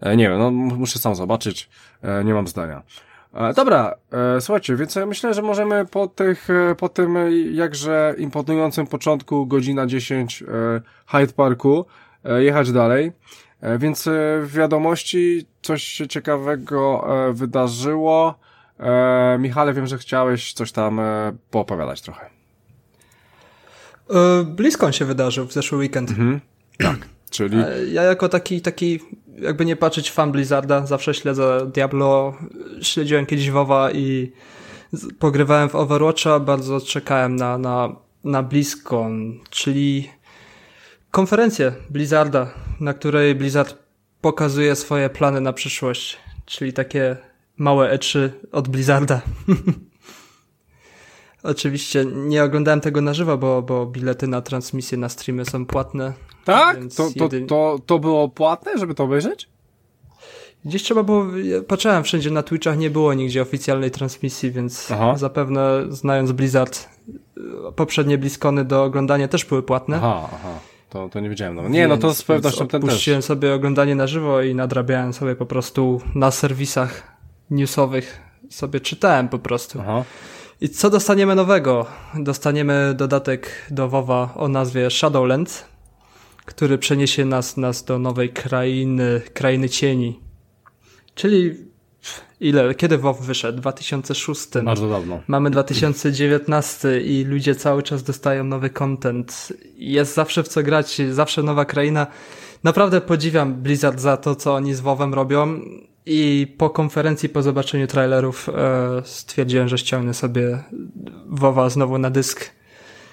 [0.00, 1.70] E, nie wiem, no muszę sam zobaczyć,
[2.24, 2.82] nie mam zdania.
[3.34, 3.94] E, dobra,
[4.36, 7.14] e, słuchajcie, więc myślę, że możemy po tych, e, po tym
[7.52, 10.44] jakże imponującym początku, godzina 10
[11.06, 11.86] Hyde Parku,
[12.38, 13.12] jechać dalej.
[13.78, 14.08] Więc
[14.42, 18.38] w wiadomości coś się ciekawego wydarzyło.
[19.38, 21.00] Michale, wiem, że chciałeś coś tam
[21.50, 22.30] poopowiadać trochę.
[24.44, 26.10] Bliskon się wydarzył w zeszły weekend.
[26.10, 26.40] Mhm.
[26.78, 26.96] Tak,
[27.30, 27.56] czyli...
[27.92, 29.00] Ja jako taki, taki
[29.40, 32.34] jakby nie patrzeć fan Blizzarda, zawsze śledzę Diablo,
[32.82, 34.32] śledziłem kiedyś WoWa i
[35.18, 40.10] pogrywałem w Overwatcha, bardzo czekałem na, na, na BlizzCon, czyli
[41.10, 42.50] konferencję Blizzarda,
[42.80, 43.76] na której Blizzard
[44.20, 47.16] pokazuje swoje plany na przyszłość, czyli takie
[47.56, 49.20] małe E3 od Blizzarda.
[51.42, 56.12] Oczywiście nie oglądałem tego na żywo, bo, bo bilety na transmisję na streamy są płatne.
[56.44, 56.78] Tak?
[56.96, 59.48] To, to, to, to było płatne, żeby to obejrzeć?
[60.64, 61.26] Gdzieś trzeba było,
[61.68, 65.16] patrzyłem wszędzie na Twitchach, nie było nigdzie oficjalnej transmisji, więc Aha.
[65.16, 66.88] zapewne znając Blizzard,
[67.76, 69.96] poprzednie Bliskony do oglądania też były płatne.
[69.96, 70.58] Aha, aha.
[70.90, 71.56] To, to nie wiedziałem.
[71.56, 71.68] No.
[71.68, 72.90] Nie, no to z pewnością ten też.
[72.90, 77.16] Puściłem sobie oglądanie na żywo i nadrabiałem sobie po prostu na serwisach
[77.50, 79.78] newsowych, sobie czytałem po prostu.
[79.82, 80.04] Aha.
[80.60, 81.86] I co dostaniemy nowego?
[82.14, 85.64] Dostaniemy dodatek do WoWa o nazwie Shadowlands,
[86.44, 90.20] który przeniesie nas, nas do nowej krainy, krainy cieni.
[91.14, 91.54] Czyli
[92.40, 93.58] ile, kiedy WoW wyszedł?
[93.58, 94.48] 2006.
[94.64, 95.20] Bardzo dawno.
[95.28, 99.52] Mamy 2019 i ludzie cały czas dostają nowy content.
[99.76, 102.06] Jest zawsze w co grać, zawsze nowa kraina.
[102.64, 105.60] Naprawdę podziwiam Blizzard za to, co oni z WoWem robią.
[106.06, 108.52] I po konferencji, po zobaczeniu trailerów e,
[109.04, 110.58] stwierdziłem, że ściągnę sobie
[111.26, 112.50] WoWa znowu na dysk.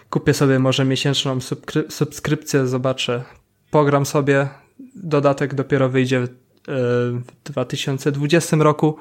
[0.09, 3.23] Kupię sobie może miesięczną subskry subskrypcję, zobaczę.
[3.71, 4.47] Pogram sobie.
[4.95, 6.27] Dodatek dopiero wyjdzie e,
[6.67, 8.97] w 2020 roku.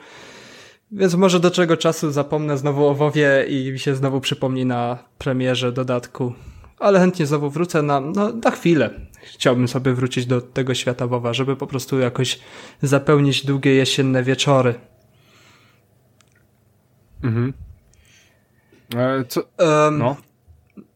[0.92, 4.98] Więc może do czego czasu zapomnę znowu o WoWie i mi się znowu przypomni na
[5.18, 6.32] premierze dodatku.
[6.78, 8.90] Ale chętnie znowu wrócę na, no, na chwilę
[9.34, 12.40] chciałbym sobie wrócić do tego świata WoWa, żeby po prostu jakoś
[12.82, 14.74] zapełnić długie jesienne wieczory.
[17.22, 17.52] Mhm.
[18.96, 19.42] E, co?
[19.92, 20.16] No.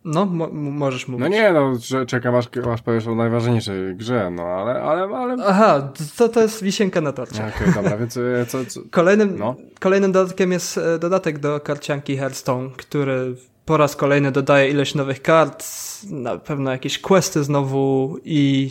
[0.05, 1.23] No, mo możesz mówić.
[1.23, 1.73] No nie, no,
[2.07, 5.37] czekam aż, aż powiesz o najważniejszej grze, no, ale, ale, ale...
[5.47, 7.47] Aha, to, to jest wisienka na torcie.
[7.47, 8.81] Okej, okay, dobra, więc e, co, co...
[8.91, 9.57] Kolejnym, no.
[9.81, 13.37] kolejnym dodatkiem jest e, dodatek do karcianki Hearthstone, który
[13.71, 15.65] po raz kolejny dodaje ileś nowych kart,
[16.11, 18.71] na pewno jakieś questy znowu i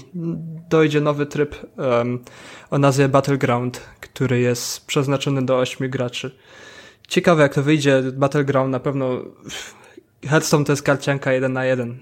[0.70, 2.20] dojdzie nowy tryb um,
[2.72, 6.36] o nazwie Battleground, który jest przeznaczony do 8 graczy.
[7.08, 9.10] Ciekawe jak to wyjdzie, Battleground na pewno
[10.26, 11.98] Hearthstone to jest karcianka 1 na 1.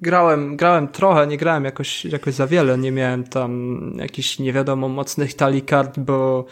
[0.00, 4.88] Grałem, grałem trochę, nie grałem jakoś, jakoś za wiele, nie miałem tam jakichś nie wiadomo
[4.88, 6.44] mocnych talii kart, bo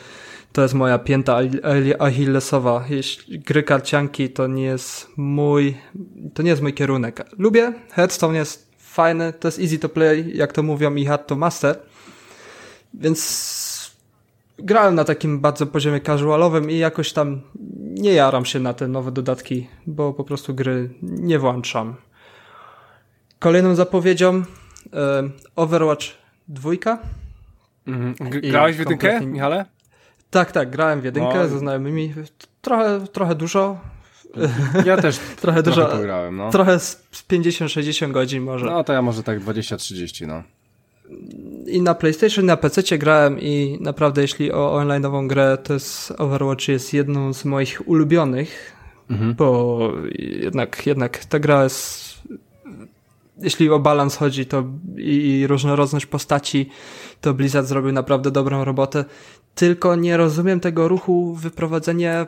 [0.55, 1.39] to jest moja pięta
[1.99, 2.85] achillesowa.
[2.89, 5.77] Jeśli gry karcianki to nie jest mój,
[6.35, 7.27] to nie jest mój kierunek.
[7.39, 11.37] Lubię, Headstone jest fajny, to jest easy to play, jak to mówią i hard to
[11.37, 11.79] master.
[12.95, 13.95] Więc
[14.59, 17.41] grałem na takim bardzo poziomie casualowym i jakoś tam
[17.81, 21.95] nie jaram się na te nowe dodatki, bo po prostu gry nie włączam.
[23.39, 24.43] Kolejną zapowiedzią
[24.93, 26.07] e, Overwatch
[26.49, 26.71] 2.
[27.87, 28.15] Mhm.
[28.31, 29.74] Grałeś w jedynkę, Michale?
[30.35, 31.49] Tak, tak, grałem w jedynkę no.
[31.49, 32.15] ze znajomymi.
[32.63, 33.79] Trochę, trochę dużo.
[34.85, 35.87] Ja też trochę dużo.
[35.87, 36.51] Pograłem, no.
[36.51, 38.67] Trochę z 50-60 godzin może.
[38.67, 40.43] No to ja może tak 20-30, no.
[41.67, 46.13] I na PlayStation, i na PC grałem i naprawdę jeśli o online'ową grę, to jest
[46.19, 48.73] Overwatch jest jedną z moich ulubionych,
[49.11, 49.35] mhm.
[49.35, 49.79] bo
[50.19, 52.15] jednak, jednak ta gra jest
[53.39, 54.65] jeśli o balans chodzi to
[54.97, 56.71] i, i różnorodność postaci,
[57.21, 59.05] to Blizzard zrobił naprawdę dobrą robotę.
[59.55, 62.27] Tylko nie rozumiem tego ruchu wyprowadzenia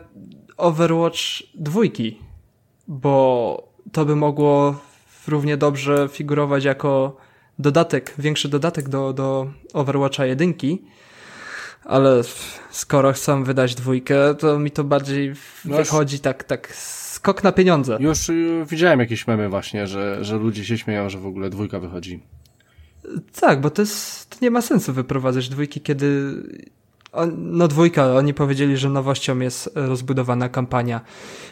[0.56, 1.18] Overwatch
[1.54, 2.18] dwójki,
[2.88, 4.80] bo to by mogło
[5.28, 7.16] równie dobrze figurować jako
[7.58, 10.82] dodatek, większy dodatek do, do Overwatcha jedynki,
[11.84, 12.22] ale
[12.70, 15.32] skoro chcą wydać dwójkę, to mi to bardziej
[15.64, 17.96] no wychodzi tak, tak skok na pieniądze.
[18.00, 21.80] Już y, widziałem jakieś memy właśnie, że, że ludzie się śmieją, że w ogóle dwójka
[21.80, 22.22] wychodzi.
[23.40, 26.34] Tak, bo to, jest, to nie ma sensu wyprowadzać dwójki, kiedy
[27.36, 31.00] no dwójka, oni powiedzieli, że nowością jest rozbudowana kampania,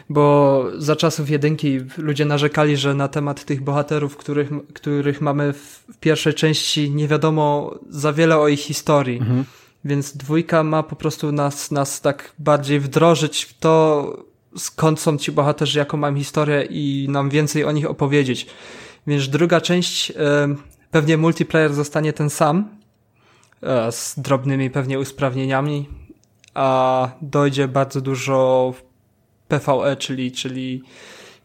[0.09, 5.83] bo za czasów jedynki ludzie narzekali, że na temat tych bohaterów, których, których mamy w
[5.99, 9.17] pierwszej części nie wiadomo za wiele o ich historii.
[9.17, 9.45] Mhm.
[9.85, 14.25] Więc dwójka ma po prostu nas, nas tak bardziej wdrożyć w to,
[14.57, 18.47] skąd są ci bohaterzy, jaką mam historię i nam więcej o nich opowiedzieć.
[19.07, 20.13] Więc druga część,
[20.91, 22.69] pewnie multiplayer zostanie ten sam,
[23.91, 25.89] z drobnymi pewnie usprawnieniami,
[26.53, 28.73] a dojdzie bardzo dużo
[29.47, 30.83] PvE, czyli, czyli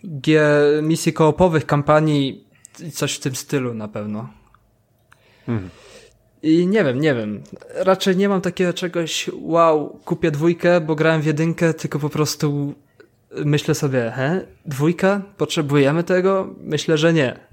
[0.05, 0.41] G
[0.83, 2.45] misji koopowych, kampanii
[2.81, 4.29] i coś w tym stylu na pewno.
[5.47, 5.71] Hmm.
[6.43, 7.43] I nie wiem, nie wiem.
[7.75, 12.75] Raczej nie mam takiego czegoś, wow, kupię dwójkę, bo grałem w jedynkę, tylko po prostu
[13.45, 15.23] myślę sobie, he, dwójka?
[15.37, 16.55] Potrzebujemy tego?
[16.61, 17.50] Myślę, że nie.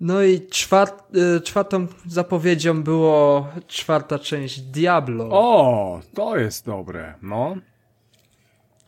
[0.00, 5.28] No i czwart, y, czwartą zapowiedzią było czwarta część Diablo.
[5.30, 7.56] O, to jest dobre, no.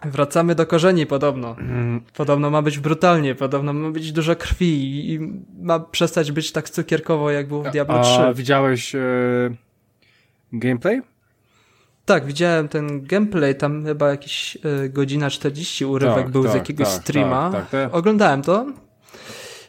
[0.04, 1.56] Wracamy do korzeni podobno.
[1.58, 2.00] Mm.
[2.16, 5.20] Podobno ma być brutalnie, podobno ma być dużo krwi i
[5.62, 8.10] ma przestać być tak cukierkowo, jak było w Diablo 3.
[8.20, 9.00] A widziałeś e,
[10.52, 11.02] gameplay?
[12.04, 16.54] Tak, widziałem ten gameplay, tam chyba jakieś e, godzina 40 urywek tak, był tak, z
[16.54, 17.50] jakiegoś tak, streama.
[17.52, 18.66] Tak, tak, Oglądałem to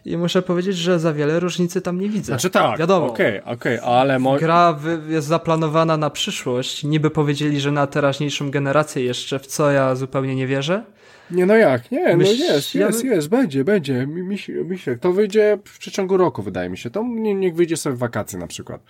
[0.05, 2.25] i muszę powiedzieć, że za wiele różnicy tam nie widzę.
[2.25, 3.07] Znaczy tak, wiadomo.
[3.07, 4.19] Okej, okay, okej, okay, ale...
[4.19, 4.37] Mo...
[4.37, 4.79] Gra
[5.09, 6.83] jest zaplanowana na przyszłość.
[6.83, 10.83] Niby powiedzieli, że na teraźniejszą generację jeszcze, w co ja zupełnie nie wierzę.
[11.31, 11.91] Nie, no jak?
[11.91, 14.07] Nie, no jest, jest, jest, będzie, będzie.
[14.07, 16.89] Mi, mi, się, to wyjdzie w przeciągu roku, wydaje mi się.
[16.89, 18.81] To nie, niech wyjdzie sobie w wakacje na przykład.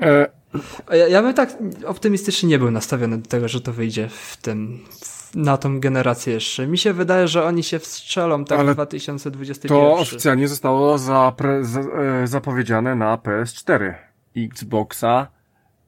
[0.00, 0.26] E...
[0.90, 1.56] Ja, ja bym tak
[1.86, 4.84] optymistycznie nie był nastawiony do tego, że to wyjdzie w tym,
[5.34, 6.66] na tą generację jeszcze.
[6.66, 9.78] Mi się wydaje, że oni się wstrzelą tak Ale w 2021.
[9.78, 13.94] To oficjalnie zostało zapre, za, e, zapowiedziane na PS4,
[14.36, 15.26] Xboxa,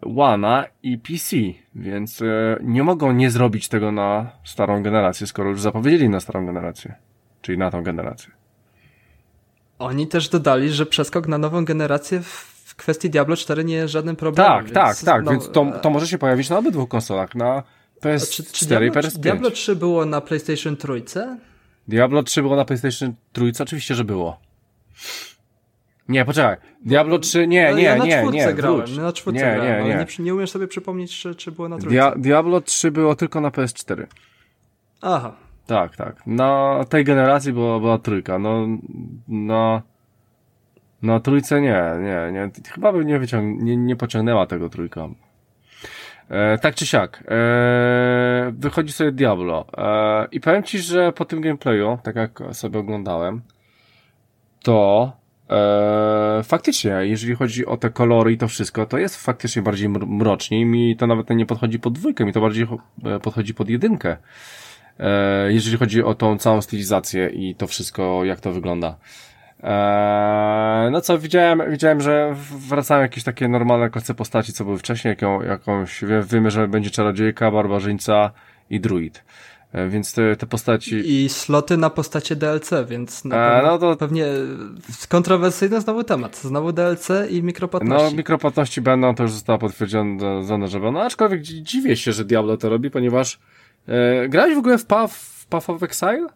[0.03, 1.37] One'a i PC,
[1.75, 6.47] więc e, nie mogą nie zrobić tego na starą generację, skoro już zapowiedzieli na starą
[6.47, 6.95] generację,
[7.43, 8.31] czyli na tą generację.
[9.79, 14.17] Oni też dodali, że przeskok na nową generację w kwestii Diablo 4 nie jest żadnym
[14.17, 14.65] problemem.
[14.65, 17.63] Tak, tak, tak, no, więc to, to może się pojawić na obydwu konsolach, na
[18.03, 19.19] PS4 czy, czy Diablo, i PS5.
[19.19, 21.39] Diablo 3 było na PlayStation 3?
[21.89, 23.63] Diablo 3 było na PlayStation 3?
[23.63, 24.41] Oczywiście, że było.
[26.09, 26.57] Nie, poczekaj.
[26.85, 28.55] Diablo 3, nie, nie, ja na nie, nie.
[28.55, 28.97] grałem, wróć.
[28.97, 30.07] na czwórce nie, grałem, nie, nie.
[30.19, 31.91] nie, nie umiesz sobie przypomnieć, czy, czy było na trójce.
[31.91, 34.07] Dia Diablo 3 było tylko na PS4.
[35.03, 35.37] Aha.
[35.67, 36.27] Tak, tak.
[36.27, 38.39] Na tej generacji była, była trójka.
[38.39, 38.67] No,
[39.29, 39.83] na,
[41.03, 42.51] na trójce nie, nie, nie.
[42.69, 45.09] Chyba by nie, wyciąg nie, nie pociągnęła tego trójka.
[46.31, 49.67] E, tak czy siak, e, wychodzi sobie Diablo.
[49.77, 53.43] E, I powiem Ci, że po tym gameplayu, tak jak sobie oglądałem,
[54.63, 55.13] to
[55.51, 60.61] e, faktycznie, jeżeli chodzi o te kolory i to wszystko, to jest faktycznie bardziej mrocznie
[60.61, 62.67] i mi to nawet nie podchodzi pod dwójkę, mi to bardziej
[63.05, 64.17] e, podchodzi pod jedynkę.
[65.01, 68.97] E, jeżeli chodzi o tą całą stylizację i to wszystko, jak to wygląda.
[69.63, 72.35] Eee, no co, widziałem, widziałem, że
[72.69, 77.51] wracają jakieś takie normalne klasy postaci, co były wcześniej, jaką, jakąś, wiemy, że będzie czarodziejka,
[77.51, 78.31] barbarzyńca
[78.71, 79.25] i druid.
[79.75, 81.23] Eee, więc te, te postaci...
[81.23, 83.97] I sloty na postacie DLC, więc eee, no to...
[83.97, 84.27] pewnie
[85.09, 86.37] kontrowersyjny znowu temat.
[86.37, 88.11] Znowu DLC i mikropłatności.
[88.11, 91.01] No, mikropłatności będą, to już zostało potwierdzone, że będą.
[91.01, 93.39] Aczkolwiek dziwię się, że Diablo to robi, ponieważ
[93.89, 96.27] e, grałeś w ogóle w Path, w Path of Exile?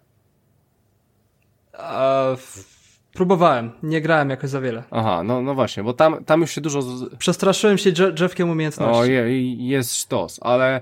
[1.72, 2.69] A, w
[3.12, 4.82] Próbowałem, nie grałem jakoś za wiele.
[4.90, 6.80] Aha, no, no właśnie, bo tam, tam już się dużo...
[7.18, 9.00] Przestraszyłem się drzewkiem umiejętności.
[9.00, 10.80] O, je, jest sztos, ale...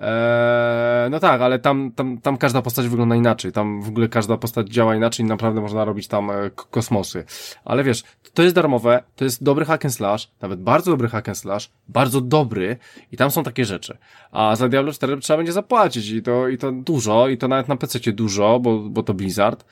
[0.00, 3.52] Eee, no tak, ale tam, tam, tam każda postać wygląda inaczej.
[3.52, 6.34] Tam w ogóle każda postać działa inaczej i naprawdę można robić tam e,
[6.70, 7.24] kosmosy.
[7.64, 8.04] Ale wiesz,
[8.34, 11.70] to jest darmowe, to jest dobry hack and slash, nawet bardzo dobry hack and slash,
[11.88, 12.76] bardzo dobry
[13.12, 13.98] i tam są takie rzeczy.
[14.32, 17.68] A za Diablo 4 trzeba będzie zapłacić i to, i to dużo, i to nawet
[17.68, 19.64] na PC dużo, bo, bo to Blizzard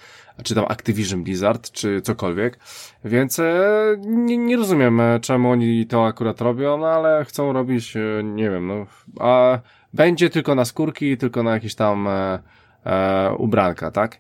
[0.43, 2.59] czy tam Activision Blizzard, czy cokolwiek.
[3.05, 3.63] Więc e,
[4.07, 8.51] nie, nie rozumiem, e, czemu oni to akurat robią, no ale chcą robić, e, nie
[8.51, 8.87] wiem, no,
[9.21, 9.59] a
[9.95, 12.39] będzie tylko na skórki, tylko na jakieś tam e,
[12.85, 14.19] e, ubranka, tak?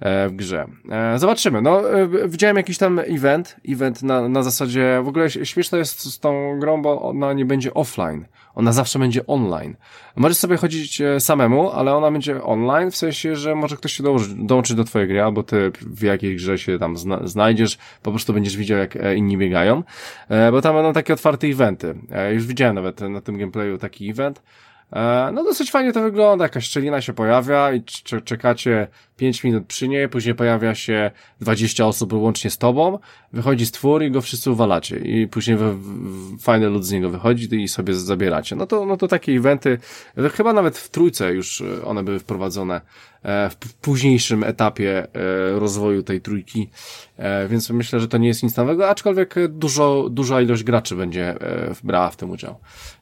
[0.00, 0.66] E, w grze.
[0.90, 1.62] E, zobaczymy.
[1.62, 6.20] No, e, widziałem jakiś tam event, event na, na zasadzie, w ogóle śmieszne jest z
[6.20, 8.24] tą grą, bo ona nie będzie offline.
[8.54, 9.76] Ona zawsze będzie online.
[10.16, 14.28] Możesz sobie chodzić samemu, ale ona będzie online, w sensie, że może ktoś się dołączy,
[14.36, 18.32] dołączy do twojej gry, albo ty w jakiej grze się tam zna, znajdziesz, po prostu
[18.32, 19.82] będziesz widział, jak inni biegają,
[20.50, 21.94] bo tam będą takie otwarte eventy.
[22.32, 24.42] Już widziałem nawet na tym gameplayu taki event,
[25.32, 27.84] no dosyć fajnie to wygląda, jakaś szczelina się pojawia i
[28.24, 31.10] czekacie 5 minut przy niej, później pojawia się
[31.40, 32.98] 20 osób łącznie z tobą,
[33.32, 35.58] wychodzi stwór i go wszyscy uwalacie i później
[36.40, 38.56] fajny lud z niego wychodzi i sobie zabieracie.
[38.56, 39.78] No to, no to takie eventy,
[40.32, 42.80] chyba nawet w trójce już e, one były wprowadzone
[43.22, 45.06] e, w późniejszym etapie
[45.58, 46.70] rozwoju tej trójki,
[47.48, 51.34] więc myślę, że to nie jest nic nowego, aczkolwiek dużo, duża ilość graczy będzie
[51.84, 52.54] brała w tym udział.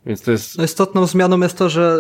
[0.07, 0.59] Więc to jest...
[0.59, 1.99] No istotną zmianą jest to, że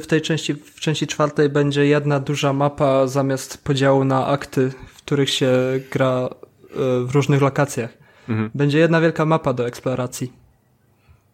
[0.00, 4.96] w, tej części, w części czwartej będzie jedna duża mapa zamiast podziału na akty, w
[4.96, 5.50] których się
[5.90, 7.90] gra e, w różnych lokacjach.
[8.28, 8.50] Mhm.
[8.54, 10.32] Będzie jedna wielka mapa do eksploracji.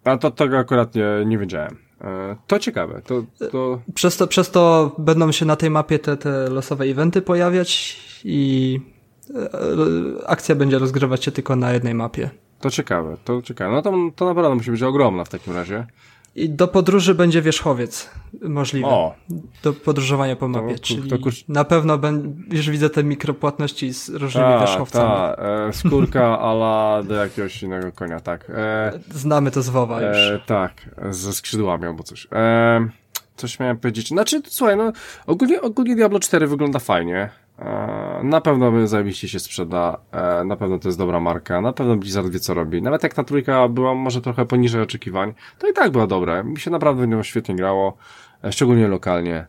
[0.05, 1.77] A to tego akurat nie, nie wiedziałem.
[2.01, 3.03] E, to ciekawe.
[3.05, 3.81] To, to...
[3.95, 8.81] Przez, to, przez to będą się na tej mapie te, te losowe eventy pojawiać i
[9.35, 12.31] e, akcja będzie rozgrywać się tylko na jednej mapie.
[12.61, 13.75] To ciekawe, to ciekawe.
[13.75, 15.87] No to, to naprawdę musi być ogromna w takim razie.
[16.35, 18.11] I do podróży będzie wierzchowiec
[18.43, 18.87] możliwy.
[18.87, 19.15] O.
[19.63, 20.75] Do podróżowania po mapie.
[20.75, 25.11] To, czyli to, to, na pewno ben, już widzę te mikropłatności z różnymi ta, wierzchowcami.
[25.11, 25.37] Ta,
[25.69, 28.51] e, skórka ala do jakiegoś innego konia, tak.
[28.51, 30.17] E, Znamy to z WoWa już.
[30.17, 30.73] E, tak,
[31.11, 32.29] ze skrzydłami albo coś.
[32.33, 32.89] E,
[33.37, 34.09] coś miałem powiedzieć.
[34.09, 34.93] Znaczy, słuchaj, no
[35.27, 37.31] ogólnie, ogólnie Diablo 4 wygląda fajnie.
[37.61, 41.97] E, na pewno zajebiście się sprzeda, e, na pewno to jest dobra marka, na pewno
[41.97, 42.83] Blizzard wie co robi.
[42.83, 46.43] Nawet jak ta trójka była może trochę poniżej oczekiwań, to i tak była dobra.
[46.43, 47.97] Mi się naprawdę nią świetnie grało,
[48.45, 49.47] e, szczególnie lokalnie,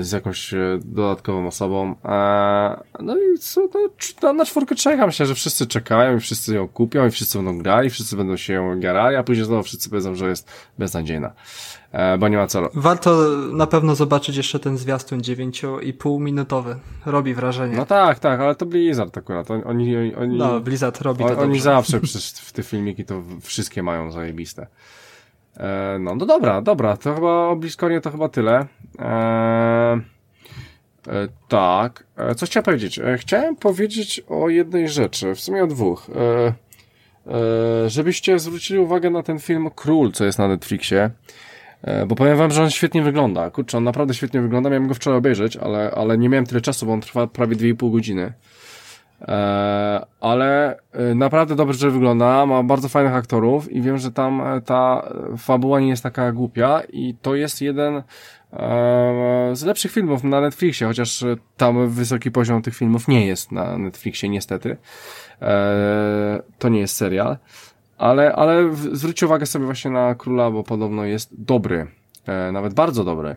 [0.00, 1.94] z jakąś dodatkową osobą.
[3.00, 3.68] No i co,
[4.22, 7.58] no, na czwórkę czekam, myślę, że wszyscy czekają i wszyscy ją kupią i wszyscy będą
[7.58, 11.32] grali, wszyscy będą się ją garali, a później znowu wszyscy powiedzą, że jest beznadziejna.
[11.92, 12.70] E, bo nie ma co.
[12.74, 16.76] Warto na pewno zobaczyć jeszcze ten zwiastun 9,5 minutowy.
[17.06, 17.76] Robi wrażenie.
[17.76, 19.50] No tak, tak, ale to Blizzard akurat.
[19.50, 23.82] Oni, oni, oni no, Blizzard robi to Oni zawsze przecież w te filmiki to wszystkie
[23.82, 24.66] mają zajebiste.
[25.60, 28.66] E, no, no dobra, dobra, to chyba o Bliskonie to chyba tyle.
[28.98, 29.04] E,
[31.08, 33.00] e, tak, e, co chciałem powiedzieć?
[33.16, 36.06] Chciałem powiedzieć o jednej rzeczy, w sumie o dwóch.
[37.86, 41.10] Żebyście zwrócili uwagę na ten film Król, co jest na Netflixie.
[42.06, 43.50] Bo powiem wam, że on świetnie wygląda.
[43.50, 44.70] Kurczę, on naprawdę świetnie wygląda.
[44.70, 47.92] Miałem go wczoraj obejrzeć, ale, ale nie miałem tyle czasu, bo on trwa prawie 2,5
[47.92, 48.32] godziny.
[49.20, 54.60] E, ale e, naprawdę dobrze wygląda, ma bardzo fajnych aktorów i wiem, że tam e,
[54.60, 58.02] ta fabuła nie jest taka głupia i to jest jeden
[59.52, 61.24] z lepszych filmów na Netflixie, chociaż
[61.56, 64.76] tam wysoki poziom tych filmów nie jest na Netflixie niestety.
[66.58, 67.36] To nie jest serial.
[67.98, 71.86] Ale, ale zwróćcie uwagę sobie właśnie na Króla, bo podobno jest dobry.
[72.52, 73.36] Nawet bardzo dobry.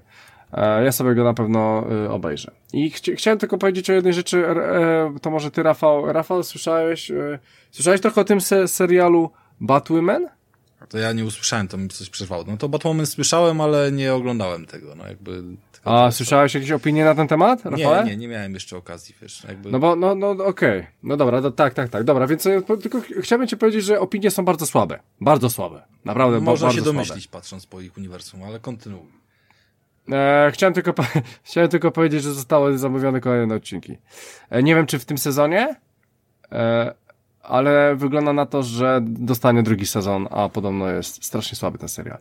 [0.54, 2.52] E, ja sobie go na pewno e, obejrzę.
[2.74, 7.12] I chci chciałem tylko powiedzieć o jednej rzeczy, e, to może ty Rafał, Rafał słyszałeś,
[7.12, 7.40] e,
[7.72, 9.32] słyszałeś trochę o tym se serialu
[9.62, 10.28] Batwoman?
[10.90, 12.44] To ja nie usłyszałem, to mi coś przerwało.
[12.48, 15.44] No to Batwoman słyszałem, ale nie oglądałem tego, no jakby...
[15.86, 18.04] A, słyszałeś jakieś opinie na ten temat, Rafale?
[18.04, 19.72] Nie, nie, nie miałem jeszcze okazji, wiesz, jakby...
[19.72, 20.80] No bo, no, no, okej.
[20.80, 20.88] Okay.
[21.04, 22.48] No dobra, no, tak, tak, tak, dobra, więc
[22.82, 25.00] tylko chciałbym ci powiedzieć, że opinie są bardzo słabe.
[25.22, 25.82] Bardzo słabe.
[26.06, 27.42] Naprawdę, Można bardzo się domyślić, słabe.
[27.42, 29.23] patrząc po ich uniwersum, ale kontynuuj.
[30.12, 30.94] E, chciałem, tylko
[31.44, 33.98] chciałem tylko powiedzieć, że zostały zamówione kolejne odcinki.
[34.50, 35.76] E, nie wiem, czy w tym sezonie,
[36.52, 36.94] e,
[37.44, 42.18] ale wygląda na to, że dostanie drugi sezon, a podobno jest strasznie słaby ten serial.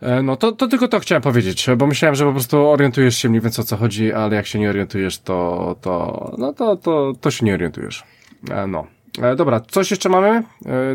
[0.00, 3.28] E, no to, to tylko to chciałem powiedzieć, bo myślałem, że po prostu orientujesz się
[3.28, 7.12] mniej więcej o co chodzi, ale jak się nie orientujesz, to, to, no to, to,
[7.20, 8.04] to się nie orientujesz.
[8.50, 8.86] E, no.
[9.22, 10.42] E, dobra, coś jeszcze mamy,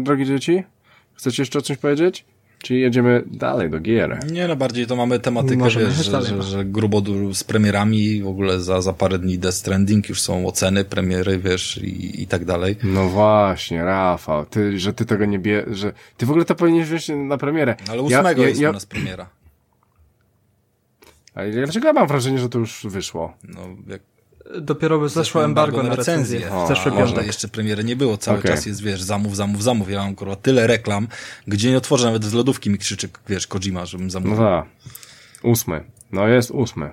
[0.01, 0.63] drogie dzieci?
[1.13, 2.25] Chcecie jeszcze o czymś powiedzieć?
[2.57, 4.19] Czyli jedziemy dalej do gier.
[4.31, 7.01] Nie, no bardziej to mamy tematykę, Możemy wiesz, że, że, że grubo
[7.33, 11.77] z premierami, w ogóle za, za parę dni Death Stranding już są oceny, premiery, wiesz,
[11.77, 12.75] i, i tak dalej.
[12.83, 16.87] No właśnie, Rafał, ty, że ty tego nie bie, że ty w ogóle to powinieneś
[16.87, 17.75] wziąć na premierę.
[17.89, 19.29] Ale ósmego ja, jest ja, u nas premiera.
[21.35, 23.37] A dlaczego ja mam wrażenie, że to już wyszło?
[23.43, 24.01] No, jak
[24.61, 26.65] Dopiero by zeszło embargo, embargo na recenzję, recenzję.
[26.65, 27.27] w zeszły piątek.
[27.27, 28.51] jeszcze premiery nie było, cały okay.
[28.51, 29.89] czas jest, wiesz, zamów, zamów, zamów.
[29.89, 31.07] Ja mam kurwa tyle reklam,
[31.47, 34.35] gdzie nie otworzę nawet z lodówki mi krzyczy, wiesz, Kojima, żebym zamówił.
[34.35, 34.65] No tak.
[35.43, 35.83] Ósmy.
[36.11, 36.91] No jest ósmy.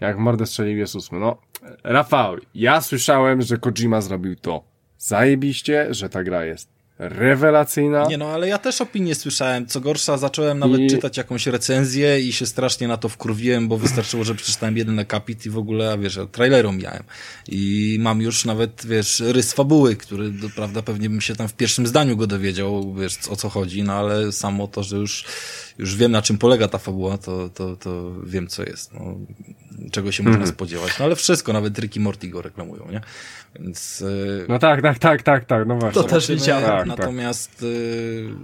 [0.00, 1.18] Jak mordę strzelił jest ósmy.
[1.18, 1.36] No,
[1.84, 4.64] Rafał, ja słyszałem, że Kojima zrobił to
[4.98, 8.06] zajebiście, że ta gra jest rewelacyjna.
[8.06, 9.66] Nie no, ale ja też opinię słyszałem.
[9.66, 10.86] Co gorsza, zacząłem nawet I...
[10.90, 15.46] czytać jakąś recenzję i się strasznie na to wkurwiłem, bo wystarczyło, że przeczytałem jeden akapit
[15.46, 17.02] i w ogóle, a wiesz, traileru miałem.
[17.48, 21.86] I mam już nawet, wiesz, rys fabuły, który, prawda, pewnie bym się tam w pierwszym
[21.86, 25.24] zdaniu go dowiedział, wiesz, o co chodzi, no ale samo to, że już,
[25.78, 28.94] już wiem, na czym polega ta fabuła, to, to, to wiem, co jest.
[28.94, 29.00] No,
[29.90, 30.48] czego się można mm.
[30.48, 30.98] spodziewać.
[30.98, 33.00] No ale wszystko, nawet Ricky Morty go reklamują, nie?
[33.60, 34.00] Więc...
[34.00, 36.02] Yy, no tak, tak, tak, tak, tak, no właśnie.
[36.02, 36.64] To też widziałem.
[36.64, 38.34] Tak, Natomiast yy,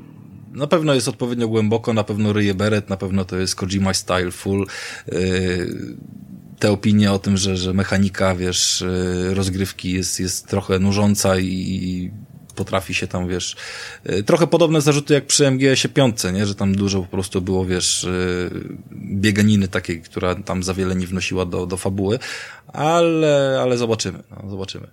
[0.53, 4.31] na pewno jest odpowiednio głęboko, na pewno ryje beret, na pewno to jest Kojima Style
[4.31, 4.66] Full.
[5.12, 5.16] Yy,
[6.59, 12.11] te opinie o tym, że, że mechanika, wiesz, y, rozgrywki jest, jest trochę nużąca i
[12.57, 13.57] potrafi się tam, wiesz,
[14.11, 16.47] y, trochę podobne zarzuty jak przy MGS-ie 5, nie?
[16.47, 18.51] że tam dużo po prostu było, wiesz, y,
[18.93, 22.19] bieganiny takiej, która tam za wiele nie wnosiła do, do fabuły,
[22.73, 24.87] ale, ale zobaczymy, no, zobaczymy.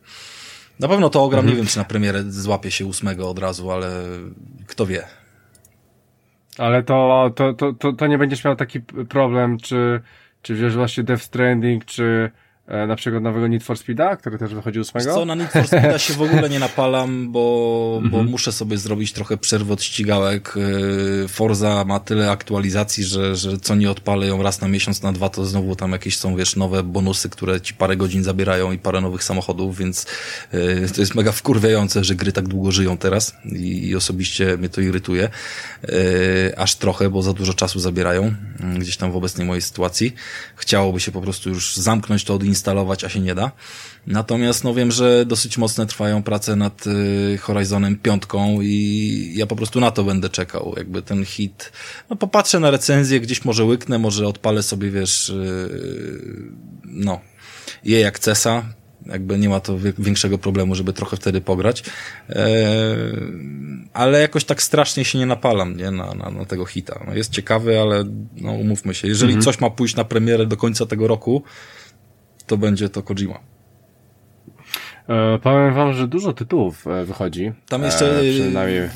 [0.80, 1.54] Na pewno to ogram, mhm.
[1.54, 4.04] nie wiem, czy na premierę złapie się ósmego od razu, ale
[4.68, 5.04] kto wie.
[6.58, 10.02] Ale to, to, to, to, to nie będziesz miał taki problem, czy,
[10.42, 12.32] czy wiesz właśnie Death Stranding, czy
[12.68, 15.02] na przykład nowego Need for Speeda, który też wychodzi 8.
[15.02, 18.28] Co, na Need for Speeda się w ogóle nie napalam, bo, bo Mhm.
[18.28, 20.54] muszę sobie zrobić trochę przerwy od ścigałek.
[21.22, 25.14] Yy, Forza ma tyle aktualizacji, że, że co nie odpalę ją raz na miesiąc, na
[25.14, 28.78] dwa, to znowu tam jakieś są, wiesz, nowe bonusy, które ci parę godzin zabierają i
[28.78, 30.06] parę nowych samochodów, więc
[30.54, 34.70] yy, to jest mega wkurwiające, że gry tak długo żyją teraz i, i osobiście mnie
[34.70, 35.30] to irytuje.
[36.58, 40.14] Aż trochę, bo za dużo czasu zabierają yy, gdzieś tam w obecnej mojej sytuacji.
[40.56, 43.52] Chciałoby się po prostu już zamknąć to, odinstalować, a się nie da.
[44.08, 49.56] Natomiast no wiem, że dosyć mocne trwają prace nad y, Horizonem piątką i ja po
[49.56, 50.74] prostu na to będę czekał.
[50.78, 51.72] Jakby ten hit,
[52.10, 56.52] no popatrzę na recenzję, gdzieś może łyknę, może odpalę sobie, wiesz, y,
[56.86, 57.20] no,
[57.84, 58.64] jej akcesa,
[59.06, 61.84] jakby nie ma to większego problemu, żeby trochę wtedy pograć.
[62.30, 62.56] E,
[63.94, 67.04] ale jakoś tak strasznie się nie napalam, nie, na, na, na tego hita.
[67.08, 68.04] No jest ciekawy, ale
[68.36, 71.44] no umówmy się, jeżeli coś ma pójść na premierę do końca tego roku,
[72.48, 73.40] to będzie to Kojima.
[75.10, 77.52] E, powiem wam, że dużo tytułów e, wychodzi.
[77.70, 78.90] Tam jeszcze E, przynajmniej.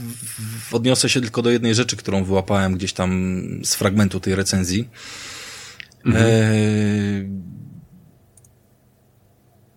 [0.72, 4.90] odniosę się tylko do jednej rzeczy, którą wyłapałem gdzieś tam z fragmentu tej recenzji.
[6.16, 6.52] E,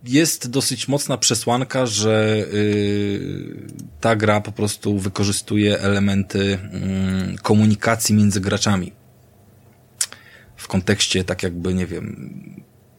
[0.05, 3.67] jest dosyć mocna przesłanka, że y,
[4.01, 8.93] ta gra po prostu wykorzystuje elementy mm, komunikacji między graczami.
[10.57, 12.31] W kontekście tak jakby, nie wiem,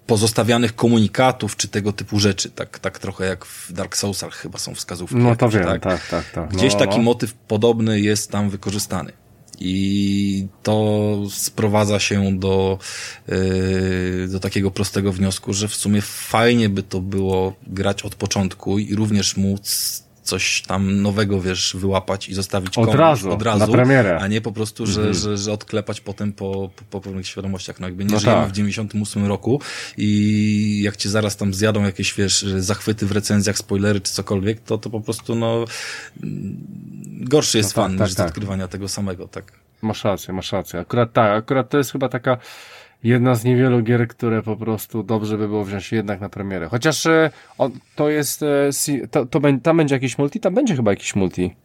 [0.08, 2.50] pozostawianych komunikatów, czy tego typu rzeczy.
[2.50, 5.16] Tak, tak trochę jak w Dark Soulsach chyba są wskazówki.
[5.16, 6.50] No to jakieś, wiem, tak, tak, tak.
[6.50, 7.04] Gdzieś no, taki no.
[7.04, 9.14] motyw podobny jest tam wykorzystany.
[9.60, 12.80] I to sprowadza się do,
[13.28, 18.80] yy, do takiego prostego wniosku, że w sumie fajnie by to było grać od początku
[18.80, 23.60] i również móc coś tam nowego, wiesz, wyłapać i zostawić Od komuś razu, od razu,
[23.60, 24.20] na premierę.
[24.22, 27.80] a nie po prostu, że, że, że odklepać potem po, po, po pewnych świadomościach.
[27.80, 28.50] No jakby nie No żyjemy tak.
[28.50, 29.62] w 98 roku
[29.98, 34.78] i jak cię zaraz tam zjadą jakieś, wiesz, zachwyty w recenzjach, spoilery czy cokolwiek, to
[34.78, 35.66] to po prostu, no,
[37.22, 38.28] gorszy jest No tak, fan tak, niż tak.
[38.28, 39.52] odkrywania tego samego, tak.
[39.82, 40.80] Masz rację, masz rację.
[40.80, 42.38] Akurat tak, akurat to jest chyba taka
[43.04, 46.68] jedna z niewielu gier, które po prostu dobrze by było wziąć jednak na premierę.
[46.68, 48.70] Chociaż e, o, to jest, e,
[49.12, 50.40] to, to tam będzie jakiś multi?
[50.40, 51.56] Tam będzie chyba jakiś multi.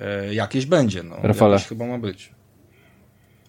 [0.00, 1.16] E, jakieś będzie, no.
[1.22, 1.52] Rafale.
[1.52, 2.36] Jakieś chyba ma być.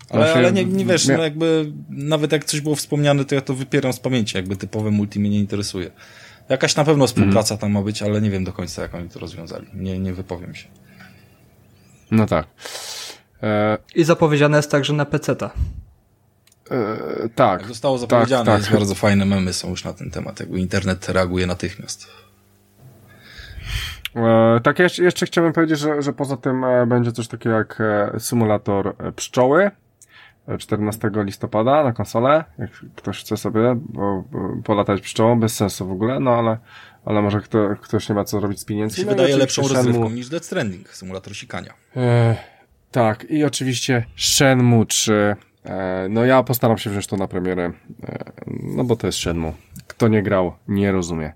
[0.09, 3.53] Ale, ale nie, nie wiesz, no jakby nawet jak coś było wspomniane, to ja to
[3.53, 5.91] wypieram z pamięci, jakby typowe multi mnie nie interesuje.
[6.49, 7.59] Jakaś na pewno współpraca Mhm.
[7.59, 9.67] tam ma być, ale nie wiem do końca, jak oni to rozwiązali.
[9.73, 10.67] Nie, nie wypowiem się.
[12.11, 12.47] No tak.
[13.43, 15.51] E, I zapowiedziane jest także na PC-ta.
[16.71, 17.59] E, tak.
[17.59, 18.59] Jak zostało zapowiedziane, tak.
[18.59, 22.07] jest bardzo fajne memy są już na ten temat, jakby internet reaguje natychmiast.
[24.15, 27.81] E, tak, jeszcze, jeszcze chciałbym powiedzieć, że, że poza tym e, będzie coś takiego jak
[28.19, 29.71] symulator pszczoły.
[30.47, 35.87] e, 14 listopada na konsolę, jak ktoś chce sobie bo, bo, polatać pszczołą, bez sensu
[35.87, 36.57] w ogóle, no ale,
[37.05, 40.09] ale może kto, ktoś nie ma co robić z się No wydaje lepszą Shenmue- rozrywką
[40.09, 41.73] niż Death Stranding, symulator sikania.
[41.95, 42.35] E,
[42.91, 45.35] tak, i oczywiście Shenmue 3.
[45.67, 47.71] E, no ja postaram się wziąć to na premierę,
[48.03, 48.31] e,
[48.63, 49.53] no bo to jest Shenmue.
[49.87, 51.33] Kto nie grał, nie rozumie.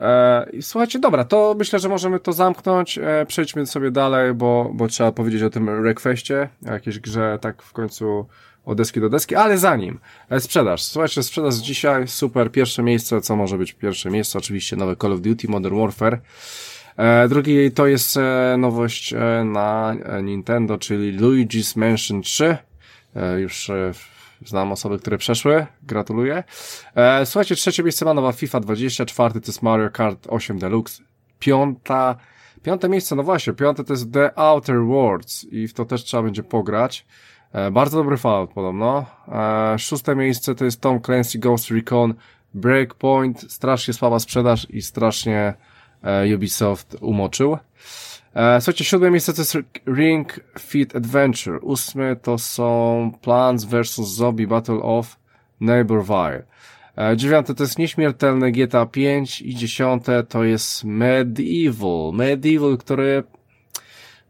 [0.00, 2.98] E, słuchajcie, dobra, to myślę, że możemy to zamknąć.
[3.26, 7.72] Przejdźmy sobie dalej, bo, bo trzeba powiedzieć o tym Wreckfestie, o jakiejś grze tak w
[7.72, 8.26] końcu
[8.64, 9.98] od deski do deski, ale zanim
[10.38, 10.82] sprzedaż.
[10.82, 14.38] Słuchajcie, sprzedaż dzisiaj, super, pierwsze miejsce, co może być pierwsze miejsce?
[14.38, 16.20] Oczywiście nowe Call of Duty Modern Warfare.
[17.28, 18.18] Drugi to jest
[18.58, 22.56] nowość na Nintendo, czyli Luigi's Mansion 3.
[23.16, 23.92] E, już e,
[24.46, 25.66] znam osoby, które przeszły.
[25.82, 26.44] Gratuluję.
[26.94, 31.02] E, słuchajcie, trzecie miejsce ma nowa FIFA 20, czwarty to jest Mario Kart 8 Deluxe,
[31.38, 32.16] piąta,
[32.62, 36.22] piąte miejsce, no właśnie, piąte to jest The Outer Worlds i w to też trzeba
[36.22, 37.06] będzie pograć.
[37.72, 39.06] Bardzo dobry Fallout podobno.
[39.78, 42.14] Szóste miejsce to jest Tom Clancy Ghost Recon
[42.54, 45.54] Breakpoint, strasznie słaba sprzedaż i strasznie
[46.34, 47.58] Ubisoft umoczył.
[48.36, 51.58] E, słuchajcie, siódme miejsce to jest Ring Fit Adventure.
[51.62, 53.94] Ósme to są Plants vs.
[53.94, 55.16] Zombie Battle of
[55.60, 56.42] Neighborville.
[56.98, 62.12] E, dziewiąte to jest Nieśmiertelne GTA 5 i dziesiąte to jest Medieval.
[62.12, 63.24] Medieval, który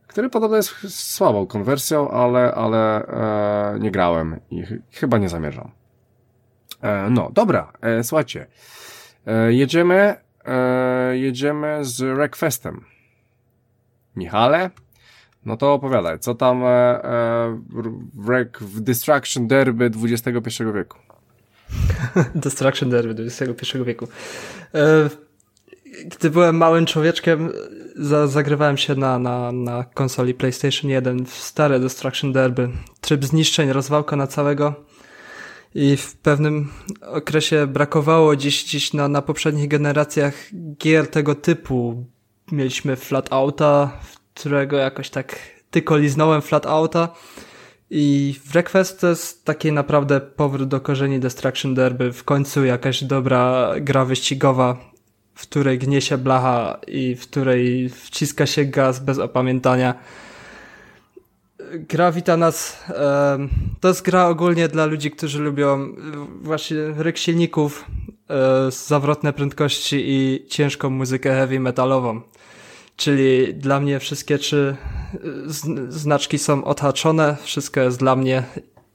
[0.07, 0.75] który podobno jest
[1.15, 5.71] słabą konwersją, ale, ale e, nie grałem i ch chyba nie zamierzam.
[6.83, 8.47] E, no, dobra, e, słuchajcie.
[9.27, 10.15] E, jedziemy,
[10.45, 12.96] e, jedziemy z Wreckfestem.
[14.17, 14.71] Michale,
[15.45, 17.61] no to opowiadaj, co tam e, e,
[18.15, 20.99] Wreck w Destruction Derby XXI wieku?
[22.35, 24.09] Destruction Derby XXI wieku.
[24.75, 25.11] E,
[26.05, 27.53] Gdy byłem małym człowieczkiem,
[27.97, 32.69] za, zagrywałem się na, na, na konsoli PlayStation 1 w stare Destruction Derby.
[33.01, 34.75] Tryb zniszczeń, rozwałka na całego.
[35.75, 36.71] i w pewnym
[37.01, 40.35] okresie brakowało dziś, dziś na, na poprzednich generacjach
[40.79, 42.07] gier tego typu.
[42.53, 44.01] Mieliśmy Flatouta,
[44.35, 45.39] którego jakoś tak
[45.71, 47.09] tylko liznąłem Flatouta
[47.91, 52.13] i w Request to jest taki naprawdę powrót do korzeni Destruction Derby.
[52.13, 54.77] W końcu jakaś dobra gra wyścigowa,
[55.35, 59.95] w której gnie się blacha i w której wciska się gaz bez opamiętania
[61.75, 62.85] gra wita nas.
[63.81, 65.95] to jest gra ogólnie dla ludzi, którzy lubią
[66.43, 67.85] właśnie ryk silników,
[68.31, 72.21] e, zawrotne prędkości i ciężką muzykę heavy metalową.
[72.97, 74.77] Czyli dla mnie wszystkie trzy
[75.15, 75.19] e,
[75.89, 78.43] znaczki są odhaczone, wszystko jest dla mnie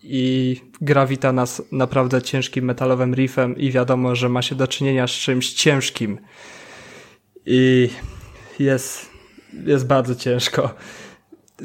[0.04, 5.08] i gra wita nas naprawdę ciężkim metalowym riffem i wiadomo, że ma się do czynienia
[5.08, 6.20] z czymś ciężkim.
[7.46, 7.90] I
[8.60, 9.10] jest,
[9.66, 10.74] jest bardzo ciężko.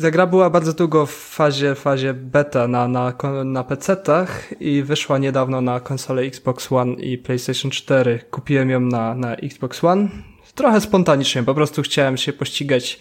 [0.03, 3.13] Ta gra była bardzo długo w fazie, fazie beta na, na,
[3.45, 8.19] na PC-tach i wyszła niedawno na konsole Xbox One i PlayStation 4.
[8.31, 10.09] Kupiłem ją na, na Xbox One.
[10.57, 12.99] Trochę spontanicznie, po prostu chciałem się pościgać,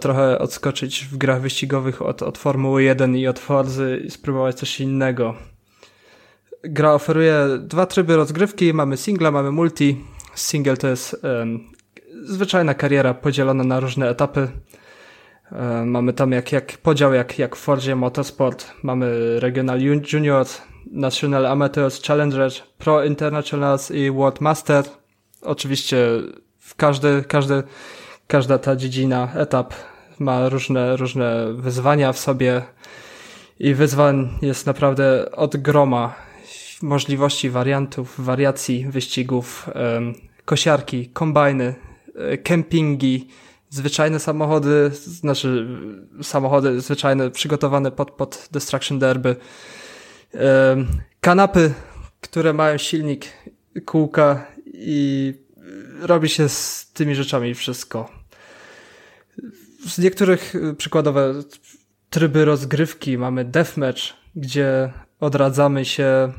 [0.00, 4.80] trochę odskoczyć w grach wyścigowych od, od Formuły 1 i od Forzy i spróbować coś
[4.80, 5.34] innego.
[6.64, 10.04] Gra oferuje dwa tryby rozgrywki, mamy singla, mamy multi.
[10.34, 11.70] Single to jest um,
[12.24, 14.48] zwyczajna kariera podzielona na różne etapy
[15.52, 18.72] E, mamy tam jak, jak podział jak, jak w Fordzie Motorsport.
[18.82, 19.80] Mamy Regional
[20.12, 24.84] Juniors, National Amateurs Challengers, Pro Internationals i World Master.
[25.42, 25.96] Oczywiście
[26.58, 27.62] w każdy, każdy,
[28.26, 29.74] każda ta dziedzina, etap
[30.18, 32.62] ma różne, różne wyzwania w sobie
[33.58, 36.14] i wyzwań jest naprawdę od groma
[36.82, 39.70] możliwości wariantów, wariacji wyścigów,
[40.44, 41.74] kosiarki, kombajny,
[42.14, 43.28] e, kempingi,
[43.70, 45.68] zwyczajne samochody, znaczy
[46.22, 49.36] samochody zwyczajne przygotowane pod, pod Destruction Derby,
[51.20, 51.74] kanapy,
[52.20, 53.26] które mają silnik,
[53.84, 54.46] kółka
[54.84, 55.34] i
[56.00, 58.10] robi się z tymi rzeczami wszystko.
[59.86, 61.34] Z niektórych y, przykładowe
[62.10, 64.02] tryby rozgrywki mamy deathmatch,
[64.36, 66.32] gdzie odradzamy się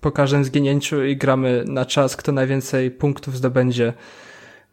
[0.00, 3.92] po każdym zginięciu i gramy na czas, kto najwięcej punktów zdobędzie.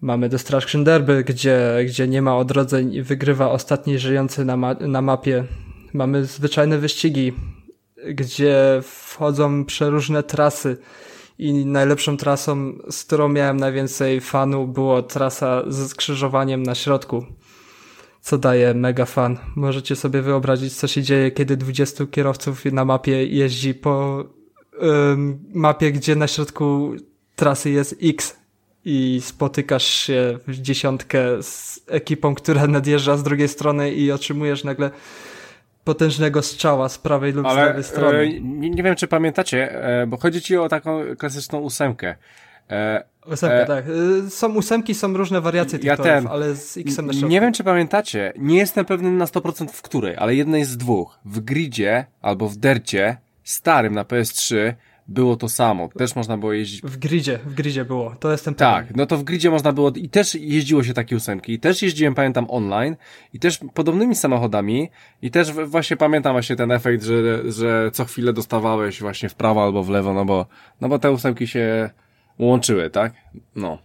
[0.02, 5.02] Mamy Destruction Derby, gdzie, gdzie nie ma odrodzeń i wygrywa ostatni żyjący na, ma na
[5.02, 5.44] mapie.
[5.94, 7.34] Mamy zwyczajne wyścigi,
[8.08, 10.78] gdzie wchodzą przeróżne trasy
[11.40, 17.26] i najlepszą trasą, z którą miałem najwięcej fanu, było trasa ze skrzyżowaniem na środku,
[18.22, 19.38] co daje mega fan.
[19.56, 24.24] Możecie sobie wyobrazić, co się dzieje, kiedy 20 kierowców na mapie jeździ po
[25.54, 26.94] mapie, gdzie na środku
[27.36, 28.36] trasy jest X
[28.86, 34.92] i spotykasz się w dziesiątkę z ekipą, która nadjeżdża z drugiej strony i otrzymujesz nagle
[35.84, 38.18] potężnego strzała z prawej lub Ale, z lewej strony.
[38.18, 42.16] E, nie, nie, wiem, czy pamiętacie, e, bo chodzi ci o taką klasyczną ósemkę.
[42.70, 43.86] E, Ósemka, e, tak.
[44.26, 47.42] E, są ósemki, są różne wariacje tych ja torów, ten, ale z X-em na Nie
[47.42, 51.20] wiem, czy pamiętacie, nie jestem pewny na 100% w której, ale jednej z dwóch.
[51.26, 54.74] W gridzie albo w dercie starym na PS3
[55.10, 55.88] było to samo.
[55.98, 56.82] Też można było jeździć.
[56.82, 58.16] W gridzie, w gridzie było.
[58.20, 58.98] To jestem Tak, pewien.
[58.98, 61.54] no to w gridzie można było i też jeździło się takie ósemki.
[61.54, 62.96] I też jeździłem, pamiętam, online
[63.34, 64.90] i też podobnymi samochodami
[65.22, 69.64] i też właśnie pamiętam właśnie ten efekt, że, że co chwilę dostawałeś właśnie w prawo
[69.64, 70.46] albo w lewo, no bo,
[70.82, 71.90] no bo te ósemki się
[72.40, 73.14] łączyły, tak?
[73.56, 73.78] No.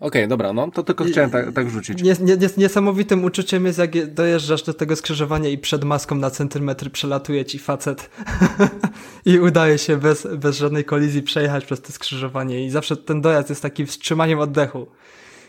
[0.00, 2.02] Okej, okay, dobra, no to tylko chciałem tak, tak rzucić.
[2.02, 6.90] Nies, nies, niesamowitym uczuciem jest, jak dojeżdżasz do tego skrzyżowania i przed maską na centymetry
[6.90, 8.10] przelatuje ci facet
[9.26, 13.48] i udaje się bez, bez żadnej kolizji przejechać przez to skrzyżowanie i zawsze ten dojazd
[13.48, 14.86] jest taki wstrzymaniem oddechu.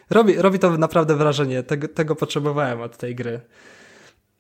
[0.10, 3.42] Robi, robi to naprawdę wrażenie, tego, tego potrzebowałem od tej gry.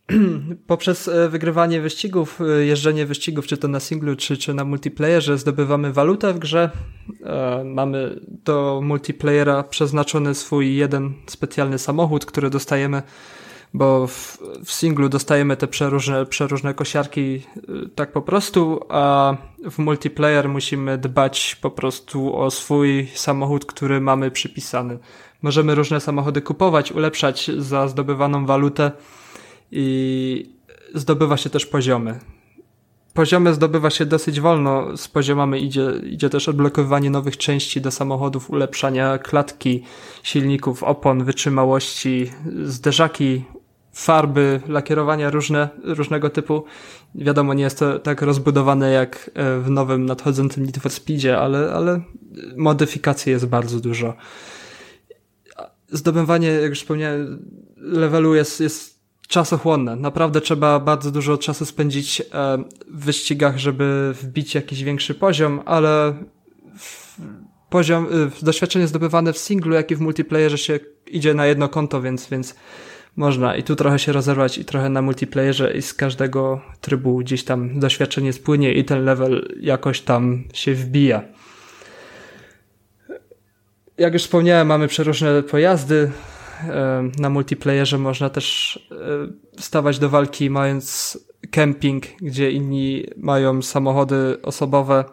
[0.67, 5.37] poprzez e, wygrywanie wyścigów, e, jeżdżenie wyścigów, czy to na singlu, czy, czy na multiplayerze,
[5.37, 6.69] zdobywamy walutę w grze.
[7.23, 13.01] E, mamy do multiplayera przeznaczony swój jeden specjalny samochód, który dostajemy,
[13.73, 17.41] bo w, w singlu dostajemy te przeróżne, przeróżne kosiarki
[17.95, 19.35] tak po prostu, a
[19.71, 24.99] w multiplayer musimy dbać po prostu o swój samochód, który mamy przypisany.
[25.41, 28.91] Możemy różne samochody kupować, ulepszać za zdobywaną walutę
[29.71, 30.49] i
[30.93, 32.19] zdobywa się też poziomy.
[33.13, 38.49] Poziomy zdobywa się dosyć wolno, z poziomami idzie, idzie też odblokowywanie nowych części do samochodów,
[38.49, 39.83] ulepszania klatki,
[40.23, 42.31] silników, opon, wytrzymałości,
[42.63, 43.43] zderzaki,
[43.93, 46.63] farby, lakierowania różne, różnego typu.
[47.15, 51.71] Wiadomo, nie jest to tak rozbudowane jak e, w nowym nadchodzącym Need for Speedzie, ale,
[51.73, 52.01] ale
[52.57, 54.13] modyfikacji jest bardzo dużo.
[55.89, 57.45] Zdobywanie, jak już wspomniałem,
[57.77, 58.96] levelu jest, jest
[59.27, 59.95] czasochłonne.
[59.95, 62.21] Naprawdę trzeba bardzo dużo czasu spędzić
[62.87, 66.13] w wyścigach, żeby wbić jakiś większy poziom, ale
[67.69, 68.07] poziom,
[68.41, 72.55] doświadczenie zdobywane w singlu, jak i w multiplayerze się idzie na jedno konto, więc, więc
[73.15, 77.43] można i tu trochę się rozerwać i trochę na multiplayerze i z każdego trybu gdzieś
[77.43, 81.23] tam doświadczenie spłynie i ten level jakoś tam się wbija.
[83.97, 86.11] Jak już wspomniałem, mamy przeróżne pojazdy.
[87.19, 88.79] Na multiplayerze można też
[89.59, 91.17] stawać do walki mając
[91.51, 95.05] camping, gdzie inni mają samochody osobowe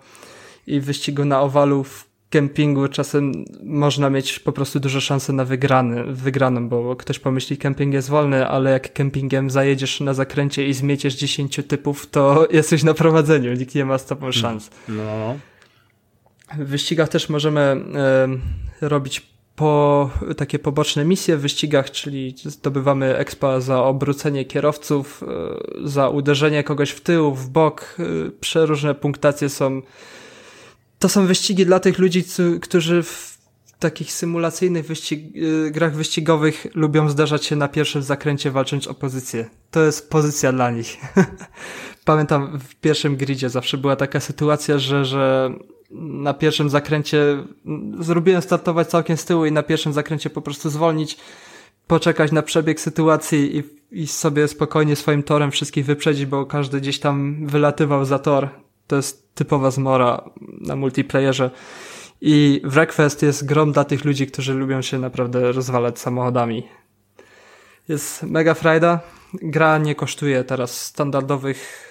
[0.67, 5.45] i w wyścigu na owalu w kempingu czasem można mieć po prostu duże szanse na
[5.45, 10.73] wygrany, wygraną, bo ktoś pomyśli, kemping jest wolny, ale jak kempingiem zajedziesz na zakręcie i
[10.73, 14.71] zmieciesz 10 typów, to jesteś na prowadzeniu, nikt nie ma z tobą szans.
[14.89, 15.37] No.
[16.59, 17.61] W wyścigach też możemy
[18.81, 25.89] e, robić po takie poboczne misje w wyścigach, czyli zdobywamy expa za obrócenie kierowców, e,
[25.89, 27.97] za uderzenie kogoś w tył, w bok.
[27.99, 29.83] E, przeróżne punktacje są
[30.99, 32.25] to są wyścigi dla tych ludzi,
[32.61, 33.39] którzy w
[33.79, 39.51] takich symulacyjnych wyścig, y, grach wyścigowych lubią zdarzać się na pierwszym zakręcie walcząc o pozycję.
[39.71, 40.97] To jest pozycja dla nich.
[42.05, 45.51] Pamiętam w pierwszym gridzie zawsze była taka sytuacja, że, że
[45.91, 47.45] na pierwszym zakręcie
[48.01, 51.17] zrobiłem startować całkiem z tyłu i na pierwszym zakręcie po prostu zwolnić,
[51.87, 53.63] poczekać na przebieg sytuacji i,
[54.03, 58.49] i sobie spokojnie swoim torem wszystkich wyprzedzić, bo każdy gdzieś tam wylatywał za tor.
[58.87, 60.31] To jest typowa zmora
[60.61, 61.51] na multiplayerze.
[62.21, 66.69] I Wreckfest jest grom dla tych ludzi, którzy lubią się naprawdę rozwalać samochodami.
[67.89, 69.01] Jest mega frajda.
[69.43, 71.89] Gra nie kosztuje teraz standardowych,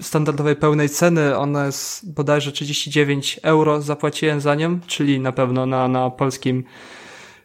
[0.00, 1.36] standardowej pełnej ceny.
[1.36, 6.64] Ona jest bodajże 39 euro zapłaciłem za nią, czyli na pewno na, na polskim,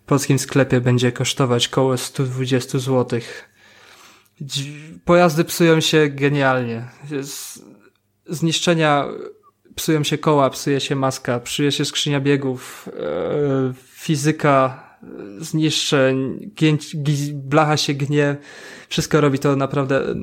[0.05, 3.19] polskim sklepie będzie kosztować koło 120 zł.
[5.05, 6.85] Pojazdy psują się genialnie.
[8.25, 9.05] Zniszczenia
[9.75, 14.89] psują się koła, psuje się maska, psuje się skrzynia biegów, e, fizyka
[15.39, 16.51] zniszczeń,
[17.33, 18.37] blacha się gnie.
[18.89, 20.15] Wszystko robi to naprawdę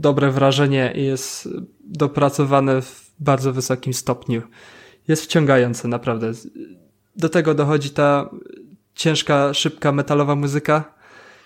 [0.00, 1.48] dobre wrażenie i jest
[1.84, 4.42] dopracowane w bardzo wysokim stopniu.
[5.08, 6.32] Jest wciągające, naprawdę.
[7.16, 8.30] Do tego dochodzi ta
[8.94, 10.94] ciężka, szybka, metalowa muzyka,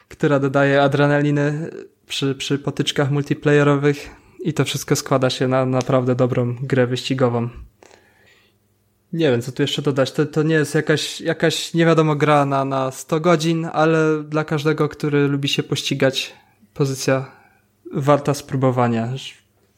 [0.09, 1.71] która dodaje adrenaliny
[2.07, 4.11] przy, przy potyczkach multiplayerowych
[4.41, 7.49] i to wszystko składa się na naprawdę dobrą grę wyścigową.
[9.13, 10.13] Nie wiem, co tu jeszcze dodać.
[10.13, 14.45] To, to nie jest jakaś, jakaś nie wiadomo gra na, na 100 godzin, ale dla
[14.45, 16.35] każdego, który lubi się pościgać,
[16.75, 17.44] pozycja
[17.95, 19.09] warta spróbowania.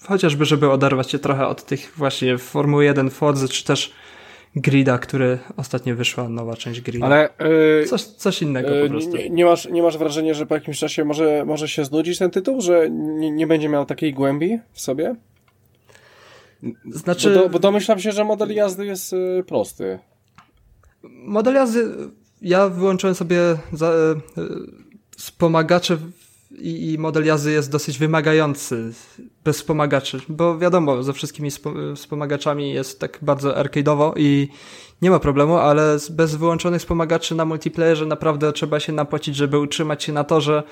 [0.08, 3.92] Chociażby, żeby oderwać się trochę od tych właśnie Formuły 1, Forza, czy też
[4.56, 7.06] Grida, który ostatnio wyszła, nowa część Grida.
[7.06, 7.28] Ale
[7.80, 9.16] yy, coś, coś innego yy, po prostu.
[9.16, 12.30] Nie, nie, masz, nie masz wrażenia, że po jakimś czasie może, może się znudzić ten
[12.30, 15.14] tytuł, że nie, nie będzie miał takiej głębi w sobie?
[16.90, 17.34] Znaczy...
[17.34, 19.98] Bo, do, bo domyślam się, że model jazdy jest yy, prosty.
[21.02, 21.84] Model jazdy...
[22.42, 23.38] Ja wyłączyłem sobie
[23.72, 23.92] za,
[25.16, 25.98] wspomagacze
[26.58, 28.92] i, i model jazdy jest dosyć wymagający
[29.44, 31.50] bez wspomagaczy, bo wiadomo, ze wszystkimi
[31.96, 34.48] wspomagaczami jest tak bardzo arcade'owo i
[35.02, 40.04] nie ma problemu, ale bez wyłączonych wspomagaczy na multiplayerze naprawdę trzeba się napłacić, żeby utrzymać
[40.04, 40.62] się na torze,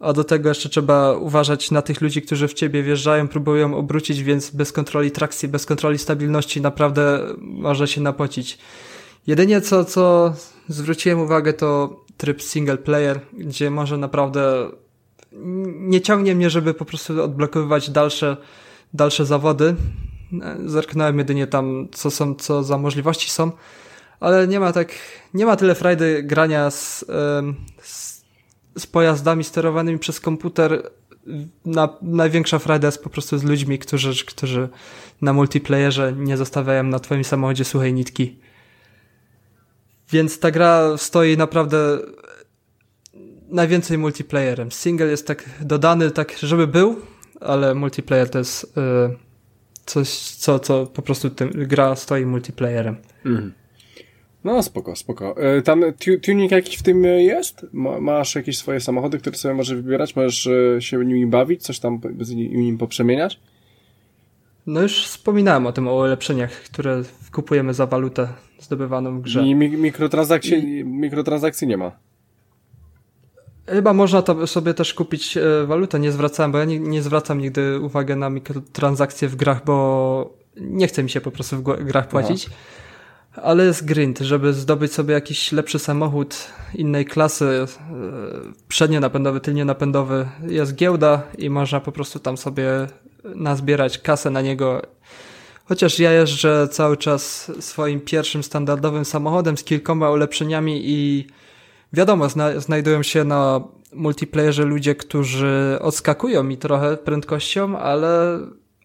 [0.00, 4.22] a do tego jeszcze trzeba uważać na tych ludzi, którzy w ciebie wjeżdżają, próbują obrócić,
[4.22, 8.58] więc bez kontroli trakcji, bez kontroli stabilności naprawdę może się napłacić.
[9.26, 10.34] Jedynie co, co
[10.68, 14.70] zwróciłem uwagę to tryb single player, gdzie może naprawdę
[15.64, 18.36] nie ciągnie mnie, żeby po prostu odblokowywać dalsze,
[18.94, 19.74] dalsze zawody.
[20.66, 23.52] Zerknąłem jedynie tam, co są, co za możliwości są,
[24.20, 24.88] ale nie ma tak,
[25.34, 27.04] nie ma tyle frajdy grania z,
[27.82, 28.24] z,
[28.78, 30.90] z pojazdami sterowanymi przez komputer.
[31.64, 34.68] Na, największa frajda jest po prostu z ludźmi, którzy, którzy
[35.22, 38.38] na multiplayerze nie zostawiają na twoim samochodzie suchej nitki.
[40.10, 41.98] Więc ta gra stoi naprawdę
[43.48, 44.72] najwięcej multiplayerem.
[44.72, 46.96] Single jest tak dodany, tak żeby był,
[47.40, 48.70] ale multiplayer to jest y,
[49.86, 52.96] coś, co, co po prostu tym, gra stoi multiplayerem.
[53.26, 53.52] Mm.
[54.44, 55.36] No spoko, spoko.
[55.36, 57.66] E, tam tu tuning jakiś w tym jest?
[58.00, 60.16] masz jakieś swoje samochody, które sobie możesz wybierać?
[60.16, 61.62] Możesz e, się nimi bawić?
[61.62, 63.40] Coś tam z nim poprzemieniać?
[64.66, 67.02] No już wspominałem o tym, o ulepszeniach, które
[67.32, 68.28] kupujemy za walutę
[68.60, 69.42] zdobywaną w grze.
[69.42, 70.84] I mi mikrotransakcji, I...
[70.84, 71.92] mikrotransakcji nie ma.
[73.66, 77.40] Chyba można to sobie też kupić e, walutę, nie zwracałem, bo ja nie, nie zwracam
[77.40, 82.08] nigdy uwagi na mikrotransakcje w grach, bo nie chce mi się po prostu w grach
[82.08, 82.50] płacić.
[83.42, 86.36] ale jest grind, żeby zdobyć sobie jakiś lepszy samochód
[86.74, 87.66] innej klasy, e,
[88.68, 92.68] przednio napędowy, tylnie napędowy, jest giełda i można po prostu tam sobie
[93.24, 94.82] nazbierać kasę na niego.
[95.64, 101.26] Chociaż ja jeżdżę cały czas swoim pierwszym standardowym samochodem z kilkoma ulepszeniami i
[101.94, 103.60] wiadomo, zna znajdują się na
[103.92, 108.40] multiplayerze ludzie, którzy odskakują mi trochę prędkością, ale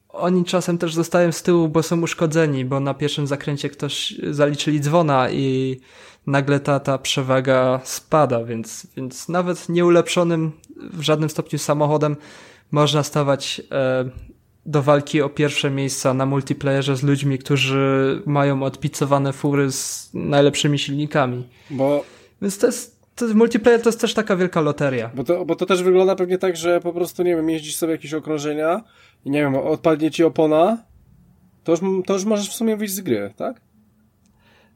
[0.10, 4.80] oni czasem też zostają z tyłu, bo są uszkodzeni, bo na pierwszym zakręcie ktoś zaliczyli
[4.80, 5.80] dzwona i
[6.28, 10.52] nagle ta, ta przewaga spada, więc, więc nawet nieulepszonym
[10.94, 12.16] w żadnym stopniu samochodem
[12.72, 14.10] można stawać e,
[14.66, 20.80] do walki o pierwsze miejsca na multiplayerze z ludźmi, którzy mają odpicowane fury z najlepszymi
[20.80, 21.48] silnikami.
[21.70, 22.06] Bo...
[22.42, 25.12] Więc to jest to multiplayer to jest też taka wielka loteria.
[25.16, 27.92] Bo to, bo to też wygląda pewnie tak, że po prostu, nie wiem, jeździsz sobie
[27.92, 28.84] jakieś okrążenia
[29.26, 30.78] i nie wiem, odpadnie ci opona,
[31.64, 33.62] to już, to już możesz w sumie wyjść z gry, tak?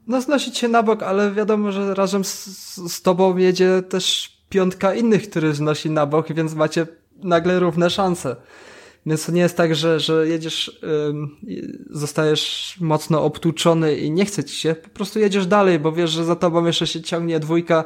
[0.07, 2.45] No znosić się na bok, ale wiadomo, że razem z,
[2.91, 6.88] z tobą jedzie też piątka innych, który znosi na bok, więc macie
[7.24, 8.36] nagle równe szanse.
[9.06, 10.80] Więc to nie jest tak, że, że jedziesz,
[11.10, 11.38] ym,
[11.90, 16.26] zostajesz mocno obtłuczony i nie chce ci się, po prostu jedziesz dalej, bo wiesz, że
[16.26, 17.84] za tobą jeszcze się ciągnie dwójka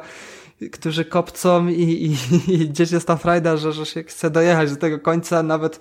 [0.72, 2.16] którzy kopcą i, i,
[2.52, 5.80] i gdzieś jest ta frajda, że, że się chce dojechać do tego końca, nawet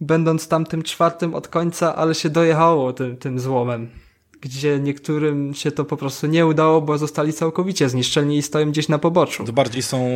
[0.00, 3.88] będąc tam tym czwartym od końca, ale się dojechało tym, tym złomem.
[4.40, 8.88] Gdzie niektórym się to po prostu nie udało, bo zostali całkowicie zniszczeni i stoją gdzieś
[8.88, 9.44] na poboczu.
[9.44, 10.10] To bardziej są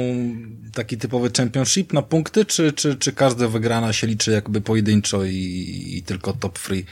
[0.74, 5.92] taki typowy championship na punkty, czy, czy, czy każda wygrana się liczy jakby pojedynczo i,
[5.96, 6.84] i tylko top free?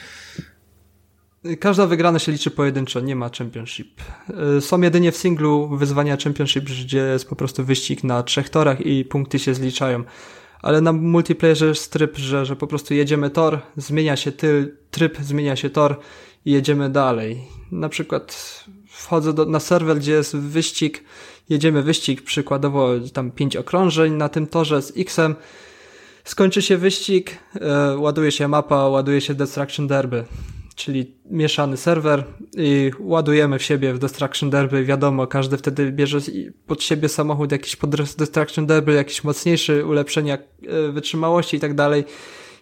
[1.61, 4.01] Każda wygrana się liczy pojedynczo, nie ma championship.
[4.57, 8.87] Y, są jedynie w singlu wyzwania championship, gdzie jest po prostu wyścig na trzech torach
[8.87, 10.05] i punkty się zliczają.
[10.63, 15.19] Ale na multiplayerze jest tryb, że, że po prostu jedziemy tor, zmienia się tyl, tryb,
[15.21, 15.99] zmienia się tor
[16.45, 17.45] i jedziemy dalej.
[17.73, 21.05] Na przykład wchodzę do, na serwer, gdzie jest wyścig,
[21.49, 25.35] jedziemy wyścig, przykładowo tam pięć okrążeń na tym torze z X-em,
[26.25, 30.25] skończy się wyścig, yy, ładuje się mapa, ładuje się Destruction Derby
[30.75, 32.25] czyli mieszany serwer
[32.57, 34.85] i ładujemy w siebie w Destruction Derby.
[34.85, 36.19] Wiadomo, każdy wtedy bierze
[36.67, 42.05] pod siebie samochód jakiś pod Destruction Derby, jakiś mocniejszy, ulepszenia e, wytrzymałości i tak dalej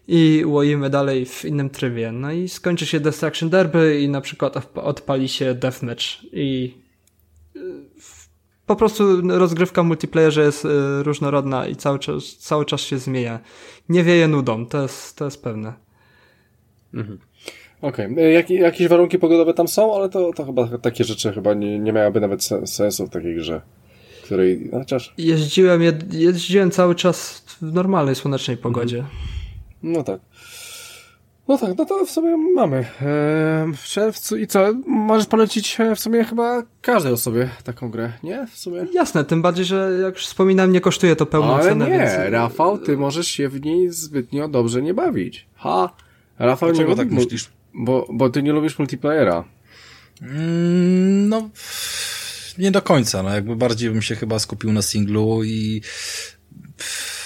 [0.09, 2.13] i łoimy dalej w innym trybie.
[2.13, 6.75] No i skończy się Destruction Derby i na przykład odpali się Deathmatch i
[7.57, 7.61] e,
[8.67, 10.69] po prostu rozgrywka w multiplayerze jest e,
[11.03, 13.41] różnorodna i cały czas, cały czas się zmienia.
[13.89, 15.73] Nie wieje nudą, to jest, to jest pewne.
[16.95, 17.19] Mhm.
[17.83, 18.31] Okej, okay.
[18.31, 21.93] Jak, jakieś warunki pogodowe tam są, ale to, to chyba takie rzeczy chyba nie, nie
[21.93, 23.61] miałyby nawet sensu w takiej grze,
[24.25, 25.15] której, chociaż...
[25.19, 28.99] Jeździłem, jeździłem cały czas w normalnej, słonecznej pogodzie.
[28.99, 29.17] Mhm.
[29.83, 30.21] No tak.
[31.49, 32.77] No tak, no to w sumie mamy.
[32.77, 34.73] Eee, w czerwcu i co?
[34.87, 38.47] Możesz polecić e, w sumie chyba każdej osobie taką grę, nie?
[38.47, 38.87] W sumie.
[38.93, 41.91] Jasne, tym bardziej, że jak już wspominałem, nie kosztuje to pełną Ale cenę.
[41.91, 42.13] nie, więc...
[42.31, 45.47] Rafał, ty możesz się w niej zbytnio dobrze nie bawić.
[45.55, 45.93] Ha!
[46.39, 47.51] Rafał, Dlaczego nie tak myślisz?
[47.75, 49.45] Bo, bo ty nie lubisz multiplayera.
[50.23, 51.51] Mm, no,
[52.59, 53.23] nie do końca.
[53.23, 55.83] No, jakby bardziej bym się chyba skupił na singlu i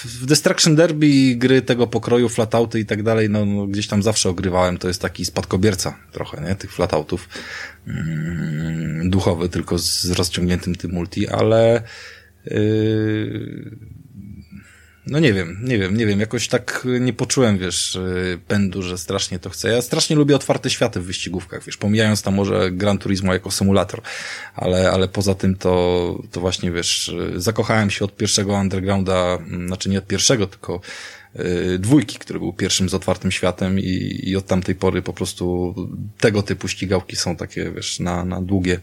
[0.03, 4.29] w Destruction Derby gry tego pokroju, flatouty i tak dalej, no, no, gdzieś tam zawsze
[4.29, 4.77] ogrywałem.
[4.77, 6.55] To jest taki spadkobierca trochę, nie?
[6.55, 7.29] Tych flatoutów.
[7.87, 11.83] Mm, duchowy, tylko z rozciągniętym tym multi, ale
[12.45, 13.77] yy,
[15.07, 18.97] no nie wiem, nie wiem, nie wiem, jakoś tak nie poczułem, wiesz, y, pędu, że
[18.97, 19.69] strasznie to chcę.
[19.69, 24.01] Ja strasznie lubię otwarte światy w wyścigówkach, wiesz, pomijając tam może Gran Turismo jako symulator,
[24.55, 29.67] ale, ale poza tym to, to właśnie, wiesz, y, zakochałem się od pierwszego Undergrounda, mm,
[29.67, 30.81] znaczy nie od pierwszego, tylko
[31.79, 35.75] dwójki, który był pierwszym z otwartym światem i, i od tamtej pory po prostu
[36.19, 38.79] tego typu ścigałki są takie, wiesz, na, na długie,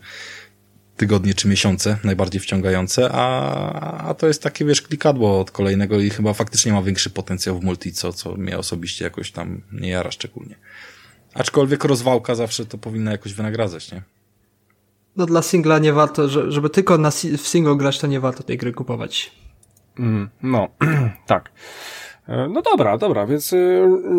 [0.96, 6.10] tygodnie czy miesiące najbardziej wciągające, a, a to jest takie, wiesz, klikadło od kolejnego i
[6.10, 10.10] chyba faktycznie ma większy potencjał w multi, co, co mnie osobiście jakoś tam nie jara
[10.10, 10.54] szczególnie.
[11.34, 14.02] Aczkolwiek rozwałka zawsze to powinna jakoś wynagradzać, nie?
[15.16, 18.58] No dla singla nie warto, żeby tylko na, w single grać, to nie warto tej
[18.58, 19.32] gry kupować.
[19.98, 20.68] Mm, no,
[21.26, 21.50] tak.
[22.28, 23.56] E, no dobra, dobra, więc e,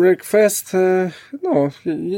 [0.00, 1.10] request, e,
[1.42, 1.68] no,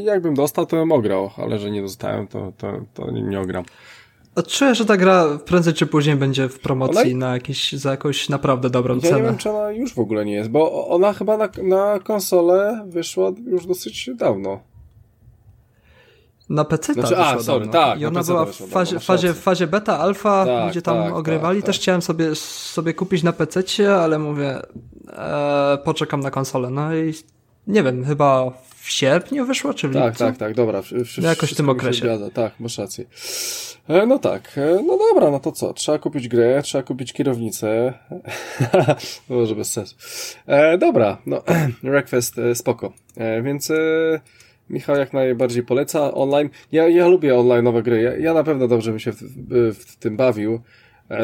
[0.02, 3.40] jakbym dostał, to bym ograł, ale że nie dostałem, to, to, to nie, nie
[4.38, 4.50] ogram.
[4.50, 7.26] Czuję, że ta gra prędzej czy później będzie w promocji ona...
[7.26, 9.16] na jakieś, za jakąś naprawdę dobrą ja cenę.
[9.16, 11.98] Ja nie wiem, czy ona już w ogóle nie jest, bo ona chyba na, na
[12.00, 14.60] konsolę wyszła już dosyć dawno.
[16.48, 17.72] Na PC znaczy, a, sorry, dawno.
[17.72, 21.60] tak, I ona była w fazie, fazie, fazie beta, alfa, tak, gdzie tam tak, ogrywali.
[21.60, 21.82] Tak, Też tak.
[21.82, 23.62] chciałem sobie, sobie kupić na PC,
[23.94, 24.60] ale mówię,
[25.08, 26.70] e, poczekam na konsolę.
[26.70, 27.14] No i
[27.66, 28.52] nie wiem, chyba
[28.88, 30.24] w sierpniu wyszło, czy w Tak, lipcu?
[30.24, 30.82] tak, tak, dobra.
[30.82, 30.92] W,
[31.22, 32.00] No jakoś w tym okresie.
[32.00, 32.30] Zgadza.
[32.30, 33.04] Tak, masz rację.
[33.88, 35.72] E, no tak, e, no dobra, no to co?
[35.74, 37.94] Trzeba kupić grę, trzeba kupić kierownicę.
[39.28, 39.96] Może bez sensu.
[40.46, 41.42] E, dobra, no,
[41.82, 42.92] Request e, spoko.
[43.16, 43.74] E, więc e,
[44.70, 46.48] Michał jak najbardziej poleca online.
[46.72, 48.02] Ja, ja lubię online'owe gry.
[48.02, 50.60] Ja, ja na pewno dobrze bym się w, w, w tym bawił.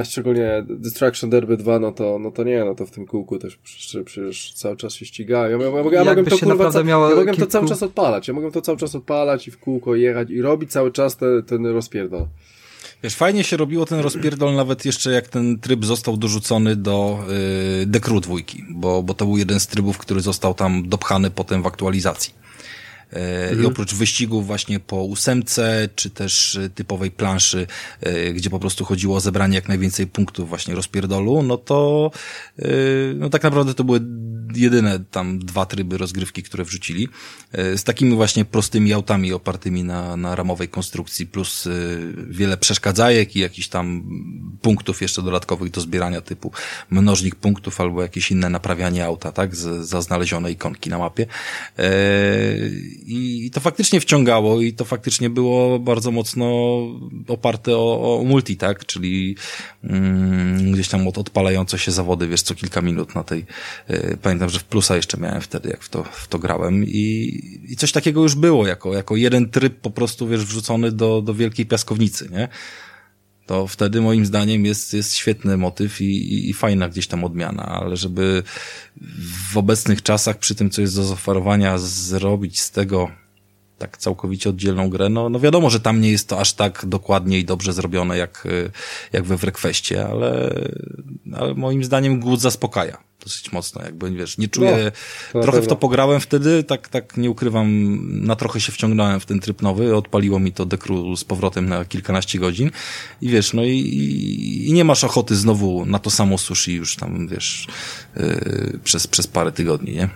[0.05, 3.57] Szczególnie Destruction Derby 2, no to, no to nie, no to w tym kółku też
[3.57, 5.59] przecież, przecież cały czas się ścigają.
[5.61, 8.29] Ja, ja, ja, mogłem to, kurwa, ca- ja mogłem to kilku- cały czas odpalać.
[8.29, 11.43] Ja mogłem to cały czas odpalać i w kółko jechać i robić cały czas te,
[11.43, 12.27] ten rozpierdol.
[13.03, 17.19] Wiesz, fajnie się robiło ten rozpierdol nawet jeszcze jak ten tryb został dorzucony do
[17.81, 21.31] yy, The Crew dwójki, bo, bo to był jeden z trybów, który został tam dopchany
[21.31, 22.44] potem w aktualizacji.
[23.13, 27.67] E, I oprócz wyścigów właśnie po ósemce, czy też e, typowej planszy,
[28.01, 32.11] e, gdzie po prostu chodziło o zebranie jak najwięcej punktów właśnie rozpierdolu, no to
[32.59, 32.69] e,
[33.15, 34.01] no tak naprawdę to były
[34.55, 37.09] jedyne tam dwa tryby rozgrywki, które wrzucili.
[37.77, 41.69] Z takimi właśnie prostymi autami opartymi na, na ramowej konstrukcji, plus
[42.29, 44.05] wiele przeszkadzajek i jakichś tam
[44.63, 46.53] punktów jeszcze dodatkowych do zbierania typu
[46.91, 51.27] mnożnik punktów albo jakieś inne naprawianie auta, tak, z, za znalezione ikonki na mapie.
[53.07, 56.77] I, I to faktycznie wciągało i to faktycznie było bardzo mocno
[57.29, 59.37] oparte o, o multi, tak, czyli
[59.85, 63.47] mm, gdzieś tam od, odpalające się zawody, wiesz, co kilka minut na tej,
[63.89, 67.41] e, pamiętam, że w plusa jeszcze miałem wtedy, jak w to, w to grałem i,
[67.69, 71.35] i coś takiego już było, jako, jako jeden tryb po prostu, wiesz, wrzucony do, do
[71.35, 72.49] wielkiej piaskownicy, nie?
[73.47, 77.67] To wtedy moim zdaniem jest, jest świetny motyw i, i, i fajna gdzieś tam odmiana,
[77.67, 78.43] ale żeby
[79.53, 83.11] w obecnych czasach przy tym, co jest do zaoferowania, zrobić z tego
[83.79, 87.39] tak całkowicie oddzielną grę, no, no wiadomo, że tam nie jest to aż tak dokładnie
[87.39, 88.49] i dobrze zrobione jak,
[89.13, 90.61] jak we Wreckfestie, ale,
[91.33, 94.93] ale moim zdaniem głód zaspokaja dosyć mocno, jakby, wiesz, nie czuję,
[95.35, 99.27] No, trochę w to pograłem wtedy, tak, tak nie ukrywam, na trochę się wciągnąłem w
[99.27, 102.71] ten tryb nowy, odpaliło mi to dekru z powrotem na kilkanaście godzin
[103.21, 103.79] i wiesz, no i,
[104.67, 107.67] i, nie masz ochoty znowu na to samo sushi już tam, wiesz,
[108.17, 110.09] yy, przez, przez parę tygodni, nie?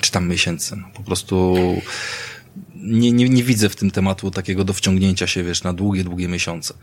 [0.00, 1.56] Czy tam miesięcy, no, po prostu
[2.74, 6.28] nie, nie, nie widzę w tym tematu takiego do wciągnięcia się, wiesz, na długie, długie
[6.28, 6.74] miesiące.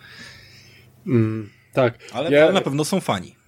[1.08, 2.00] Mm, tak.
[2.14, 3.41] Ale, ja, ale na pewno są fani.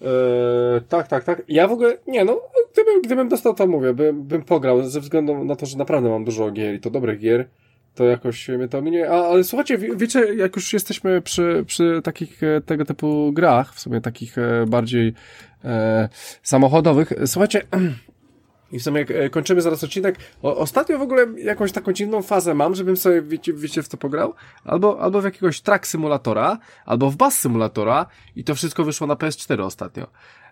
[0.00, 1.42] Eee, tak, tak, tak.
[1.48, 2.40] Ja w ogóle, nie no,
[2.72, 6.24] gdybym, gdybym dostał to, mówię, bym, bym pograł, ze względu na to, że naprawdę mam
[6.24, 7.48] dużo gier i to dobrych gier,
[7.94, 9.10] to jakoś mnie to minie.
[9.10, 13.74] A, ale słuchajcie, wie, wiecie, jak już jesteśmy przy, przy takich e, tego typu grach,
[13.74, 15.12] w sumie takich e, bardziej
[15.64, 16.08] e,
[16.42, 17.62] samochodowych, słuchajcie,
[18.72, 20.16] i w sumie jak e, kończymy zaraz odcinek.
[20.42, 23.96] O, ostatnio w ogóle jakąś taką dziwną fazę mam, żebym sobie, wiecie, wiecie w to
[23.96, 24.34] pograł?
[24.64, 28.06] Albo, albo w jakiegoś track symulatora, albo w bass symulatora
[28.36, 30.06] i to wszystko wyszło na PS4 ostatnio.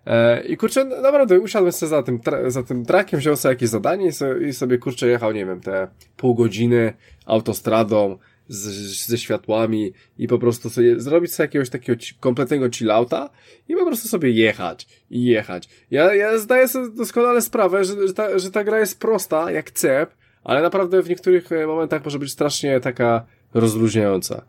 [0.06, 3.52] E, I kurczę, no, naprawdę usiadłem sobie za tym, tra- za tym trackiem, wziął sobie
[3.52, 6.92] jakieś zadanie i sobie, i sobie kurczę jechał, nie wiem, te pół godziny
[7.26, 8.18] autostradą
[8.48, 8.60] z,
[9.06, 13.30] ze światłami i po prostu sobie zrobić sobie jakiegoś takiego kompletnego chillouta
[13.68, 15.68] i po prostu sobie jechać i jechać.
[15.90, 19.70] Ja, ja zdaję sobie doskonale sprawę, że, że, ta, że ta gra jest prosta jak
[19.70, 20.14] cep,
[20.44, 24.44] ale naprawdę w niektórych e, momentach może być strasznie taka rozluźniająca.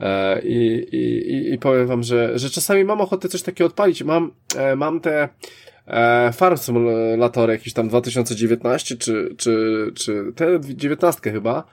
[0.00, 4.02] E, i, i, i, powiem wam, że, że czasami mam ochotę coś takiego odpalić.
[4.02, 5.28] Mam, e, mam te
[5.86, 11.64] e, Farm Simulatory jakiś tam 2019 czy, czy, czy te 19 chyba.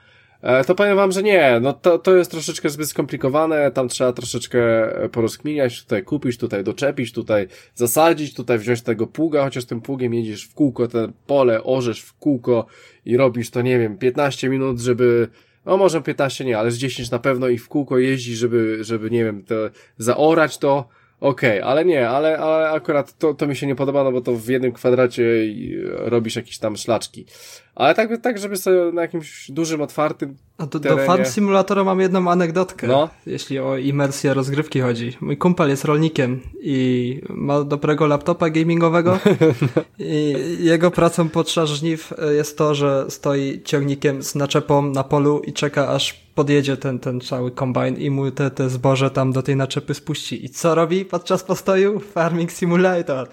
[0.42, 4.12] E, to powiem wam, że nie, no to, to jest troszeczkę zbyt skomplikowane, tam trzeba
[4.12, 4.60] troszeczkę
[5.02, 10.14] e, porozkminiać, tutaj kupić, tutaj doczepić, tutaj zasadzić, tutaj wziąć tego pługa, chociaż tym pługiem
[10.14, 12.66] jedziesz w kółko, te pole orzesz w kółko
[13.04, 15.28] i robisz to, nie wiem, 15 minut, żeby,
[15.66, 19.10] no może 15 nie, ale z 10 na pewno i w kółko jeździć, żeby, żeby
[19.10, 19.54] nie wiem, to,
[19.98, 20.88] zaorać to,
[21.20, 24.32] Okej, ale nie, ale, ale akurat to, to mi się nie podoba, no bo to
[24.32, 27.26] w jednym kwadracie i robisz jakieś tam szlaczki.
[27.74, 31.84] Ale tak, tak, żeby sobie na jakimś dużym, otwartym A do, do terenie- Farm Simulatora
[31.84, 33.08] mam jedną anegdotkę, No.
[33.26, 35.16] jeśli o imersję rozgrywki chodzi.
[35.20, 39.18] Mój kumpel jest rolnikiem i ma dobrego laptopa gamingowego
[39.98, 45.52] i jego pracą podczas żniw jest to, że stoi ciągnikiem z naczepą na polu i
[45.52, 49.56] czeka aż podjedzie ten, ten cały kombajn i mu te, te zboże tam do tej
[49.56, 50.44] naczepy spuści.
[50.44, 52.00] I co robi podczas postoju?
[52.00, 53.28] Farming Simulator.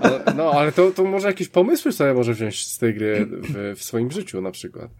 [0.00, 3.78] Ale, no, ale to, to może jakieś pomysły sobie może wziąć z tej gry w,
[3.78, 4.90] w swoim życiu na przykład.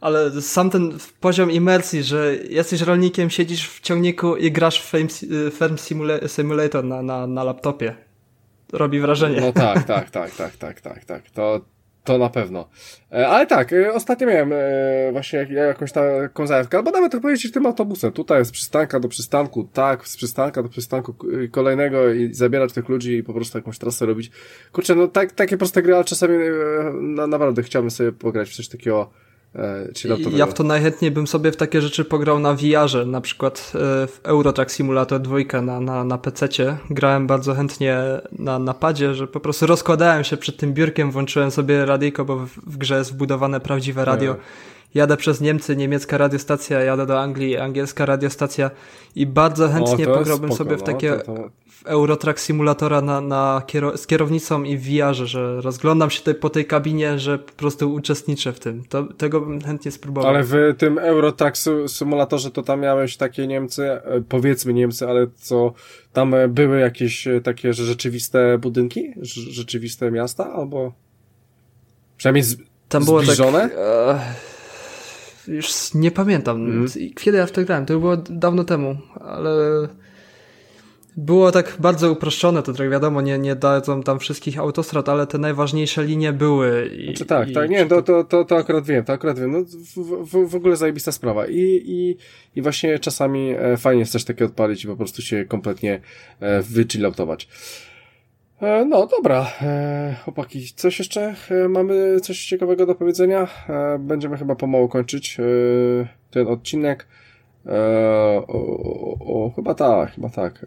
[0.00, 5.08] Ale sam ten poziom imersji, że jesteś rolnikiem, siedzisz w ciągniku i grasz w Farm,
[5.52, 7.94] Farm Simula- Simulator na, na, na laptopie.
[8.72, 9.40] Robi wrażenie.
[9.40, 11.30] No tak, tak, tak, tak, tak, tak, tak.
[11.30, 11.60] To,
[12.04, 12.68] To na pewno.
[13.12, 14.56] E, ale tak, e, ostatnio miałem e,
[15.12, 18.12] właśnie jakąś taką zajawkę, albo nawet powiedzieć tym autobusem.
[18.12, 21.14] Tutaj jest przystanka do przystanku, tak, z przystanka do przystanku
[21.50, 24.30] kolejnego i zabierać tych ludzi i po prostu jakąś trasę robić.
[24.72, 26.38] Kurczę, no tak, takie proste gry, ale czasami
[27.00, 29.10] na, naprawdę chciałbym sobie pograć w coś takiego
[29.56, 29.88] E,
[30.36, 33.78] ja w to najchętniej bym sobie w takie rzeczy pograł na VR-ze, na przykład e,
[34.06, 36.76] w Eurotrack Simulator 2 na, na, na PC-cie.
[36.90, 37.98] Grałem bardzo chętnie
[38.38, 42.48] na napadzie, że po prostu rozkładałem się przed tym biurkiem, włączyłem sobie radyjko, bo w,
[42.48, 44.36] w grze jest wbudowane prawdziwe radio.
[44.94, 48.70] Jadę przez Niemcy, niemiecka radiostacja, jadę do Anglii, angielska radiostacja
[49.14, 51.50] i bardzo chętnie o, pograłbym sobie w no, takie to, to...
[51.84, 56.50] Eurotrack Simulatora na, na kiero z kierownicą i w VR, że rozglądam się tutaj po
[56.50, 58.84] tej kabinie, że po prostu uczestniczę w tym.
[58.88, 60.30] To, tego bym chętnie spróbował.
[60.30, 61.56] Ale w tym Eurotrack
[61.86, 65.72] Simulatorze to tam miałeś takie Niemcy, e, powiedzmy Niemcy, ale co
[66.12, 69.12] tam były jakieś e, takie rzeczywiste budynki?
[69.50, 70.52] Rzeczywiste miasta?
[70.52, 70.92] Albo
[72.16, 72.56] przynajmniej z,
[72.88, 73.60] tam było zbliżone?
[73.60, 74.51] Tak, e,
[75.48, 76.56] już nie pamiętam.
[76.56, 76.86] Mm.
[77.14, 77.86] Kiedy ja w to grałem?
[77.86, 79.88] To było dawno temu, ale
[81.16, 85.38] było tak bardzo uproszczone, to tak wiadomo, nie, nie dadzą tam wszystkich autostrad, ale te
[85.38, 86.90] najważniejsze linie były.
[86.96, 89.52] I, znaczy tak, i, tak, nie, to, to, to, to akurat wiem, to akurat wiem.
[89.52, 91.46] No, w, w, w ogóle zajebista sprawa.
[91.46, 92.16] I, i,
[92.56, 96.00] i właśnie czasami e, fajnie jest też takie odpalić i po prostu się kompletnie
[96.40, 97.48] e, wychilloutować.
[98.62, 101.34] E, no dobra, e, chłopaki, coś jeszcze?
[101.50, 103.48] E, mamy coś ciekawego do powiedzenia?
[103.98, 105.36] Będziemy chyba pomału kończyć
[106.30, 107.06] ten odcinek.
[107.66, 110.66] O, o, o, chyba tak, chyba tak.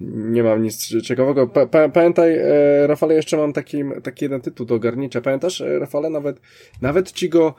[0.00, 1.46] Nie mam nic ciekawego.
[1.46, 2.38] Pa, pamiętaj,
[2.86, 5.20] Rafale, jeszcze mam taki, taki jeden tytuł do garnicza.
[5.20, 6.40] Pamiętasz, Rafale, nawet,
[6.82, 7.54] nawet ci go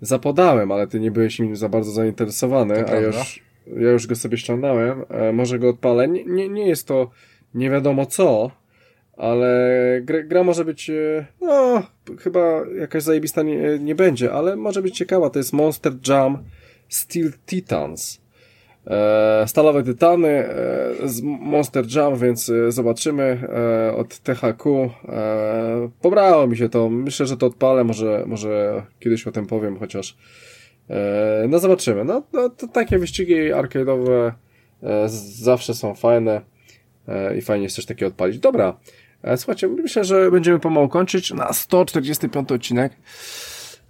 [0.00, 4.38] zapodałem, ale ty nie byłeś nim za bardzo zainteresowany, a już, ja już go sobie
[4.38, 5.04] ściągnąłem.
[5.32, 6.08] Może go odpalę.
[6.08, 7.10] Nie, nie, nie jest to
[7.54, 8.50] nie wiadomo co,
[9.20, 11.82] ale gra, gra może być, e, no,
[12.18, 15.30] chyba jakaś zajebista nie, nie będzie, ale może być ciekawa.
[15.30, 16.38] To jest Monster Jam
[16.88, 18.20] Steel Titans.
[18.86, 20.54] E, stalowe Tytany e,
[21.04, 24.90] z Monster Jam, więc e, zobaczymy e, od THQ.
[25.08, 26.88] E, pobrało mi się to.
[26.88, 27.84] Myślę, że to odpalę.
[27.84, 30.16] Może, może kiedyś o tym powiem, chociaż
[30.90, 32.04] e, no zobaczymy.
[32.04, 34.32] No, no to takie wyścigi arcade'owe
[35.42, 36.40] zawsze są fajne
[37.38, 38.38] i fajnie jest coś takiego odpalić.
[38.38, 38.76] Dobra.
[39.36, 42.92] Słuchajcie, myślę, że będziemy pomału kończyć na 145 odcinek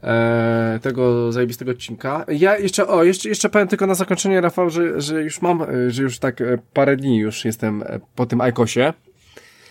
[0.02, 2.24] e, tego zajebistego odcinka.
[2.28, 5.90] Ja jeszcze, o, jeszcze, jeszcze powiem tylko na zakończenie, Rafał, że, że już mam, e,
[5.90, 8.92] że już tak e, parę dni już jestem e, po tym Ajkosie.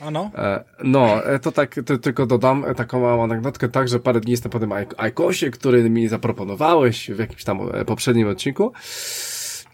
[0.01, 0.31] Ano?
[0.83, 4.59] No, to tak to, tylko dodam taką małą anegdotkę, tak, że parę dni jestem po
[4.59, 8.73] tym Ajkosie, który mi zaproponowałeś w jakimś tam poprzednim odcinku.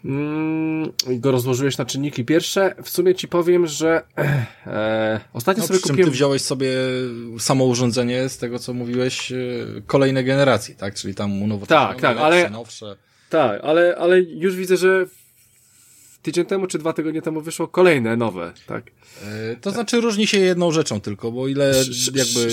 [0.06, 2.74] Mm, go rozłożyłeś na czynniki pierwsze.
[2.82, 4.02] W sumie ci powiem, że
[4.66, 6.04] e, ostatnio no, sobie kupiłem...
[6.04, 6.70] ty wziąłeś sobie
[7.38, 9.36] samo urządzenie z tego, co mówiłeś, e,
[9.86, 10.94] kolejne generacji, tak?
[10.94, 12.96] Czyli tam unowocześnione, tak, tak, ale, nowsze.
[13.30, 15.06] Tak, ale, ale już widzę, że
[16.22, 18.84] tydzień temu czy dwa tygodnie temu wyszło kolejne nowe, tak?
[19.22, 21.74] E, to znaczy różni się jedną rzeczą tylko, bo ile
[22.14, 22.48] jakby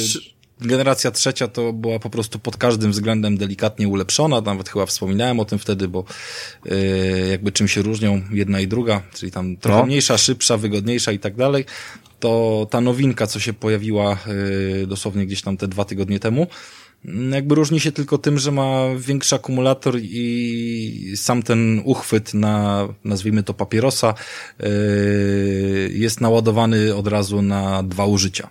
[0.68, 5.45] generacja trzecia to była po prostu pod każdym względem delikatnie ulepszona, nawet chyba wspominałem o
[5.45, 6.06] tym wtedy, bo
[6.65, 9.85] yy, jakby czym się różnią jedna i druga, czyli tam trochę no.
[9.85, 11.65] mniejsza, szybsza, wygodniejsza i tak dalej,
[12.19, 14.18] to ta nowinka, co się pojawiła
[14.80, 16.48] yy, dosłownie gdzieś tam te dwa tygodnie temu,
[17.31, 23.44] jakby różni się tylko tym, że ma większy akumulator i sam ten uchwyt na, nazwijmy
[23.44, 24.14] to papierosa,
[24.60, 24.68] yy,
[25.94, 28.49] jest naładowany od razu na dwa użycia.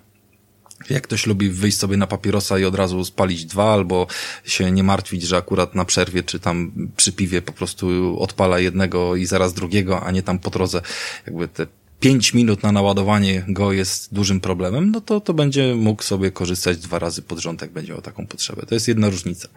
[0.90, 4.06] Jak ktoś lubi wyjść sobie na papierosa i od razu spalić dwa, albo
[4.44, 9.16] się nie martwić, że akurat na przerwie czy tam przy piwie po prostu odpala jednego
[9.16, 10.82] i zaraz drugiego, a nie tam po drodze
[11.26, 11.66] jakby te
[12.00, 16.78] pięć minut na naładowanie go jest dużym problemem, no to, to będzie mógł sobie korzystać
[16.78, 18.62] dwa razy pod rząd, jak będzie miał taką potrzebę.
[18.66, 19.48] To jest jedna różnica.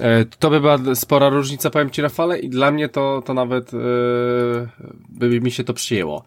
[0.00, 3.72] E, to by była spora różnica, powiem Ci Rafale, i dla mnie to, to nawet
[3.72, 4.68] yy,
[5.08, 6.24] by mi się to przyjęło.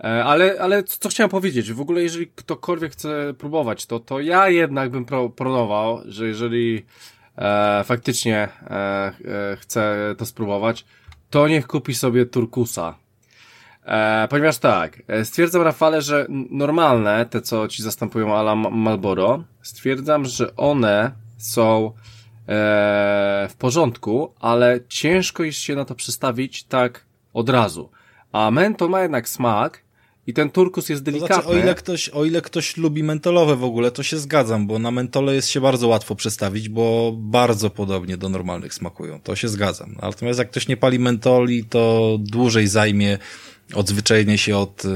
[0.00, 4.48] E, ale, ale co chciałem powiedzieć, w ogóle jeżeli ktokolwiek chce próbować, to, to ja
[4.48, 6.84] jednak bym pro, proponował, że jeżeli
[7.38, 9.12] e, faktycznie e, e,
[9.56, 10.84] chce to spróbować,
[11.30, 12.94] to niech kupi sobie Turkusa.
[13.84, 20.56] E, ponieważ tak, stwierdzam Rafale, że normalne, te co ci zastępują ala Malboro, stwierdzam, że
[20.56, 21.92] one są
[23.48, 27.04] w porządku, ale ciężko jest się na to przestawić tak
[27.34, 27.90] od razu.
[28.32, 29.82] A mentol ma jednak smak
[30.26, 31.36] i ten turkus jest delikatny.
[31.36, 34.66] To znaczy, o ile, ktoś, o ile ktoś lubi mentolowe w ogóle, to się zgadzam,
[34.66, 39.20] bo na mentole jest się bardzo łatwo przestawić, bo bardzo podobnie do normalnych smakują.
[39.20, 39.96] To się zgadzam.
[40.02, 43.18] Natomiast jak ktoś nie pali mentoli, to dłużej zajmie
[43.74, 44.90] odzwyczajenie się od yy,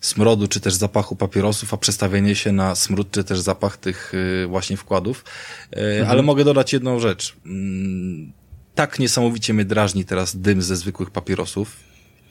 [0.00, 4.46] smrodu, czy też zapachu papierosów, a przestawienie się na smród, czy też zapach tych y,
[4.46, 5.24] właśnie wkładów.
[5.72, 6.10] Y, mhm.
[6.10, 7.36] Ale mogę dodać jedną rzecz.
[7.46, 8.32] Mm,
[8.74, 11.76] tak niesamowicie mnie drażni teraz dym ze zwykłych papierosów.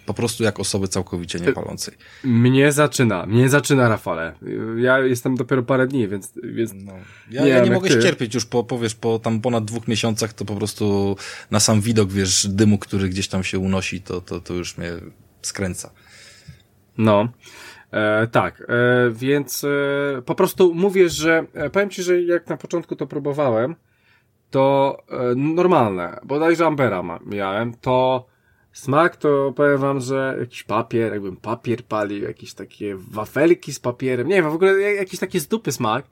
[0.05, 1.93] Po prostu jak osoby całkowicie niepalącej.
[2.23, 4.33] Mnie zaczyna, mnie zaczyna Rafale.
[4.77, 6.31] Ja jestem dopiero parę dni, więc...
[6.43, 6.93] więc no.
[7.31, 8.03] Ja nie, ja nie mogę ty.
[8.03, 11.15] cierpieć już po, powiesz, po tam ponad dwóch miesiącach to po prostu
[11.51, 14.91] na sam widok, wiesz, dymu, który gdzieś tam się unosi, to, to, to już mnie
[15.41, 15.91] skręca.
[16.99, 17.27] No.
[17.91, 18.65] E, tak, e,
[19.11, 23.75] więc e, po prostu mówię, że e, powiem ci, że jak na początku to próbowałem,
[24.51, 28.25] to e, normalne, bodajże Ambera ma, miałem, to
[28.71, 34.27] smak to powiem wam, że jakiś papier, jakbym papier palił, jakieś takie wafelki z papierem,
[34.27, 36.05] nie wiem, w ogóle jakiś taki zdupy smak.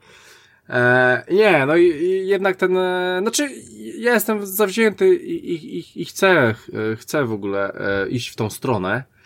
[0.68, 3.48] E, nie, no i, i jednak ten, e, znaczy
[3.98, 6.54] ja jestem zawzięty i, i, i, i chcę,
[6.92, 9.17] e, chcę w ogóle e, iść w tą stronę.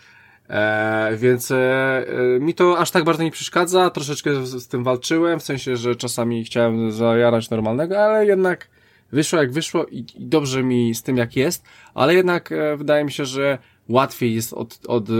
[0.53, 4.83] E, więc e, e, mi to aż tak bardzo nie przeszkadza, troszeczkę z, z, tym
[4.83, 8.69] walczyłem, w sensie, że czasami chciałem zajarać normalnego, ale jednak
[9.11, 11.63] wyszło jak wyszło i, i dobrze mi z tym jak jest,
[11.93, 13.57] ale jednak e, wydaje mi się, że
[13.89, 15.13] łatwiej jest od, od e,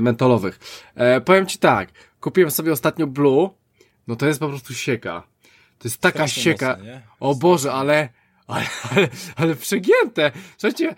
[0.00, 0.60] mentolowych.
[0.94, 1.88] E, powiem Ci tak,
[2.20, 3.50] kupiłem sobie ostatnio Blue,
[4.06, 5.22] no to jest po prostu sieka.
[5.78, 6.76] To jest taka Strasznie sieka.
[6.78, 8.08] Mocno, o Boże, ale,
[8.46, 10.32] ale, ale, ale przegięte.
[10.58, 10.94] Słuchajcie,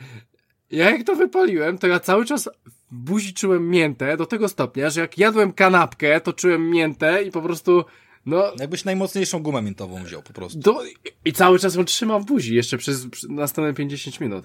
[0.70, 2.48] ja jak to wypaliłem, to ja cały czas
[2.90, 7.42] buzi czułem miętę do tego stopnia, że jak jadłem kanapkę, to czułem miętę i po
[7.42, 7.84] prostu
[8.26, 10.58] no, Jakbyś najmocniejszą gumę miętową wziął po prostu.
[10.58, 10.82] Do,
[11.24, 14.44] I cały czas ją trzymam w buzi, jeszcze przez, przez następne 50 minut.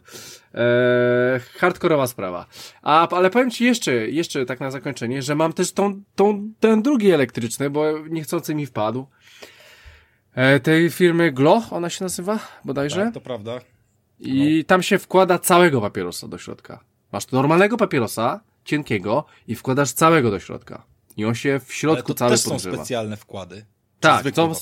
[0.54, 2.46] Eee, hardkorowa sprawa.
[2.82, 6.82] A, ale powiem Ci jeszcze, jeszcze tak na zakończenie, że mam też tą, tą, ten
[6.82, 9.08] drugi elektryczny, bo niechcący mi wpadł.
[10.34, 13.06] E, tej firmy Glo, ona się nazywa, bodajże?
[13.06, 13.60] Tak, to prawda.
[14.20, 14.68] I no.
[14.68, 16.84] tam się wkłada całego papierosa do środka.
[17.16, 20.86] Masz normalnego papierosa, cienkiego i wkładasz całego do środka.
[21.18, 22.76] I on się w środku cały też podgrzewa.
[22.76, 23.66] są specjalne wkłady.
[24.00, 24.54] Tak, to,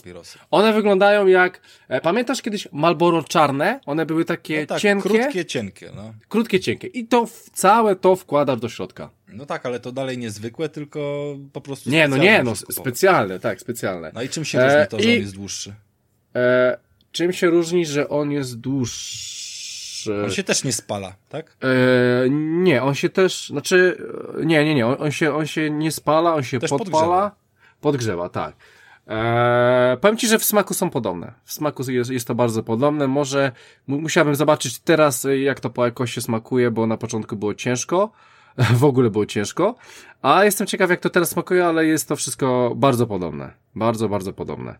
[0.52, 3.80] one wyglądają jak, e, pamiętasz kiedyś Malboro czarne?
[3.86, 5.10] One były takie no tak, cienkie.
[5.10, 6.14] krótkie, cienkie, no.
[6.30, 6.88] Krótkie, cienkie.
[6.88, 9.10] I to w, całe to wkładasz do środka.
[9.28, 13.62] No tak, ale to dalej niezwykłe, tylko po prostu Nie, no nie, no specjalne, tak,
[13.62, 14.12] specjalne.
[14.14, 15.74] No i czym się różni to, że on jest dłuższy?
[16.36, 16.78] E,
[17.12, 19.43] czym się różni, że on jest dłuższy?
[20.24, 21.58] On się też nie spala, tak?
[21.64, 23.98] E, nie, on się też, znaczy,
[24.46, 26.92] nie, nie, nie, on, on, się, on się nie spala, on się też podpala.
[26.92, 27.32] Podgrzewa,
[27.82, 28.56] podgrzewa tak.
[29.08, 31.34] Eee, powiem Ci, że w smaku są podobne.
[31.44, 33.08] W smaku jest, jest to bardzo podobne.
[33.08, 33.52] Może
[33.88, 38.12] musiałbym zobaczyć teraz, jak to po jakości smakuje, bo na początku było ciężko.
[38.82, 39.76] w ogóle było ciężko.
[40.22, 43.54] A jestem ciekaw, jak to teraz smakuje, ale jest to wszystko bardzo podobne.
[43.76, 44.76] Bardzo, bardzo podobne.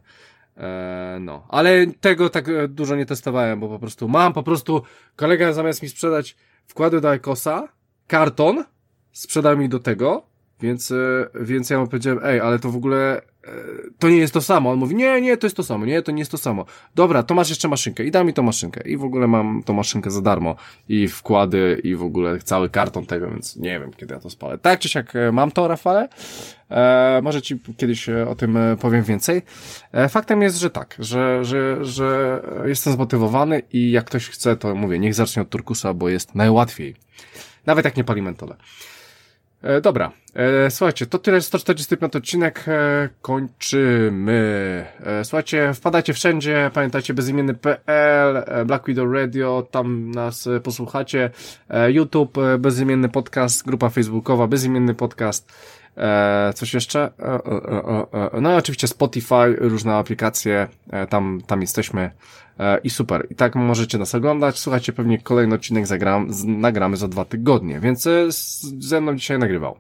[0.58, 4.82] Eee, no, ale tego tak e, dużo nie testowałem, bo po prostu mam po prostu
[5.16, 6.36] kolega zamiast mi sprzedać
[6.68, 7.68] wkłady do Ecosa,
[8.08, 8.64] karton,
[9.12, 10.26] sprzedał mi do tego,
[10.62, 13.22] więc, e, więc ja mu powiedziałem, ej, ale to w ogóle e,
[14.00, 14.72] to nie jest to samo.
[14.72, 16.66] On mówi, nie, nie, to jest to samo, nie, to nie jest to samo.
[16.96, 18.82] Dobra, to masz jeszcze maszynkę i da mi tą maszynkę.
[18.86, 20.56] I w ogóle mam tą maszynkę za darmo.
[20.90, 24.58] I wkłady, i w ogóle cały karton tego, więc nie wiem, kiedy ja to spalę.
[24.58, 26.10] Tak czy siak e, mam to, Rafale.
[26.72, 29.42] E, może ci kiedyś o tym powiem więcej.
[29.92, 34.76] E, faktem jest, że tak, że, że, że jestem zmotywowany i jak ktoś chce, to
[34.76, 36.96] mówię, niech zacznie od turkusa, bo jest najłatwiej.
[37.66, 38.56] Nawet jak nie pali mentole.
[39.64, 44.86] E, dobra, e, słuchajcie, to tyle 145 odcinek, e, kończymy.
[45.24, 51.30] Słuchajcie, wpadajcie wszędzie, pamiętajcie bezimienny.pl, Black Widow Radio, tam nas posłuchacie,
[51.88, 55.54] YouTube, bezimienny podcast, grupa facebookowa, bezimienny podcast,
[55.98, 57.12] e, coś jeszcze?
[57.20, 62.12] E, e, e, no i oczywiście Spotify, różne aplikacje, e, tam, tam jesteśmy.
[62.60, 63.28] E, I super.
[63.30, 64.60] I tak możecie nas oglądać.
[64.60, 69.16] Słuchajcie, pewnie kolejny odcinek zagram, z, nagramy za dwa tygodnie, więc e, z, ze mną
[69.16, 69.78] dzisiaj nagrywał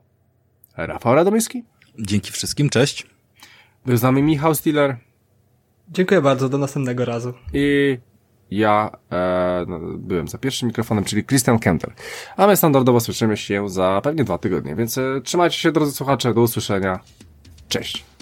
[0.77, 1.63] Rafał Radomyski.
[1.99, 3.07] Dzięki wszystkim, cześć.
[3.85, 4.97] Był z nami Michał Stiller.
[5.89, 7.33] Dziękuję bardzo, do następnego razu.
[7.53, 7.97] I
[8.51, 11.93] ja e, no, byłem za pierwszym mikrofonem, czyli Christian Kenter.
[12.37, 16.33] A my standardowo słyszymy się za pewnie dwa tygodnie, więc e, trzymajcie się drodzy słuchacze,
[16.33, 16.99] do usłyszenia.
[17.67, 18.12] Cześć.